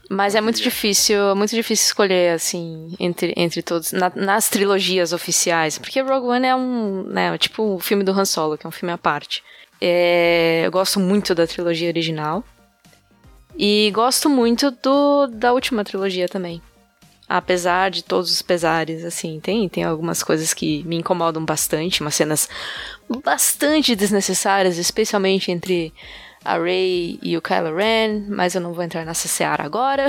Mas 0.08 0.36
é 0.36 0.42
muito 0.42 0.62
difícil, 0.62 1.36
muito 1.36 1.56
difícil 1.56 1.86
escolher, 1.88 2.34
assim, 2.36 2.96
entre, 3.00 3.34
entre 3.36 3.64
todos, 3.64 3.92
na- 3.92 4.12
nas 4.16 4.50
trilogias 4.50 5.12
oficiais. 5.14 5.80
Porque 5.80 6.00
Rogue 6.00 6.28
One 6.28 6.46
é 6.46 6.56
um, 6.56 7.04
né, 7.04 7.36
tipo 7.40 7.76
o 7.76 7.80
filme 7.80 8.04
do 8.04 8.12
Han 8.12 8.26
Solo, 8.26 8.56
que 8.58 8.68
é 8.68 8.70
um 8.70 8.72
filme 8.72 8.94
à 8.94 9.00
parte. 9.00 9.44
É, 9.82 10.62
eu 10.64 10.72
gosto 10.72 11.00
muito 11.00 11.34
da 11.34 11.48
trilogia 11.48 11.88
original. 11.88 12.44
E 13.58 13.90
gosto 13.96 14.30
muito 14.30 14.70
do, 14.70 15.26
da 15.28 15.54
última 15.54 15.84
trilogia 15.84 16.28
também. 16.28 16.62
Apesar 17.28 17.89
de 17.89 18.03
todos 18.03 18.32
os 18.32 18.41
pesares, 18.43 19.03
assim, 19.03 19.39
tem, 19.39 19.67
tem 19.67 19.84
algumas 19.84 20.21
coisas 20.21 20.53
que 20.53 20.84
me 20.84 20.97
incomodam 20.97 21.43
bastante, 21.43 22.01
umas 22.01 22.13
cenas 22.13 22.47
bastante 23.23 23.95
desnecessárias, 23.95 24.78
especialmente 24.78 25.51
entre 25.51 25.91
a 26.43 26.59
Rey 26.59 27.19
e 27.23 27.36
o 27.36 27.41
Kylo 27.41 27.76
Ren, 27.76 28.26
mas 28.30 28.53
eu 28.53 28.61
não 28.61 28.73
vou 28.73 28.84
entrar 28.84 29.03
nessa 29.03 29.28
seara 29.28 29.63
agora. 29.63 30.07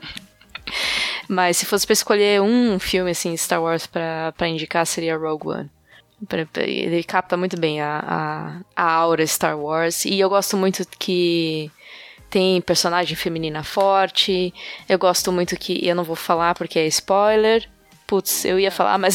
mas 1.26 1.56
se 1.56 1.64
fosse 1.64 1.86
pra 1.86 1.94
escolher 1.94 2.42
um 2.42 2.78
filme, 2.78 3.12
assim, 3.12 3.34
Star 3.34 3.62
Wars 3.62 3.86
pra 3.86 4.48
indicar, 4.48 4.86
seria 4.86 5.16
Rogue 5.16 5.48
One. 5.48 5.70
Ele 6.58 7.02
capta 7.02 7.38
muito 7.38 7.58
bem 7.58 7.80
a, 7.80 8.62
a, 8.76 8.84
a 8.84 8.92
aura 8.92 9.26
Star 9.26 9.58
Wars, 9.58 10.04
e 10.04 10.20
eu 10.20 10.28
gosto 10.28 10.58
muito 10.58 10.86
que 10.98 11.70
tem 12.30 12.60
personagem 12.60 13.16
feminina 13.16 13.62
forte. 13.64 14.54
Eu 14.88 14.98
gosto 14.98 15.30
muito 15.32 15.56
que. 15.56 15.86
Eu 15.86 15.94
não 15.94 16.04
vou 16.04 16.16
falar 16.16 16.54
porque 16.54 16.78
é 16.78 16.86
spoiler. 16.86 17.68
Putz, 18.06 18.44
eu 18.44 18.58
ia 18.58 18.72
falar, 18.72 18.98
mas 18.98 19.14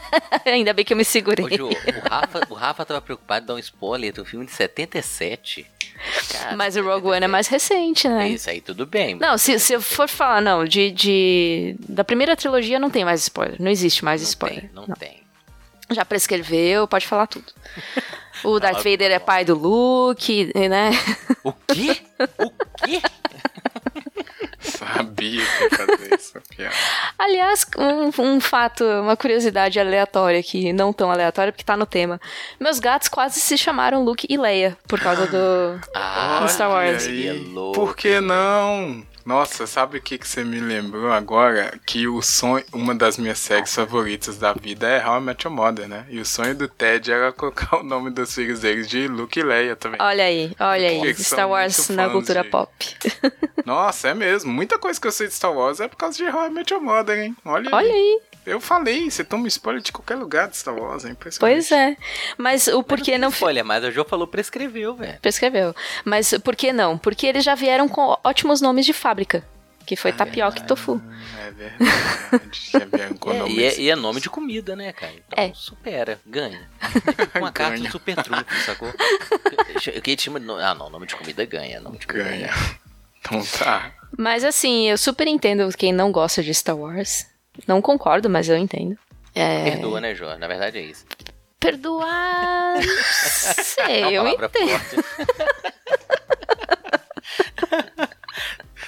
ainda 0.44 0.74
bem 0.74 0.84
que 0.84 0.92
eu 0.92 0.96
me 0.98 1.04
segurei. 1.04 1.46
Ô, 1.46 1.56
Ju, 1.56 1.68
o 1.68 2.08
Rafa, 2.10 2.40
o 2.50 2.54
Rafa 2.54 2.84
tava 2.84 3.00
preocupado 3.00 3.44
em 3.44 3.46
dar 3.46 3.54
um 3.54 3.58
spoiler 3.58 4.12
do 4.12 4.22
filme 4.22 4.44
de 4.44 4.52
77. 4.52 5.64
Cara, 6.30 6.54
Mas 6.54 6.76
o 6.76 6.82
Rogue 6.82 7.06
One 7.08 7.24
é 7.24 7.28
mais 7.28 7.46
recente, 7.48 8.06
né? 8.06 8.28
Isso 8.28 8.50
aí 8.50 8.60
tudo 8.60 8.84
bem. 8.84 9.14
Não, 9.14 9.38
se, 9.38 9.58
se 9.58 9.72
eu 9.72 9.80
for 9.80 10.08
falar, 10.08 10.42
não, 10.42 10.64
de, 10.66 10.90
de. 10.90 11.76
Da 11.88 12.04
primeira 12.04 12.36
trilogia 12.36 12.78
não 12.78 12.90
tem 12.90 13.02
mais 13.04 13.22
spoiler. 13.22 13.56
Não 13.58 13.70
existe 13.70 14.04
mais 14.04 14.20
não 14.20 14.28
spoiler. 14.28 14.60
tem, 14.60 14.70
não, 14.74 14.84
Não. 14.88 14.94
tem. 14.96 15.23
Já 15.90 16.04
prescreveu, 16.04 16.88
pode 16.88 17.06
falar 17.06 17.26
tudo. 17.26 17.52
O 18.42 18.58
Darth 18.58 18.82
Vader 18.82 19.10
é 19.10 19.18
pai 19.18 19.44
do 19.44 19.54
Luke, 19.54 20.50
né? 20.68 20.90
O 21.42 21.52
quê? 21.52 21.96
O 22.38 22.50
quê? 22.84 23.02
Sabia 24.60 25.42
que 25.44 25.62
ia 25.64 25.70
fazer 25.70 26.14
isso. 26.18 26.40
piada. 26.48 26.74
Aliás, 27.18 27.66
um, 27.78 28.22
um 28.22 28.40
fato, 28.40 28.84
uma 28.84 29.16
curiosidade 29.16 29.78
aleatória 29.78 30.40
aqui, 30.40 30.72
não 30.72 30.92
tão 30.92 31.10
aleatória 31.10 31.52
porque 31.52 31.64
tá 31.64 31.76
no 31.76 31.86
tema. 31.86 32.20
Meus 32.58 32.78
gatos 32.78 33.08
quase 33.08 33.40
se 33.40 33.56
chamaram 33.58 34.04
Luke 34.04 34.26
e 34.28 34.36
Leia 34.36 34.76
por 34.88 35.00
causa 35.00 35.26
do. 35.26 35.80
Ah, 35.94 36.44
Star 36.48 36.70
Wars. 36.70 37.06
Aí. 37.06 37.52
Por 37.74 37.94
que 37.94 38.20
não? 38.20 39.04
Nossa, 39.24 39.66
sabe 39.66 39.98
o 39.98 40.02
que, 40.02 40.18
que 40.18 40.28
você 40.28 40.44
me 40.44 40.60
lembrou 40.60 41.10
agora? 41.10 41.78
Que 41.86 42.06
o 42.06 42.20
sonho, 42.20 42.64
uma 42.72 42.94
das 42.94 43.16
minhas 43.16 43.38
séries 43.38 43.74
favoritas 43.74 44.36
da 44.36 44.52
vida 44.52 44.86
é 44.86 45.06
How 45.06 45.18
I 45.18 45.20
Met 45.22 45.46
Your 45.46 45.54
Mother, 45.56 45.88
né? 45.88 46.06
E 46.10 46.20
o 46.20 46.26
sonho 46.26 46.54
do 46.54 46.68
Ted 46.68 47.10
era 47.10 47.32
colocar 47.34 47.78
o 47.78 47.82
nome 47.82 48.10
dos 48.10 48.34
filhos 48.34 48.60
deles 48.60 48.86
de 48.86 49.08
Luke 49.08 49.38
e 49.38 49.42
Leia 49.42 49.74
também. 49.74 50.00
Olha 50.00 50.24
aí, 50.24 50.54
olha 50.60 50.88
aí. 50.88 51.14
Star 51.14 51.48
Wars 51.48 51.88
na 51.88 52.10
cultura 52.10 52.42
de... 52.42 52.50
pop. 52.50 52.70
Nossa, 53.64 54.08
é 54.08 54.14
mesmo. 54.14 54.52
Muita 54.52 54.78
coisa 54.78 55.00
que 55.00 55.06
eu 55.06 55.12
sei 55.12 55.26
de 55.26 55.34
Star 55.34 55.52
Wars 55.52 55.80
é 55.80 55.88
por 55.88 55.96
causa 55.96 56.16
de 56.18 56.24
How 56.24 56.46
I 56.46 56.50
Met 56.50 56.72
Your 56.72 56.82
Mother, 56.82 57.18
hein? 57.18 57.36
Olha, 57.44 57.70
olha 57.74 57.92
aí. 57.92 57.92
aí. 57.92 58.20
Eu 58.46 58.60
falei, 58.60 59.10
você 59.10 59.24
toma 59.24 59.48
spoiler 59.48 59.82
de 59.82 59.90
qualquer 59.90 60.16
lugar 60.16 60.48
de 60.48 60.56
Star 60.56 60.74
Wars, 60.74 61.04
é 61.04 61.10
impressionante. 61.10 61.54
Pois 61.54 61.72
é. 61.72 61.96
Mas 62.36 62.68
o 62.68 62.82
porquê 62.82 63.16
não. 63.16 63.30
Spoiler, 63.30 63.64
mas 63.64 63.82
o 63.84 63.90
jogo 63.90 64.08
falou 64.08 64.26
prescreveu, 64.26 64.94
velho. 64.94 65.18
Prescreveu. 65.20 65.74
Mas 66.04 66.34
por 66.44 66.54
que 66.54 66.72
não? 66.72 66.98
Porque 66.98 67.26
eles 67.26 67.42
já 67.42 67.54
vieram 67.54 67.88
com 67.88 68.16
ótimos 68.22 68.60
nomes 68.60 68.84
de 68.84 68.92
fábrica. 68.92 69.44
Que 69.86 69.96
foi 69.96 70.12
é 70.12 70.14
tapioca 70.14 70.60
e 70.60 70.66
tofu. 70.66 71.00
É 71.38 71.50
verdade. 71.50 71.92
é. 73.48 73.50
E 73.50 73.64
é, 73.64 73.80
e 73.80 73.90
é, 73.90 73.96
nome 73.96 74.20
de 74.20 74.30
comida, 74.30 74.74
né, 74.74 74.92
cara? 74.92 75.12
Então 75.12 75.44
é. 75.44 75.52
supera, 75.54 76.18
ganha. 76.24 76.70
Uma 77.36 77.52
carta 77.52 77.76
de 77.80 77.90
super 77.90 78.16
trunfo, 78.16 78.60
sacou? 78.64 78.92
Que 80.02 80.18
chama 80.18 80.40
de... 80.40 80.50
Ah, 80.50 80.74
não, 80.74 80.88
nome 80.88 81.06
de 81.06 81.14
comida 81.14 81.44
ganha. 81.44 81.80
Nome 81.80 81.98
de 81.98 82.06
comida 82.06 82.30
ganha. 82.30 82.46
ganha. 82.48 82.78
Então 83.20 83.42
tá. 83.58 83.92
Mas 84.16 84.42
assim, 84.42 84.88
eu 84.88 84.96
super 84.96 85.26
entendo 85.26 85.68
quem 85.76 85.92
não 85.92 86.10
gosta 86.10 86.42
de 86.42 86.54
Star 86.54 86.76
Wars. 86.76 87.26
Não 87.66 87.80
concordo, 87.80 88.28
mas 88.28 88.48
eu 88.48 88.56
entendo. 88.56 88.98
É... 89.34 89.70
Perdoa, 89.70 90.00
né, 90.00 90.14
João? 90.14 90.38
Na 90.38 90.46
verdade 90.46 90.78
é 90.78 90.82
isso. 90.82 91.04
Perdoar. 91.58 92.76
sei, 92.82 94.16
eu 94.16 94.26
entendo. 94.26 95.04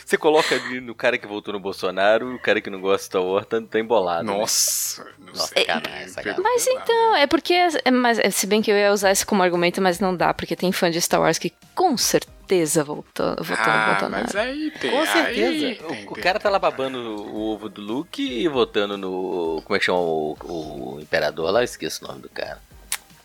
Você 0.05 0.17
coloca 0.17 0.55
ali 0.55 0.81
no 0.81 0.95
cara 0.95 1.19
que 1.19 1.27
votou 1.27 1.53
no 1.53 1.59
Bolsonaro, 1.59 2.33
o 2.33 2.39
cara 2.39 2.61
que 2.61 2.71
não 2.71 2.81
gosta 2.81 2.99
de 2.99 3.05
Star 3.07 3.23
Wars 3.23 3.45
tá, 3.47 3.61
tá 3.61 3.81
embolado. 3.81 4.25
Né? 4.25 4.39
Nossa, 4.39 5.03
né? 5.03 5.11
Nossa, 5.35 5.49
sacanagem, 5.49 6.09
sacanagem. 6.09 6.45
Mas 6.45 6.67
então, 6.69 7.17
é 7.17 7.27
porque. 7.27 7.55
É, 7.85 7.91
mas, 7.91 8.21
se 8.33 8.47
bem 8.47 8.63
que 8.63 8.71
eu 8.71 8.77
ia 8.77 8.93
usar 8.93 9.11
isso 9.11 9.27
como 9.27 9.43
argumento, 9.43 9.83
mas 9.83 9.99
não 9.99 10.15
dá, 10.15 10.33
porque 10.33 10.55
tem 10.55 10.71
fã 10.71 10.91
de 10.91 11.01
Star 11.01 11.21
Wars 11.21 11.39
que 11.39 11.53
com 11.75 11.97
certeza 11.97 12.36
votou, 12.85 13.37
votou 13.37 13.57
ah, 13.59 13.79
no 13.79 13.91
Bolsonaro. 13.93 14.25
Mas 14.27 14.37
aí 14.37 14.71
tem. 14.73 14.91
Com 14.91 15.07
certeza. 15.07 15.67
Aí, 15.67 15.73
o, 15.73 15.89
tem, 15.89 16.07
o, 16.09 16.15
cara 16.15 16.39
tá 16.39 16.49
lá 16.49 16.59
babando 16.59 16.99
o 16.99 17.53
ovo 17.53 17.69
do 17.69 17.81
Luke 17.81 18.23
e 18.23 18.49
votando 18.49 18.97
no. 18.97 19.63
Como 19.65 19.77
é 19.77 19.79
que 19.79 19.85
chama 19.85 19.99
o, 19.99 20.37
o 20.45 20.99
imperador 21.01 21.51
lá? 21.51 21.61
Eu 21.61 21.65
esqueço 21.65 22.05
o 22.05 22.09
nome 22.09 22.21
do 22.23 22.29
cara. 22.29 22.61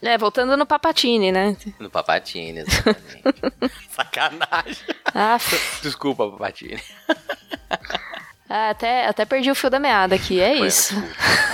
É, 0.01 0.17
voltando 0.17 0.57
no 0.57 0.65
Papatini, 0.65 1.31
né? 1.31 1.55
No 1.79 1.89
Papatini, 1.89 2.59
exatamente. 2.59 3.71
Sacanagem. 3.91 4.95
Ah, 5.13 5.37
Desculpa, 5.81 6.29
Papatini. 6.29 6.81
Ah, 8.53 8.71
até, 8.71 9.07
até 9.07 9.23
perdi 9.23 9.49
o 9.49 9.55
fio 9.55 9.69
da 9.69 9.79
meada 9.79 10.13
aqui, 10.13 10.41
é 10.41 10.53
isso. 10.55 10.93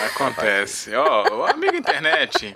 Acontece. 0.08 0.96
Ó, 0.96 1.26
oh, 1.32 1.44
amigo 1.44 1.76
internet. 1.76 2.56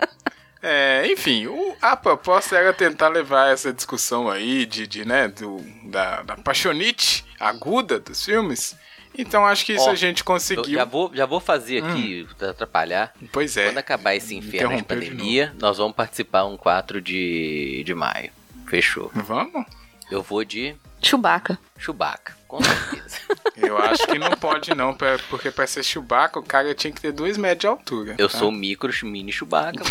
É, 0.62 1.06
enfim, 1.10 1.46
o, 1.46 1.76
a 1.82 1.96
proposta 1.96 2.56
era 2.56 2.72
tentar 2.72 3.08
levar 3.08 3.52
essa 3.52 3.72
discussão 3.72 4.30
aí 4.30 4.64
de, 4.64 4.86
de 4.86 5.04
né, 5.04 5.28
do, 5.28 5.60
da, 5.90 6.22
da 6.22 6.36
paixonite 6.36 7.24
aguda 7.40 7.98
dos 7.98 8.24
filmes 8.24 8.76
então 9.16 9.46
acho 9.46 9.64
que 9.66 9.74
isso 9.74 9.88
a 9.88 9.94
gente 9.94 10.24
conseguiu. 10.24 10.64
Já 10.64 10.84
vou, 10.84 11.10
já 11.14 11.26
vou 11.26 11.40
fazer 11.40 11.84
aqui, 11.84 12.26
hum. 12.26 12.46
atrapalhar. 12.46 13.12
Pois 13.30 13.56
é. 13.56 13.66
Quando 13.66 13.78
acabar 13.78 14.14
esse 14.14 14.34
inferno 14.34 14.76
de 14.76 14.82
pandemia, 14.82 15.48
de 15.48 15.60
nós 15.60 15.78
vamos 15.78 15.94
participar 15.94 16.44
um 16.44 16.56
4 16.56 17.00
de, 17.00 17.82
de 17.84 17.94
maio. 17.94 18.30
Fechou. 18.66 19.10
Vamos? 19.14 19.66
Eu 20.10 20.22
vou 20.22 20.44
de. 20.44 20.74
Chewbacca. 21.00 21.58
Chewbacca, 21.78 22.34
com 22.52 22.62
certeza. 22.62 23.16
Eu 23.56 23.78
acho 23.78 24.06
que 24.06 24.18
não 24.18 24.32
pode 24.32 24.74
não, 24.74 24.96
porque 25.30 25.50
pra 25.50 25.66
ser 25.66 25.82
Chewbacca 25.82 26.38
o 26.38 26.42
cara 26.42 26.74
tinha 26.74 26.92
que 26.92 27.00
ter 27.00 27.12
2 27.12 27.38
metros 27.38 27.60
de 27.60 27.66
altura. 27.66 28.14
Eu 28.18 28.28
tá? 28.28 28.38
sou 28.38 28.48
o 28.48 28.52
micro 28.52 28.92
mini 29.04 29.32
Chewbacca. 29.32 29.82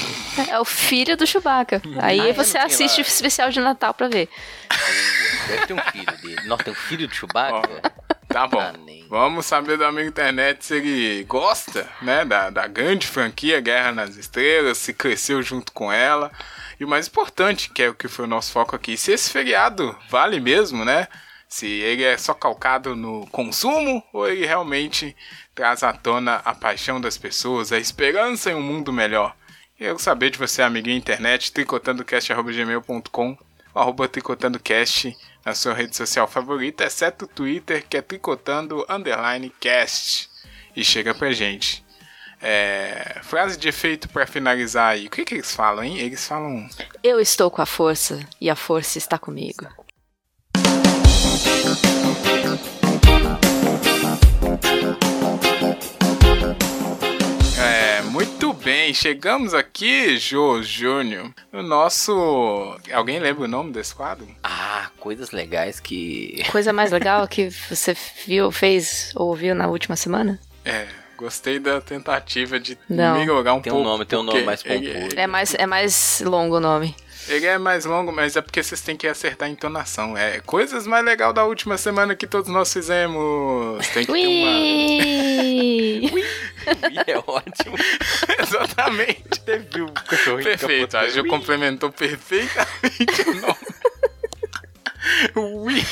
É 0.47 0.59
o 0.59 0.65
filho 0.65 1.17
do 1.17 1.25
Chewbacca. 1.25 1.81
Aí 1.99 2.29
ah, 2.29 2.33
você 2.33 2.57
assiste 2.57 2.99
o 2.99 3.01
especial 3.01 3.49
de 3.49 3.59
Natal 3.59 3.93
pra 3.93 4.07
ver. 4.07 4.29
Deve 5.47 5.67
ter 5.67 5.73
um 5.73 5.79
filho 5.79 6.17
dele. 6.21 6.47
Nossa, 6.47 6.63
tem 6.65 6.73
um 6.73 6.75
filho 6.75 7.07
do 7.07 7.15
Chewbacca? 7.15 7.81
Tá 8.27 8.47
bom. 8.47 8.59
Ah, 8.59 8.73
Vamos 9.09 9.45
saber 9.45 9.77
do 9.77 9.85
amigo 9.85 10.07
internet 10.07 10.65
se 10.65 10.75
ele 10.75 11.23
gosta, 11.23 11.87
né, 12.01 12.23
da, 12.23 12.49
da 12.49 12.67
grande 12.67 13.07
franquia 13.07 13.59
Guerra 13.59 13.91
nas 13.91 14.15
Estrelas, 14.15 14.77
se 14.77 14.93
cresceu 14.93 15.41
junto 15.41 15.71
com 15.71 15.91
ela. 15.91 16.31
E 16.79 16.85
o 16.85 16.87
mais 16.87 17.07
importante, 17.07 17.69
que 17.69 17.83
é 17.83 17.89
o 17.89 17.93
que 17.93 18.07
foi 18.07 18.25
o 18.25 18.27
nosso 18.27 18.51
foco 18.51 18.75
aqui, 18.75 18.95
se 18.95 19.11
esse 19.11 19.29
feriado 19.29 19.97
vale 20.09 20.39
mesmo, 20.39 20.85
né? 20.85 21.07
Se 21.51 21.67
ele 21.67 22.01
é 22.01 22.17
só 22.17 22.33
calcado 22.33 22.95
no 22.95 23.27
consumo 23.27 24.01
ou 24.13 24.25
ele 24.25 24.45
realmente 24.45 25.13
traz 25.53 25.83
à 25.83 25.91
tona 25.91 26.35
a 26.45 26.55
paixão 26.55 27.01
das 27.01 27.17
pessoas, 27.17 27.73
a 27.73 27.77
esperança 27.77 28.51
em 28.51 28.55
um 28.55 28.61
mundo 28.61 28.93
melhor. 28.93 29.35
Eu 29.77 29.99
saber 29.99 30.29
de 30.29 30.37
você, 30.37 30.61
amiguinho 30.61 30.95
internet, 30.95 31.51
tricotandocast.gmail.com 31.51 33.37
arroba 33.75 34.07
tricotandocast 34.07 35.13
na 35.45 35.53
sua 35.53 35.73
rede 35.73 35.93
social 35.93 36.25
favorita, 36.25 36.85
exceto 36.85 37.25
o 37.25 37.27
Twitter, 37.27 37.85
que 37.85 37.97
é 37.97 38.01
tricotando 38.01 38.85
underline 38.87 39.51
cast. 39.59 40.29
E 40.73 40.85
chega 40.85 41.13
pra 41.13 41.33
gente. 41.33 41.83
É, 42.41 43.19
frase 43.23 43.57
de 43.57 43.67
efeito 43.67 44.07
para 44.07 44.25
finalizar 44.25 44.93
aí. 44.93 45.07
O 45.07 45.09
que, 45.09 45.25
que 45.25 45.35
eles 45.35 45.53
falam, 45.53 45.83
hein? 45.83 45.99
Eles 45.99 46.25
falam. 46.25 46.65
Eu 47.03 47.19
estou 47.19 47.51
com 47.51 47.61
a 47.61 47.65
força 47.65 48.25
e 48.39 48.49
a 48.49 48.55
força 48.55 48.97
está 48.97 49.19
comigo. 49.19 49.67
Bem, 58.91 58.93
chegamos 58.93 59.53
aqui, 59.53 60.17
Jô 60.17 60.61
Júnior, 60.61 61.33
no 61.51 61.63
nosso. 61.63 62.77
Alguém 62.91 63.19
lembra 63.19 63.45
o 63.45 63.47
nome 63.47 63.71
desse 63.71 63.95
quadro? 63.95 64.27
Ah, 64.43 64.89
coisas 64.99 65.31
legais 65.31 65.79
que. 65.79 66.43
Coisa 66.51 66.73
mais 66.73 66.91
legal 66.91 67.27
que 67.27 67.49
você 67.49 67.95
viu, 68.25 68.51
fez 68.51 69.11
ou 69.15 69.29
ouviu 69.29 69.55
na 69.55 69.67
última 69.67 69.95
semana? 69.95 70.39
É, 70.65 70.87
gostei 71.17 71.57
da 71.57 71.79
tentativa 71.79 72.59
de 72.59 72.77
Não. 72.89 73.17
melhorar 73.17 73.53
um 73.53 73.61
tem 73.61 73.71
pouco. 73.71 73.87
Um 73.87 73.91
nome, 73.91 74.05
tem 74.05 74.19
um 74.19 74.23
nome 74.23 74.43
mais 74.43 74.61
pomposo. 74.61 75.15
É 75.15 75.27
mais, 75.27 75.53
é 75.55 75.65
mais 75.65 76.21
longo 76.25 76.57
o 76.57 76.59
nome. 76.59 76.95
Ele 77.27 77.45
é 77.45 77.57
mais 77.57 77.85
longo, 77.85 78.11
mas 78.11 78.35
é 78.35 78.41
porque 78.41 78.61
vocês 78.61 78.81
têm 78.81 78.97
que 78.97 79.07
acertar 79.07 79.47
a 79.47 79.51
entonação. 79.51 80.17
É 80.17 80.39
coisas 80.39 80.87
mais 80.87 81.05
legais 81.05 81.33
da 81.33 81.45
última 81.45 81.77
semana 81.77 82.15
que 82.15 82.27
todos 82.27 82.49
nós 82.49 82.71
fizemos. 82.71 83.87
Tem 83.89 84.05
que 84.05 84.11
ter 84.11 84.27
uma. 84.27 84.51
Ui, 86.13 86.23
é 87.07 87.17
ótimo. 87.17 87.77
Exatamente. 88.41 89.39
Teve 89.45 89.81
um 89.81 89.93
cachorrinho 89.93 90.43
Perfeito, 90.43 90.97
a 90.97 91.07
Ju 91.07 91.25
complementou 91.27 91.91
perfeitamente 91.91 93.21
o 93.27 93.33
nome. 93.35 93.57
Ui. 95.35 95.85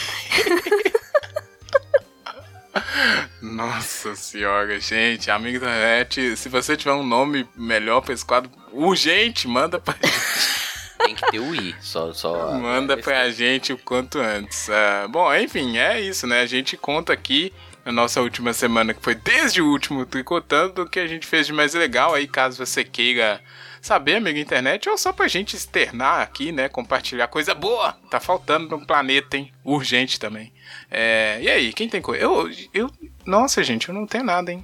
Nossa 3.41 4.15
senhora, 4.15 4.79
gente, 4.79 5.31
amigo 5.31 5.59
da 5.59 5.67
net, 5.67 6.35
se 6.35 6.49
você 6.49 6.75
tiver 6.75 6.93
um 6.93 7.05
nome 7.05 7.47
melhor 7.55 8.01
pra 8.01 8.13
esse 8.13 8.25
quadro, 8.25 8.51
urgente, 8.71 9.47
manda 9.47 9.79
pra 9.79 9.95
gente. 10.01 10.68
Tem 10.99 11.15
que 11.15 11.31
ter 11.31 11.39
o 11.39 11.55
I, 11.55 11.75
só. 11.81 12.13
só 12.13 12.53
Manda 12.53 12.97
pra 12.97 13.29
gente 13.29 13.73
o 13.73 13.77
quanto 13.77 14.19
antes. 14.19 14.67
Uh, 14.67 15.09
bom, 15.09 15.33
enfim, 15.35 15.77
é 15.77 15.99
isso, 15.99 16.27
né? 16.27 16.41
A 16.41 16.45
gente 16.45 16.75
conta 16.77 17.13
aqui 17.13 17.53
na 17.85 17.91
nossa 17.91 18.21
última 18.21 18.53
semana, 18.53 18.93
que 18.93 19.01
foi 19.01 19.15
desde 19.15 19.61
o 19.61 19.67
último 19.67 20.05
Tricotando, 20.05 20.83
o 20.83 20.89
que 20.89 20.99
a 20.99 21.07
gente 21.07 21.25
fez 21.25 21.47
de 21.47 21.53
mais 21.53 21.73
legal. 21.73 22.13
Aí, 22.13 22.27
caso 22.27 22.63
você 22.63 22.83
queira 22.83 23.41
saber, 23.81 24.15
amigo 24.15 24.37
internet, 24.37 24.89
ou 24.89 24.97
só 24.97 25.11
pra 25.13 25.27
gente 25.27 25.55
externar 25.55 26.21
aqui, 26.21 26.51
né? 26.51 26.69
Compartilhar 26.69 27.27
coisa 27.27 27.55
boa. 27.55 27.93
Tá 28.09 28.19
faltando 28.19 28.69
no 28.69 28.85
planeta, 28.85 29.37
hein? 29.37 29.51
Urgente 29.63 30.19
também. 30.19 30.51
É, 30.91 31.39
e 31.41 31.49
aí, 31.49 31.73
quem 31.73 31.89
tem 31.89 32.01
coisa? 32.01 32.21
Eu, 32.21 32.49
eu. 32.73 32.91
Nossa, 33.25 33.63
gente, 33.63 33.89
eu 33.89 33.95
não 33.95 34.05
tenho 34.05 34.23
nada, 34.23 34.51
hein? 34.51 34.63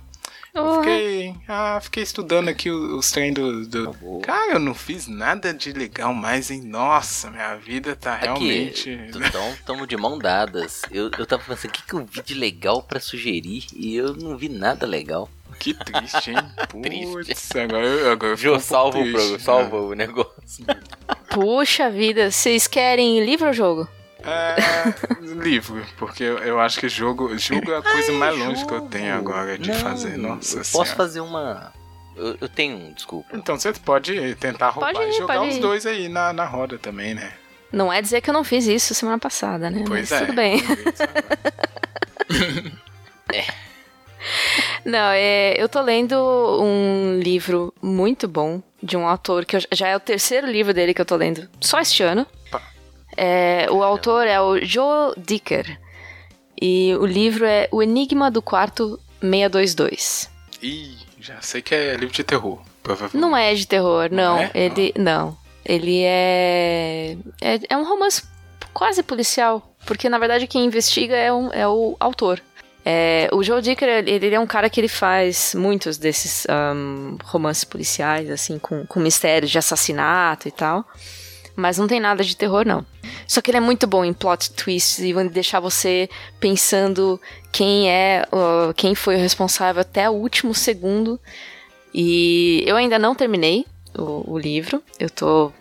Eu 0.55 0.75
fiquei, 0.77 1.35
ah, 1.49 1.79
fiquei 1.81 2.01
estudando 2.01 2.47
aqui 2.47 2.69
os, 2.69 2.93
os 2.93 3.11
treinos 3.11 3.67
do. 3.67 3.91
do... 3.91 4.19
Tá 4.19 4.25
Cara, 4.25 4.53
eu 4.53 4.59
não 4.59 4.73
fiz 4.73 5.05
nada 5.05 5.53
de 5.53 5.73
legal 5.73 6.13
mais, 6.13 6.49
hein? 6.49 6.61
Nossa, 6.63 7.29
minha 7.29 7.55
vida 7.55 7.93
tá 7.93 8.15
realmente. 8.15 8.89
Então, 8.89 9.49
estamos 9.51 9.85
de 9.85 9.97
mão 9.97 10.17
dadas. 10.17 10.83
Eu, 10.89 11.11
eu 11.17 11.25
tava 11.25 11.43
pensando, 11.43 11.71
o 11.71 11.73
que, 11.73 11.83
que 11.83 11.93
eu 11.93 12.05
vi 12.05 12.21
de 12.21 12.33
legal 12.33 12.81
para 12.81 13.01
sugerir? 13.01 13.65
E 13.75 13.97
eu 13.97 14.15
não 14.15 14.37
vi 14.37 14.47
nada 14.47 14.85
legal. 14.85 15.29
Que 15.59 15.73
triste, 15.73 16.31
hein? 16.31 16.37
Putz, 16.69 17.55
agora, 17.55 17.85
eu, 17.85 18.11
agora 18.11 18.31
eu 18.33 18.37
Jô, 18.37 18.59
salva, 18.59 18.99
o, 18.99 19.39
salva 19.39 19.77
o 19.77 19.93
negócio. 19.93 20.65
Puxa 21.29 21.89
vida, 21.89 22.31
vocês 22.31 22.65
querem 22.65 23.25
livro 23.25 23.47
ou 23.47 23.53
jogo? 23.53 23.89
É, 24.25 24.55
livro, 25.43 25.85
porque 25.97 26.23
eu 26.23 26.59
acho 26.59 26.79
que 26.79 26.89
jogo, 26.89 27.37
jogo 27.37 27.71
é 27.71 27.77
a 27.77 27.81
coisa 27.81 28.11
Ai, 28.11 28.17
mais 28.17 28.37
longe 28.37 28.65
que 28.65 28.73
eu 28.73 28.81
tenho 28.81 29.13
agora 29.13 29.57
de 29.57 29.69
Não, 29.69 29.79
fazer. 29.79 30.17
Nossa 30.17 30.57
eu 30.57 30.63
Posso 30.71 30.95
fazer 30.95 31.19
uma. 31.19 31.71
Eu, 32.15 32.37
eu, 32.41 32.49
tenho, 32.49 32.93
desculpa. 32.93 33.35
Então 33.35 33.59
você 33.59 33.73
pode 33.73 34.35
tentar 34.35 34.69
roubar 34.69 34.93
pode 34.93 35.09
ir, 35.09 35.09
e 35.09 35.17
jogar 35.17 35.41
os 35.41 35.57
dois 35.57 35.85
aí 35.85 36.07
na, 36.07 36.31
na 36.33 36.45
roda 36.45 36.77
também, 36.77 37.13
né? 37.13 37.33
Não 37.71 37.91
é 37.91 38.01
dizer 38.01 38.21
que 38.21 38.29
eu 38.29 38.33
não 38.33 38.43
fiz 38.43 38.65
isso 38.67 38.93
semana 38.95 39.19
passada, 39.19 39.69
né? 39.69 39.83
Pois 39.85 40.09
Mas 40.09 40.21
é. 40.21 40.25
Tudo 40.25 40.35
bem. 40.35 40.61
é. 43.33 43.45
Não, 44.85 45.09
é, 45.11 45.53
eu 45.57 45.67
tô 45.67 45.81
lendo 45.81 46.15
um 46.61 47.19
livro 47.19 47.73
muito 47.81 48.27
bom 48.27 48.61
de 48.81 48.95
um 48.95 49.07
autor 49.07 49.45
que 49.45 49.55
eu, 49.57 49.61
já 49.71 49.87
é 49.87 49.95
o 49.95 49.99
terceiro 49.99 50.47
livro 50.47 50.73
dele 50.73 50.93
que 50.93 51.01
eu 51.01 51.05
tô 51.05 51.15
lendo 51.15 51.49
só 51.59 51.79
este 51.79 52.03
ano. 52.03 52.25
É, 53.17 53.67
o 53.69 53.83
autor 53.83 54.27
é 54.27 54.39
o 54.39 54.63
Joel 54.63 55.13
Dicker. 55.17 55.79
E 56.61 56.95
o 56.99 57.05
livro 57.05 57.45
é 57.45 57.67
O 57.71 57.83
Enigma 57.83 58.31
do 58.31 58.41
Quarto 58.41 58.99
622. 59.21 60.29
Ih, 60.61 60.97
já 61.19 61.41
sei 61.41 61.61
que 61.61 61.75
é 61.75 61.95
livro 61.95 62.15
de 62.15 62.23
terror. 62.23 62.61
Não 63.13 63.35
é 63.35 63.53
de 63.53 63.65
terror, 63.65 64.09
não. 64.11 64.35
não 64.35 64.39
é? 64.39 64.51
Ele 64.53 64.93
não. 64.97 65.37
Ele 65.65 66.03
é, 66.03 67.17
é 67.41 67.59
é 67.69 67.77
um 67.77 67.83
romance 67.83 68.23
quase 68.71 69.01
policial, 69.01 69.75
porque 69.85 70.07
na 70.07 70.19
verdade 70.19 70.45
quem 70.45 70.65
investiga 70.65 71.15
é, 71.15 71.33
um, 71.33 71.51
é 71.51 71.67
o 71.67 71.95
autor. 71.99 72.41
É, 72.87 73.27
o 73.31 73.41
Joe 73.41 73.63
Dicker, 73.63 73.89
ele, 73.89 74.11
ele, 74.11 74.35
é 74.35 74.39
um 74.39 74.45
cara 74.45 74.69
que 74.69 74.79
ele 74.79 74.87
faz 74.87 75.55
muitos 75.55 75.97
desses 75.97 76.45
um, 76.47 77.17
romances 77.23 77.63
policiais, 77.63 78.29
assim, 78.29 78.59
com, 78.59 78.85
com 78.85 78.99
mistérios 78.99 79.49
de 79.49 79.57
assassinato 79.57 80.47
e 80.47 80.51
tal. 80.51 80.85
Mas 81.55 81.77
não 81.77 81.87
tem 81.87 81.99
nada 81.99 82.23
de 82.23 82.35
terror, 82.35 82.65
não. 82.65 82.85
Só 83.27 83.41
que 83.41 83.49
ele 83.49 83.57
é 83.57 83.61
muito 83.61 83.87
bom 83.87 84.03
em 84.03 84.13
plot 84.13 84.51
twists 84.51 84.99
e 84.99 85.13
deixar 85.29 85.59
você 85.59 86.09
pensando 86.39 87.19
quem 87.51 87.89
é, 87.89 88.27
uh, 88.31 88.73
quem 88.73 88.93
foi 88.93 89.15
o 89.15 89.19
responsável 89.19 89.81
até 89.81 90.09
o 90.09 90.13
último 90.13 90.53
segundo. 90.53 91.19
E 91.93 92.63
eu 92.67 92.75
ainda 92.75 92.99
não 92.99 93.15
terminei 93.15 93.65
o, 93.97 94.33
o 94.33 94.37
livro. 94.37 94.83
Eu 94.99 95.09
tô. 95.09 95.51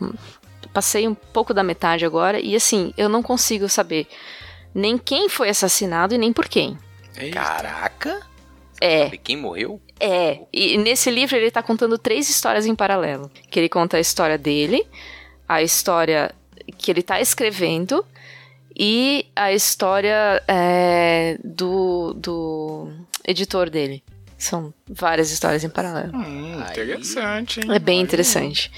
Passei 0.73 1.07
um 1.07 1.15
pouco 1.15 1.55
da 1.55 1.63
metade 1.63 2.05
agora. 2.05 2.41
E 2.41 2.57
assim, 2.57 2.93
eu 2.97 3.09
não 3.09 3.23
consigo 3.23 3.69
saber 3.69 4.09
nem 4.75 4.99
quem 4.99 5.29
foi 5.29 5.49
assassinado 5.49 6.15
e 6.15 6.19
nem 6.19 6.33
por 6.33 6.49
quem. 6.49 6.77
Eita. 7.17 7.39
Caraca! 7.39 8.21
É. 8.81 9.05
Sabe 9.05 9.19
quem 9.19 9.37
morreu? 9.37 9.81
É. 10.01 10.41
E 10.53 10.77
nesse 10.77 11.11
livro 11.11 11.37
ele 11.37 11.51
tá 11.51 11.63
contando 11.63 11.97
três 11.97 12.29
histórias 12.29 12.67
em 12.67 12.75
paralelo. 12.75 13.31
Que 13.51 13.61
ele 13.61 13.69
conta 13.69 13.97
a 13.97 14.01
história 14.01 14.37
dele, 14.37 14.85
a 15.49 15.63
história 15.63 16.35
que 16.79 16.91
ele 16.91 17.03
tá 17.03 17.21
escrevendo 17.21 18.05
e 18.77 19.27
a 19.37 19.53
história 19.53 20.43
é, 20.49 21.39
do, 21.43 22.13
do 22.15 22.89
editor 23.25 23.71
dele. 23.71 24.03
São 24.37 24.75
várias 24.89 25.31
histórias 25.31 25.63
em 25.65 25.71
paralelo. 25.71 26.17
Hum, 26.17 26.61
interessante, 26.61 27.61
hein? 27.61 27.73
É 27.73 27.79
bem 27.79 28.01
interessante. 28.01 28.71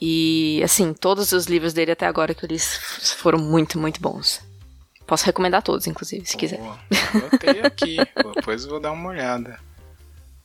E, 0.00 0.60
assim, 0.62 0.92
todos 0.92 1.32
os 1.32 1.46
livros 1.46 1.72
dele 1.72 1.92
até 1.92 2.06
agora 2.06 2.34
que 2.34 2.44
eu 2.44 2.48
li 2.48 2.58
foram 2.58 3.38
muito, 3.38 3.78
muito 3.78 4.00
bons. 4.00 4.42
Posso 5.06 5.24
recomendar 5.24 5.62
todos, 5.62 5.86
inclusive, 5.86 6.26
se 6.26 6.36
Boa. 6.36 6.40
quiser. 6.40 6.60
Anotei 7.14 7.60
aqui, 7.60 7.96
depois 8.34 8.64
vou 8.64 8.80
dar 8.80 8.92
uma 8.92 9.10
olhada. 9.10 9.58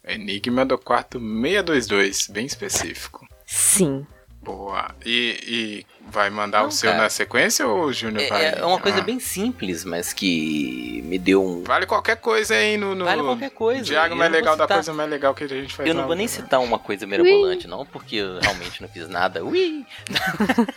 Enigma 0.03 0.65
do 0.65 0.77
quarto 0.77 1.19
622, 1.19 2.27
bem 2.27 2.45
específico. 2.45 3.27
Sim. 3.45 4.05
Boa. 4.41 4.95
E, 5.05 5.37
e 5.45 5.85
vai 6.09 6.29
mandar 6.29 6.61
Não, 6.61 6.69
o 6.69 6.71
seu 6.71 6.89
cara. 6.91 7.03
na 7.03 7.09
sequência 7.09 7.67
ou 7.67 7.85
o 7.85 7.93
Júnior 7.93 8.23
é, 8.23 8.27
vai? 8.27 8.45
É 8.59 8.65
uma 8.65 8.79
coisa 8.79 8.99
ah. 8.99 9.01
bem 9.01 9.19
simples, 9.19 9.83
mas 9.83 10.13
que 10.13 11.01
me 11.05 11.19
deu 11.19 11.43
um. 11.43 11.63
Vale 11.63 11.85
qualquer 11.85 12.15
coisa 12.15 12.55
aí 12.55 12.77
no. 12.77 12.95
no... 12.95 13.05
Vale 13.05 13.21
qualquer 13.21 13.49
coisa. 13.51 13.83
Diago 13.83 14.15
mais 14.15 14.31
legal 14.31 14.53
citar... 14.53 14.67
da 14.67 14.73
coisa 14.75 14.93
mais 14.93 15.09
legal 15.09 15.33
que 15.33 15.43
a 15.43 15.47
gente 15.47 15.73
faz. 15.75 15.87
Eu 15.87 15.93
não 15.93 16.07
vou 16.07 16.15
nem 16.15 16.27
citar 16.27 16.61
uma 16.61 16.79
coisa 16.79 17.05
mirabolante, 17.05 17.67
não, 17.67 17.85
porque 17.85 18.17
eu 18.17 18.39
realmente 18.39 18.81
não 18.81 18.87
fiz 18.87 19.09
nada. 19.09 19.43
Ui! 19.43 19.85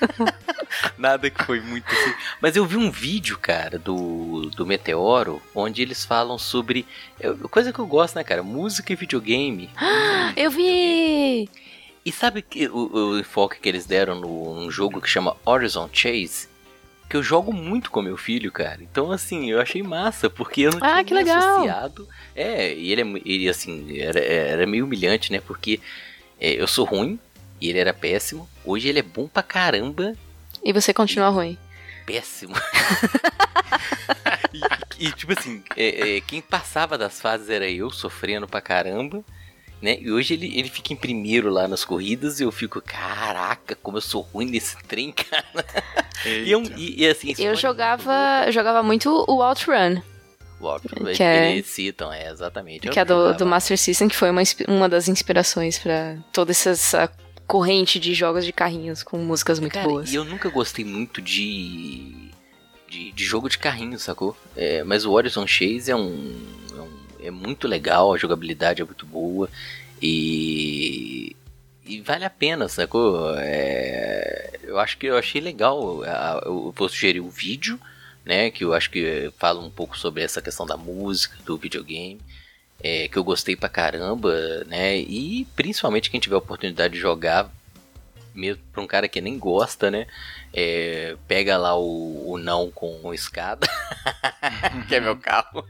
nada 0.98 1.30
que 1.30 1.44
foi 1.44 1.60
muito 1.60 1.86
assim. 1.86 2.14
Mas 2.40 2.56
eu 2.56 2.66
vi 2.66 2.76
um 2.76 2.90
vídeo, 2.90 3.38
cara, 3.38 3.78
do, 3.78 4.50
do 4.56 4.66
Meteoro, 4.66 5.40
onde 5.54 5.82
eles 5.82 6.04
falam 6.04 6.36
sobre. 6.36 6.84
Coisa 7.50 7.72
que 7.72 7.78
eu 7.78 7.86
gosto, 7.86 8.16
né, 8.16 8.24
cara? 8.24 8.42
Música 8.42 8.92
e 8.92 8.96
videogame. 8.96 9.70
eu 10.36 10.50
vi! 10.50 11.48
E 12.04 12.10
sabe 12.10 12.42
que 12.42 12.66
o, 12.66 12.92
o 12.92 13.18
enfoque 13.18 13.60
que 13.60 13.68
eles 13.68 13.86
deram 13.86 14.16
num 14.16 14.70
jogo 14.70 15.00
que 15.00 15.08
chama 15.08 15.36
Horizon 15.44 15.88
Chase? 15.92 16.48
Que 17.08 17.16
eu 17.16 17.22
jogo 17.22 17.52
muito 17.52 17.90
com 17.90 18.02
meu 18.02 18.16
filho, 18.16 18.50
cara. 18.50 18.82
Então, 18.82 19.12
assim, 19.12 19.50
eu 19.50 19.60
achei 19.60 19.82
massa, 19.82 20.28
porque 20.28 20.62
eu 20.62 20.72
não 20.72 20.78
ah, 20.82 20.94
tinha 20.94 21.04
que 21.04 21.14
legal. 21.14 21.56
associado. 21.56 22.08
É, 22.34 22.74
e 22.74 22.90
ele, 22.90 23.02
é, 23.02 23.22
ele 23.24 23.48
assim, 23.48 23.98
era, 23.98 24.18
era 24.18 24.66
meio 24.66 24.84
humilhante, 24.84 25.30
né? 25.30 25.40
Porque 25.40 25.78
é, 26.40 26.60
eu 26.60 26.66
sou 26.66 26.84
ruim 26.84 27.20
e 27.60 27.68
ele 27.68 27.78
era 27.78 27.94
péssimo. 27.94 28.48
Hoje 28.64 28.88
ele 28.88 28.98
é 28.98 29.02
bom 29.02 29.28
pra 29.28 29.42
caramba. 29.42 30.16
E 30.64 30.72
você 30.72 30.92
continua 30.92 31.28
e... 31.28 31.32
ruim. 31.32 31.58
Péssimo. 32.04 32.54
e, 34.98 35.06
e, 35.06 35.12
tipo 35.12 35.38
assim, 35.38 35.62
é, 35.76 36.16
é, 36.16 36.20
quem 36.20 36.40
passava 36.40 36.98
das 36.98 37.20
fases 37.20 37.48
era 37.48 37.70
eu, 37.70 37.90
sofrendo 37.90 38.48
pra 38.48 38.60
caramba 38.60 39.24
né? 39.82 39.98
E 40.00 40.12
hoje 40.12 40.34
ele, 40.34 40.56
ele 40.56 40.68
fica 40.68 40.92
em 40.92 40.96
primeiro 40.96 41.50
lá 41.50 41.66
nas 41.66 41.84
corridas 41.84 42.38
e 42.38 42.44
eu 42.44 42.52
fico, 42.52 42.80
caraca, 42.80 43.76
como 43.82 43.96
eu 43.96 44.00
sou 44.00 44.22
ruim 44.22 44.46
nesse 44.46 44.76
trem, 44.84 45.10
cara. 45.12 45.66
E, 46.24 46.50
eu, 46.50 46.62
e, 46.76 47.02
e, 47.02 47.06
assim, 47.08 47.34
eu 47.38 47.56
jogava, 47.56 48.44
eu 48.46 48.52
jogava 48.52 48.82
muito 48.82 49.10
o 49.28 49.42
Outrun. 49.42 50.00
O 50.60 50.66
Outrun, 50.68 51.12
que 51.12 51.22
é, 51.22 51.50
eles 51.50 51.66
citam, 51.66 52.12
é, 52.12 52.30
exatamente. 52.30 52.88
Que 52.88 53.00
é 53.00 53.04
do, 53.04 53.34
do 53.34 53.44
Master 53.44 53.76
System, 53.76 54.08
que 54.08 54.16
foi 54.16 54.30
uma, 54.30 54.42
uma 54.68 54.88
das 54.88 55.08
inspirações 55.08 55.76
para 55.78 56.16
toda 56.32 56.52
essa 56.52 57.10
corrente 57.44 57.98
de 57.98 58.14
jogos 58.14 58.44
de 58.44 58.52
carrinhos 58.52 59.02
com 59.02 59.18
músicas 59.18 59.58
muito 59.58 59.74
cara, 59.74 59.88
boas. 59.88 60.12
E 60.12 60.14
eu 60.14 60.24
nunca 60.24 60.48
gostei 60.48 60.84
muito 60.84 61.20
de, 61.20 62.30
de, 62.88 63.10
de 63.10 63.24
jogo 63.24 63.48
de 63.48 63.58
carrinho, 63.58 63.98
sacou? 63.98 64.36
É, 64.56 64.84
mas 64.84 65.04
o 65.04 65.10
Horizon 65.10 65.46
Chase 65.46 65.90
é 65.90 65.96
um, 65.96 66.40
é 66.76 66.80
um 66.80 66.91
é 67.22 67.30
muito 67.30 67.68
legal, 67.68 68.12
a 68.12 68.18
jogabilidade 68.18 68.82
é 68.82 68.84
muito 68.84 69.06
boa 69.06 69.48
e, 70.02 71.36
e 71.86 72.00
vale 72.00 72.24
a 72.24 72.30
pena, 72.30 72.68
sacou? 72.68 73.34
É, 73.38 74.58
eu 74.64 74.78
acho 74.80 74.98
que 74.98 75.06
eu 75.06 75.16
achei 75.16 75.40
legal. 75.40 76.04
Eu 76.44 76.74
vou 76.76 76.88
sugerir 76.88 77.20
um 77.20 77.30
vídeo, 77.30 77.78
né? 78.24 78.50
Que 78.50 78.64
eu 78.64 78.74
acho 78.74 78.90
que 78.90 79.32
fala 79.38 79.60
um 79.60 79.70
pouco 79.70 79.96
sobre 79.96 80.22
essa 80.22 80.42
questão 80.42 80.66
da 80.66 80.76
música, 80.76 81.36
do 81.44 81.56
videogame. 81.56 82.20
É, 82.82 83.06
que 83.06 83.16
eu 83.16 83.22
gostei 83.22 83.54
pra 83.54 83.68
caramba, 83.68 84.64
né? 84.64 84.98
E 84.98 85.46
principalmente 85.54 86.10
quem 86.10 86.18
tiver 86.18 86.34
a 86.34 86.38
oportunidade 86.38 86.94
de 86.94 87.00
jogar, 87.00 87.48
mesmo 88.34 88.60
pra 88.72 88.82
um 88.82 88.88
cara 88.88 89.06
que 89.06 89.20
nem 89.20 89.38
gosta, 89.38 89.88
né? 89.88 90.08
É, 90.52 91.16
pega 91.28 91.56
lá 91.56 91.78
o, 91.78 92.32
o 92.32 92.38
não 92.38 92.72
com 92.72 93.14
escada, 93.14 93.68
que 94.88 94.96
é 94.96 95.00
meu 95.00 95.16
carro. 95.16 95.64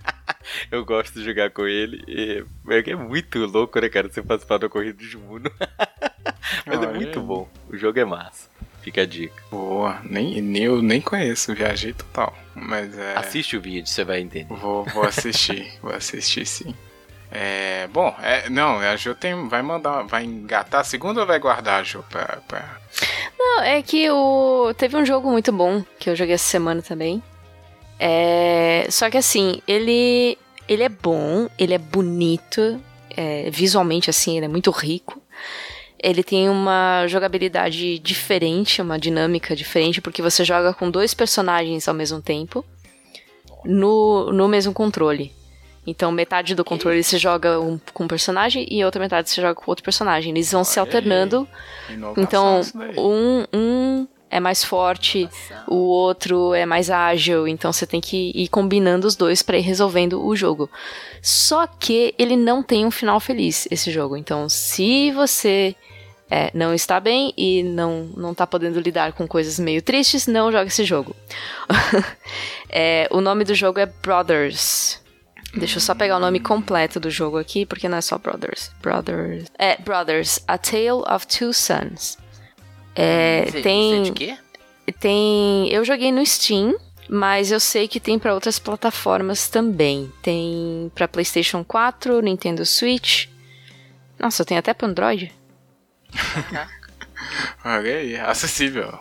eu 0.71 0.85
gosto 0.85 1.15
de 1.15 1.25
jogar 1.25 1.51
com 1.51 1.67
ele. 1.67 2.03
E 2.07 2.45
é, 2.69 2.91
é 2.91 2.97
muito 2.97 3.39
louco, 3.47 3.81
né, 3.81 3.89
cara? 3.89 4.09
Você 4.09 4.23
participar 4.23 4.59
da 4.59 4.69
corrida 4.69 5.03
de 5.03 5.17
Uno. 5.17 5.51
Mas 6.67 6.79
Olha. 6.79 6.87
é 6.87 6.93
muito 6.93 7.21
bom. 7.21 7.49
O 7.69 7.77
jogo 7.77 7.99
é 7.99 8.05
massa. 8.05 8.51
Fica 8.83 9.03
a 9.03 9.07
dica. 9.07 9.43
Boa, 9.51 10.01
nem, 10.03 10.43
nem 10.43 10.65
eu 10.65 10.83
nem 10.83 11.01
conheço, 11.01 11.55
viajei 11.55 11.93
total. 11.93 12.37
Mas 12.55 12.99
é. 12.99 13.17
Assiste 13.17 13.57
o 13.57 13.61
vídeo, 13.61 13.87
você 13.87 14.05
vai 14.05 14.21
entender. 14.21 14.53
Vou, 14.53 14.85
vou 14.87 15.05
assistir, 15.05 15.73
vou 15.81 15.93
assistir 15.95 16.45
sim. 16.45 16.75
É, 17.31 17.87
bom, 17.87 18.15
é, 18.21 18.51
não, 18.51 18.79
a 18.79 18.95
Jo 18.95 19.15
tem, 19.15 19.49
vai 19.49 19.63
mandar, 19.63 20.03
vai 20.03 20.25
engatar 20.25 20.83
a 20.83 20.85
segunda 20.85 21.21
ou 21.21 21.27
vai 21.27 21.39
guardar 21.39 21.81
a 21.81 21.83
Jo 21.83 22.05
pra, 22.11 22.43
pra... 22.47 22.77
Não, 23.39 23.63
é 23.63 23.81
que 23.81 24.11
o 24.11 24.75
teve 24.77 24.97
um 24.97 25.07
jogo 25.07 25.31
muito 25.31 25.51
bom 25.51 25.83
que 25.99 26.11
eu 26.11 26.17
joguei 26.17 26.35
essa 26.35 26.45
semana 26.45 26.83
também. 26.83 27.23
É, 27.99 28.87
só 28.91 29.09
que 29.11 29.17
assim, 29.17 29.61
ele 29.67 30.39
ele 30.69 30.83
é 30.83 30.89
bom, 30.89 31.49
ele 31.59 31.75
é 31.75 31.79
bonito, 31.79 32.81
é, 33.17 33.51
visualmente 33.51 34.09
assim, 34.09 34.37
ele 34.37 34.47
é 34.47 34.49
muito 34.49 34.71
rico. 34.71 35.21
Ele 35.99 36.23
tem 36.23 36.49
uma 36.49 37.07
jogabilidade 37.07 37.99
diferente, 37.99 38.83
uma 38.83 38.99
dinâmica 38.99 39.55
diferente, 39.55 40.01
porque 40.01 40.21
você 40.21 40.45
joga 40.45 40.75
com 40.75 40.91
dois 40.91 41.15
personagens 41.15 41.87
ao 41.87 41.95
mesmo 41.95 42.21
tempo 42.21 42.65
no, 43.65 44.33
no 44.33 44.49
mesmo 44.49 44.73
controle. 44.73 45.33
Então, 45.87 46.13
metade 46.13 46.55
do 46.55 46.65
controle 46.65 47.03
você 47.03 47.19
joga 47.19 47.61
um, 47.61 47.79
com 47.93 48.05
um 48.05 48.09
personagem 48.09 48.67
e 48.71 48.85
outra 48.85 49.01
metade 49.01 49.31
você 49.31 49.41
joga 49.41 49.55
com 49.55 49.71
outro 49.71 49.83
personagem. 49.83 50.31
Eles 50.31 50.53
vão 50.53 50.63
se 50.63 50.79
alternando. 50.79 51.47
Então, 52.17 52.61
um, 52.97 53.45
um 53.53 54.09
é 54.33 54.41
mais 54.41 54.65
forte, 54.65 55.29
o 55.69 55.77
outro 55.77 56.55
é 56.55 56.65
mais 56.65 56.91
ágil. 56.91 57.47
Então, 57.47 57.71
você 57.71 57.87
tem 57.87 58.01
que 58.01 58.33
ir 58.35 58.49
combinando 58.49 59.07
os 59.07 59.15
dois 59.15 59.43
para 59.43 59.59
ir 59.59 59.61
resolvendo 59.61 60.25
o 60.25 60.35
jogo. 60.35 60.71
Só 61.21 61.67
que 61.67 62.15
ele 62.19 62.35
não 62.35 62.63
tem 62.63 62.87
um 62.87 62.91
final 62.91 63.21
feliz, 63.21 63.69
esse 63.71 63.91
jogo. 63.91 64.17
Então, 64.17 64.49
se 64.49 65.11
você 65.11 65.77
é, 66.31 66.51
não 66.55 66.73
está 66.73 66.99
bem 66.99 67.35
e 67.37 67.63
não, 67.63 68.05
não 68.17 68.33
tá 68.35 68.47
podendo 68.47 68.81
lidar 68.81 69.13
com 69.13 69.29
coisas 69.29 69.59
meio 69.59 69.83
tristes, 69.83 70.27
não 70.27 70.51
joga 70.51 70.69
esse 70.69 70.83
jogo. 70.83 71.15
é, 72.71 73.07
o 73.11 73.21
nome 73.21 73.45
do 73.45 73.55
jogo 73.55 73.81
é 73.81 73.87
Brothers. 73.87 74.99
Deixa 75.55 75.77
eu 75.77 75.83
só 75.83 75.95
pegar 75.95 76.17
o 76.17 76.21
nome 76.21 76.41
completo 76.41 76.99
do 76.99 77.11
jogo 77.11 77.37
aqui, 77.37 77.67
porque 77.67 77.87
não 77.87 77.99
é 77.99 78.01
só 78.01 78.17
Brothers. 78.17 78.71
Brothers. 78.81 79.45
É, 79.59 79.77
Brothers, 79.77 80.41
A 80.49 80.57
Tale 80.57 81.05
of 81.07 81.27
Two 81.27 81.53
Sons. 81.53 82.17
É, 82.95 83.47
você, 83.47 83.63
tem. 83.63 84.05
Você 84.05 84.11
de 84.11 84.13
quê? 84.13 84.39
Tem. 84.99 85.69
Eu 85.73 85.85
joguei 85.85 86.13
no 86.13 86.25
Steam. 86.25 86.75
Mas 87.09 87.51
eu 87.53 87.61
sei 87.61 87.89
que 87.89 88.01
tem 88.01 88.19
para 88.19 88.33
outras 88.33 88.59
plataformas 88.59 89.47
também. 89.47 90.11
Tem 90.23 90.91
para 90.95 91.07
PlayStation 91.07 91.63
4, 91.63 92.23
Nintendo 92.23 92.65
Switch. 92.65 93.27
Nossa, 94.19 94.47
tem 94.47 94.57
até 94.57 94.73
para 94.73 94.89
Android. 94.89 95.31
Olha 97.65 97.97
aí, 97.99 98.17
acessível. 98.17 98.99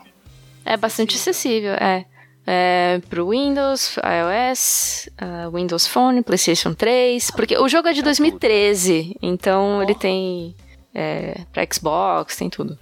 É 0.66 0.76
bastante 0.76 1.16
acessível, 1.16 1.74
é. 1.74 2.06
É, 2.46 3.00
pro 3.08 3.30
Windows, 3.30 3.98
iOS, 3.98 5.10
uh, 5.22 5.56
Windows 5.56 5.86
Phone, 5.86 6.24
PlayStation 6.24 6.74
3, 6.74 7.32
porque 7.32 7.56
o 7.58 7.70
jogo 7.70 7.88
é 7.88 7.94
de 7.94 8.02
2013, 8.02 9.16
então 9.22 9.78
oh. 9.78 9.84
ele 9.84 9.94
tem 9.94 10.56
é, 10.94 11.46
pra 11.54 11.66
Xbox, 11.72 12.36
tem 12.36 12.50
tudo. 12.50 12.78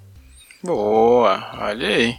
Boa, 0.64 1.52
olha 1.58 1.88
aí. 1.88 2.18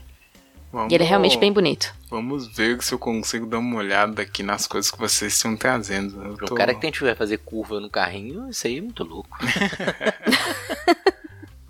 Vamos, 0.72 0.92
e 0.92 0.94
ele 0.94 1.04
é 1.04 1.06
realmente 1.06 1.36
bem 1.36 1.52
bonito. 1.52 1.92
Vamos 2.08 2.46
ver 2.46 2.80
se 2.82 2.94
eu 2.94 2.98
consigo 2.98 3.44
dar 3.44 3.58
uma 3.58 3.76
olhada 3.76 4.22
aqui 4.22 4.42
nas 4.42 4.66
coisas 4.66 4.90
que 4.90 4.98
vocês 4.98 5.34
estão 5.34 5.56
trazendo. 5.56 6.36
tô... 6.38 6.54
O 6.54 6.56
cara 6.56 6.74
que 6.74 6.80
tem 6.80 6.92
que 6.92 7.14
fazer 7.14 7.38
curva 7.38 7.80
no 7.80 7.90
carrinho, 7.90 8.48
isso 8.48 8.66
aí 8.66 8.78
é 8.78 8.80
muito 8.80 9.02
louco. 9.02 9.36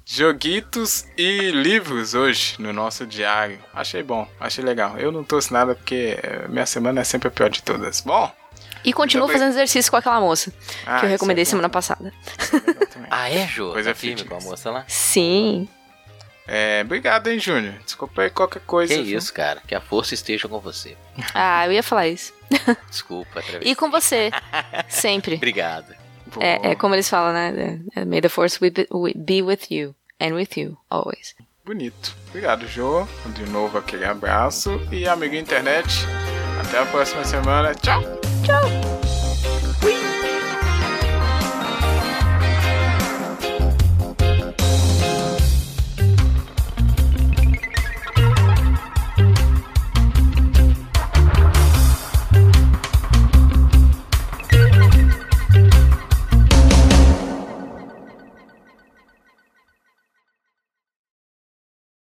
Joguitos 0.05 1.07
e 1.17 1.51
livros 1.51 2.15
hoje 2.15 2.57
no 2.59 2.73
nosso 2.73 3.07
diário. 3.07 3.59
Achei 3.73 4.03
bom, 4.03 4.29
achei 4.41 4.63
legal. 4.63 4.99
Eu 4.99 5.13
não 5.13 5.23
trouxe 5.25 5.53
nada 5.53 5.75
porque 5.75 6.19
minha 6.49 6.67
semana 6.67 7.01
é 7.01 7.05
sempre 7.05 7.29
a 7.29 7.31
pior 7.31 7.49
de 7.49 7.63
todas. 7.63 8.01
Bom. 8.01 8.31
E 8.85 8.93
continuo 8.93 9.27
depois... 9.27 9.41
fazendo 9.41 9.55
exercício 9.55 9.91
com 9.91 9.97
aquela 9.97 10.21
moça 10.21 10.53
ah, 10.87 10.99
que 10.99 11.07
eu 11.07 11.11
recomendei 11.11 11.43
é 11.43 11.45
semana 11.45 11.69
passada. 11.69 12.13
É 12.53 13.07
ah, 13.09 13.31
é, 13.31 13.47
Jô? 13.47 13.73
Coisa 13.73 13.91
tá 13.91 13.95
firme 13.95 14.25
com 14.25 14.35
a 14.35 14.41
moça 14.41 14.71
lá? 14.71 14.85
Sim. 14.89 15.69
É, 16.53 16.83
obrigado, 16.85 17.29
hein, 17.29 17.39
Júnior. 17.39 17.75
Desculpa 17.85 18.23
aí 18.23 18.31
qualquer 18.31 18.63
coisa. 18.67 18.93
Que 18.93 19.03
viu? 19.05 19.19
isso, 19.19 19.33
cara. 19.33 19.63
Que 19.65 19.73
a 19.73 19.81
força 19.81 20.15
esteja 20.15 20.49
com 20.49 20.59
você. 20.59 20.97
Ah, 21.33 21.65
eu 21.65 21.73
ia 21.73 21.83
falar 21.83 22.09
isso. 22.09 22.35
Desculpa, 22.91 23.41
E 23.61 23.77
com 23.77 23.89
você. 23.89 24.33
Sempre. 24.89 25.37
Obrigado. 25.37 25.95
É, 26.41 26.71
é, 26.71 26.75
como 26.75 26.97
eles 26.97 27.09
falam, 27.09 27.33
né? 27.33 27.79
May 28.05 28.21
the 28.21 28.29
force 28.29 28.59
be 28.59 29.43
with 29.43 29.71
you 29.71 29.95
and 30.21 30.35
with 30.35 30.49
you 30.57 30.77
always. 30.91 31.37
Bonito. 31.65 32.17
Obrigado, 32.29 32.67
Jô. 32.67 33.07
De 33.27 33.45
novo 33.45 33.79
aquele 33.79 34.05
abraço 34.05 34.81
e 34.91 35.07
amigo 35.07 35.37
internet. 35.37 35.87
Até 36.61 36.81
a 36.81 36.87
próxima 36.87 37.25
semana. 37.25 37.77
Tchau. 37.77 38.03
Tchau. 38.45 40.20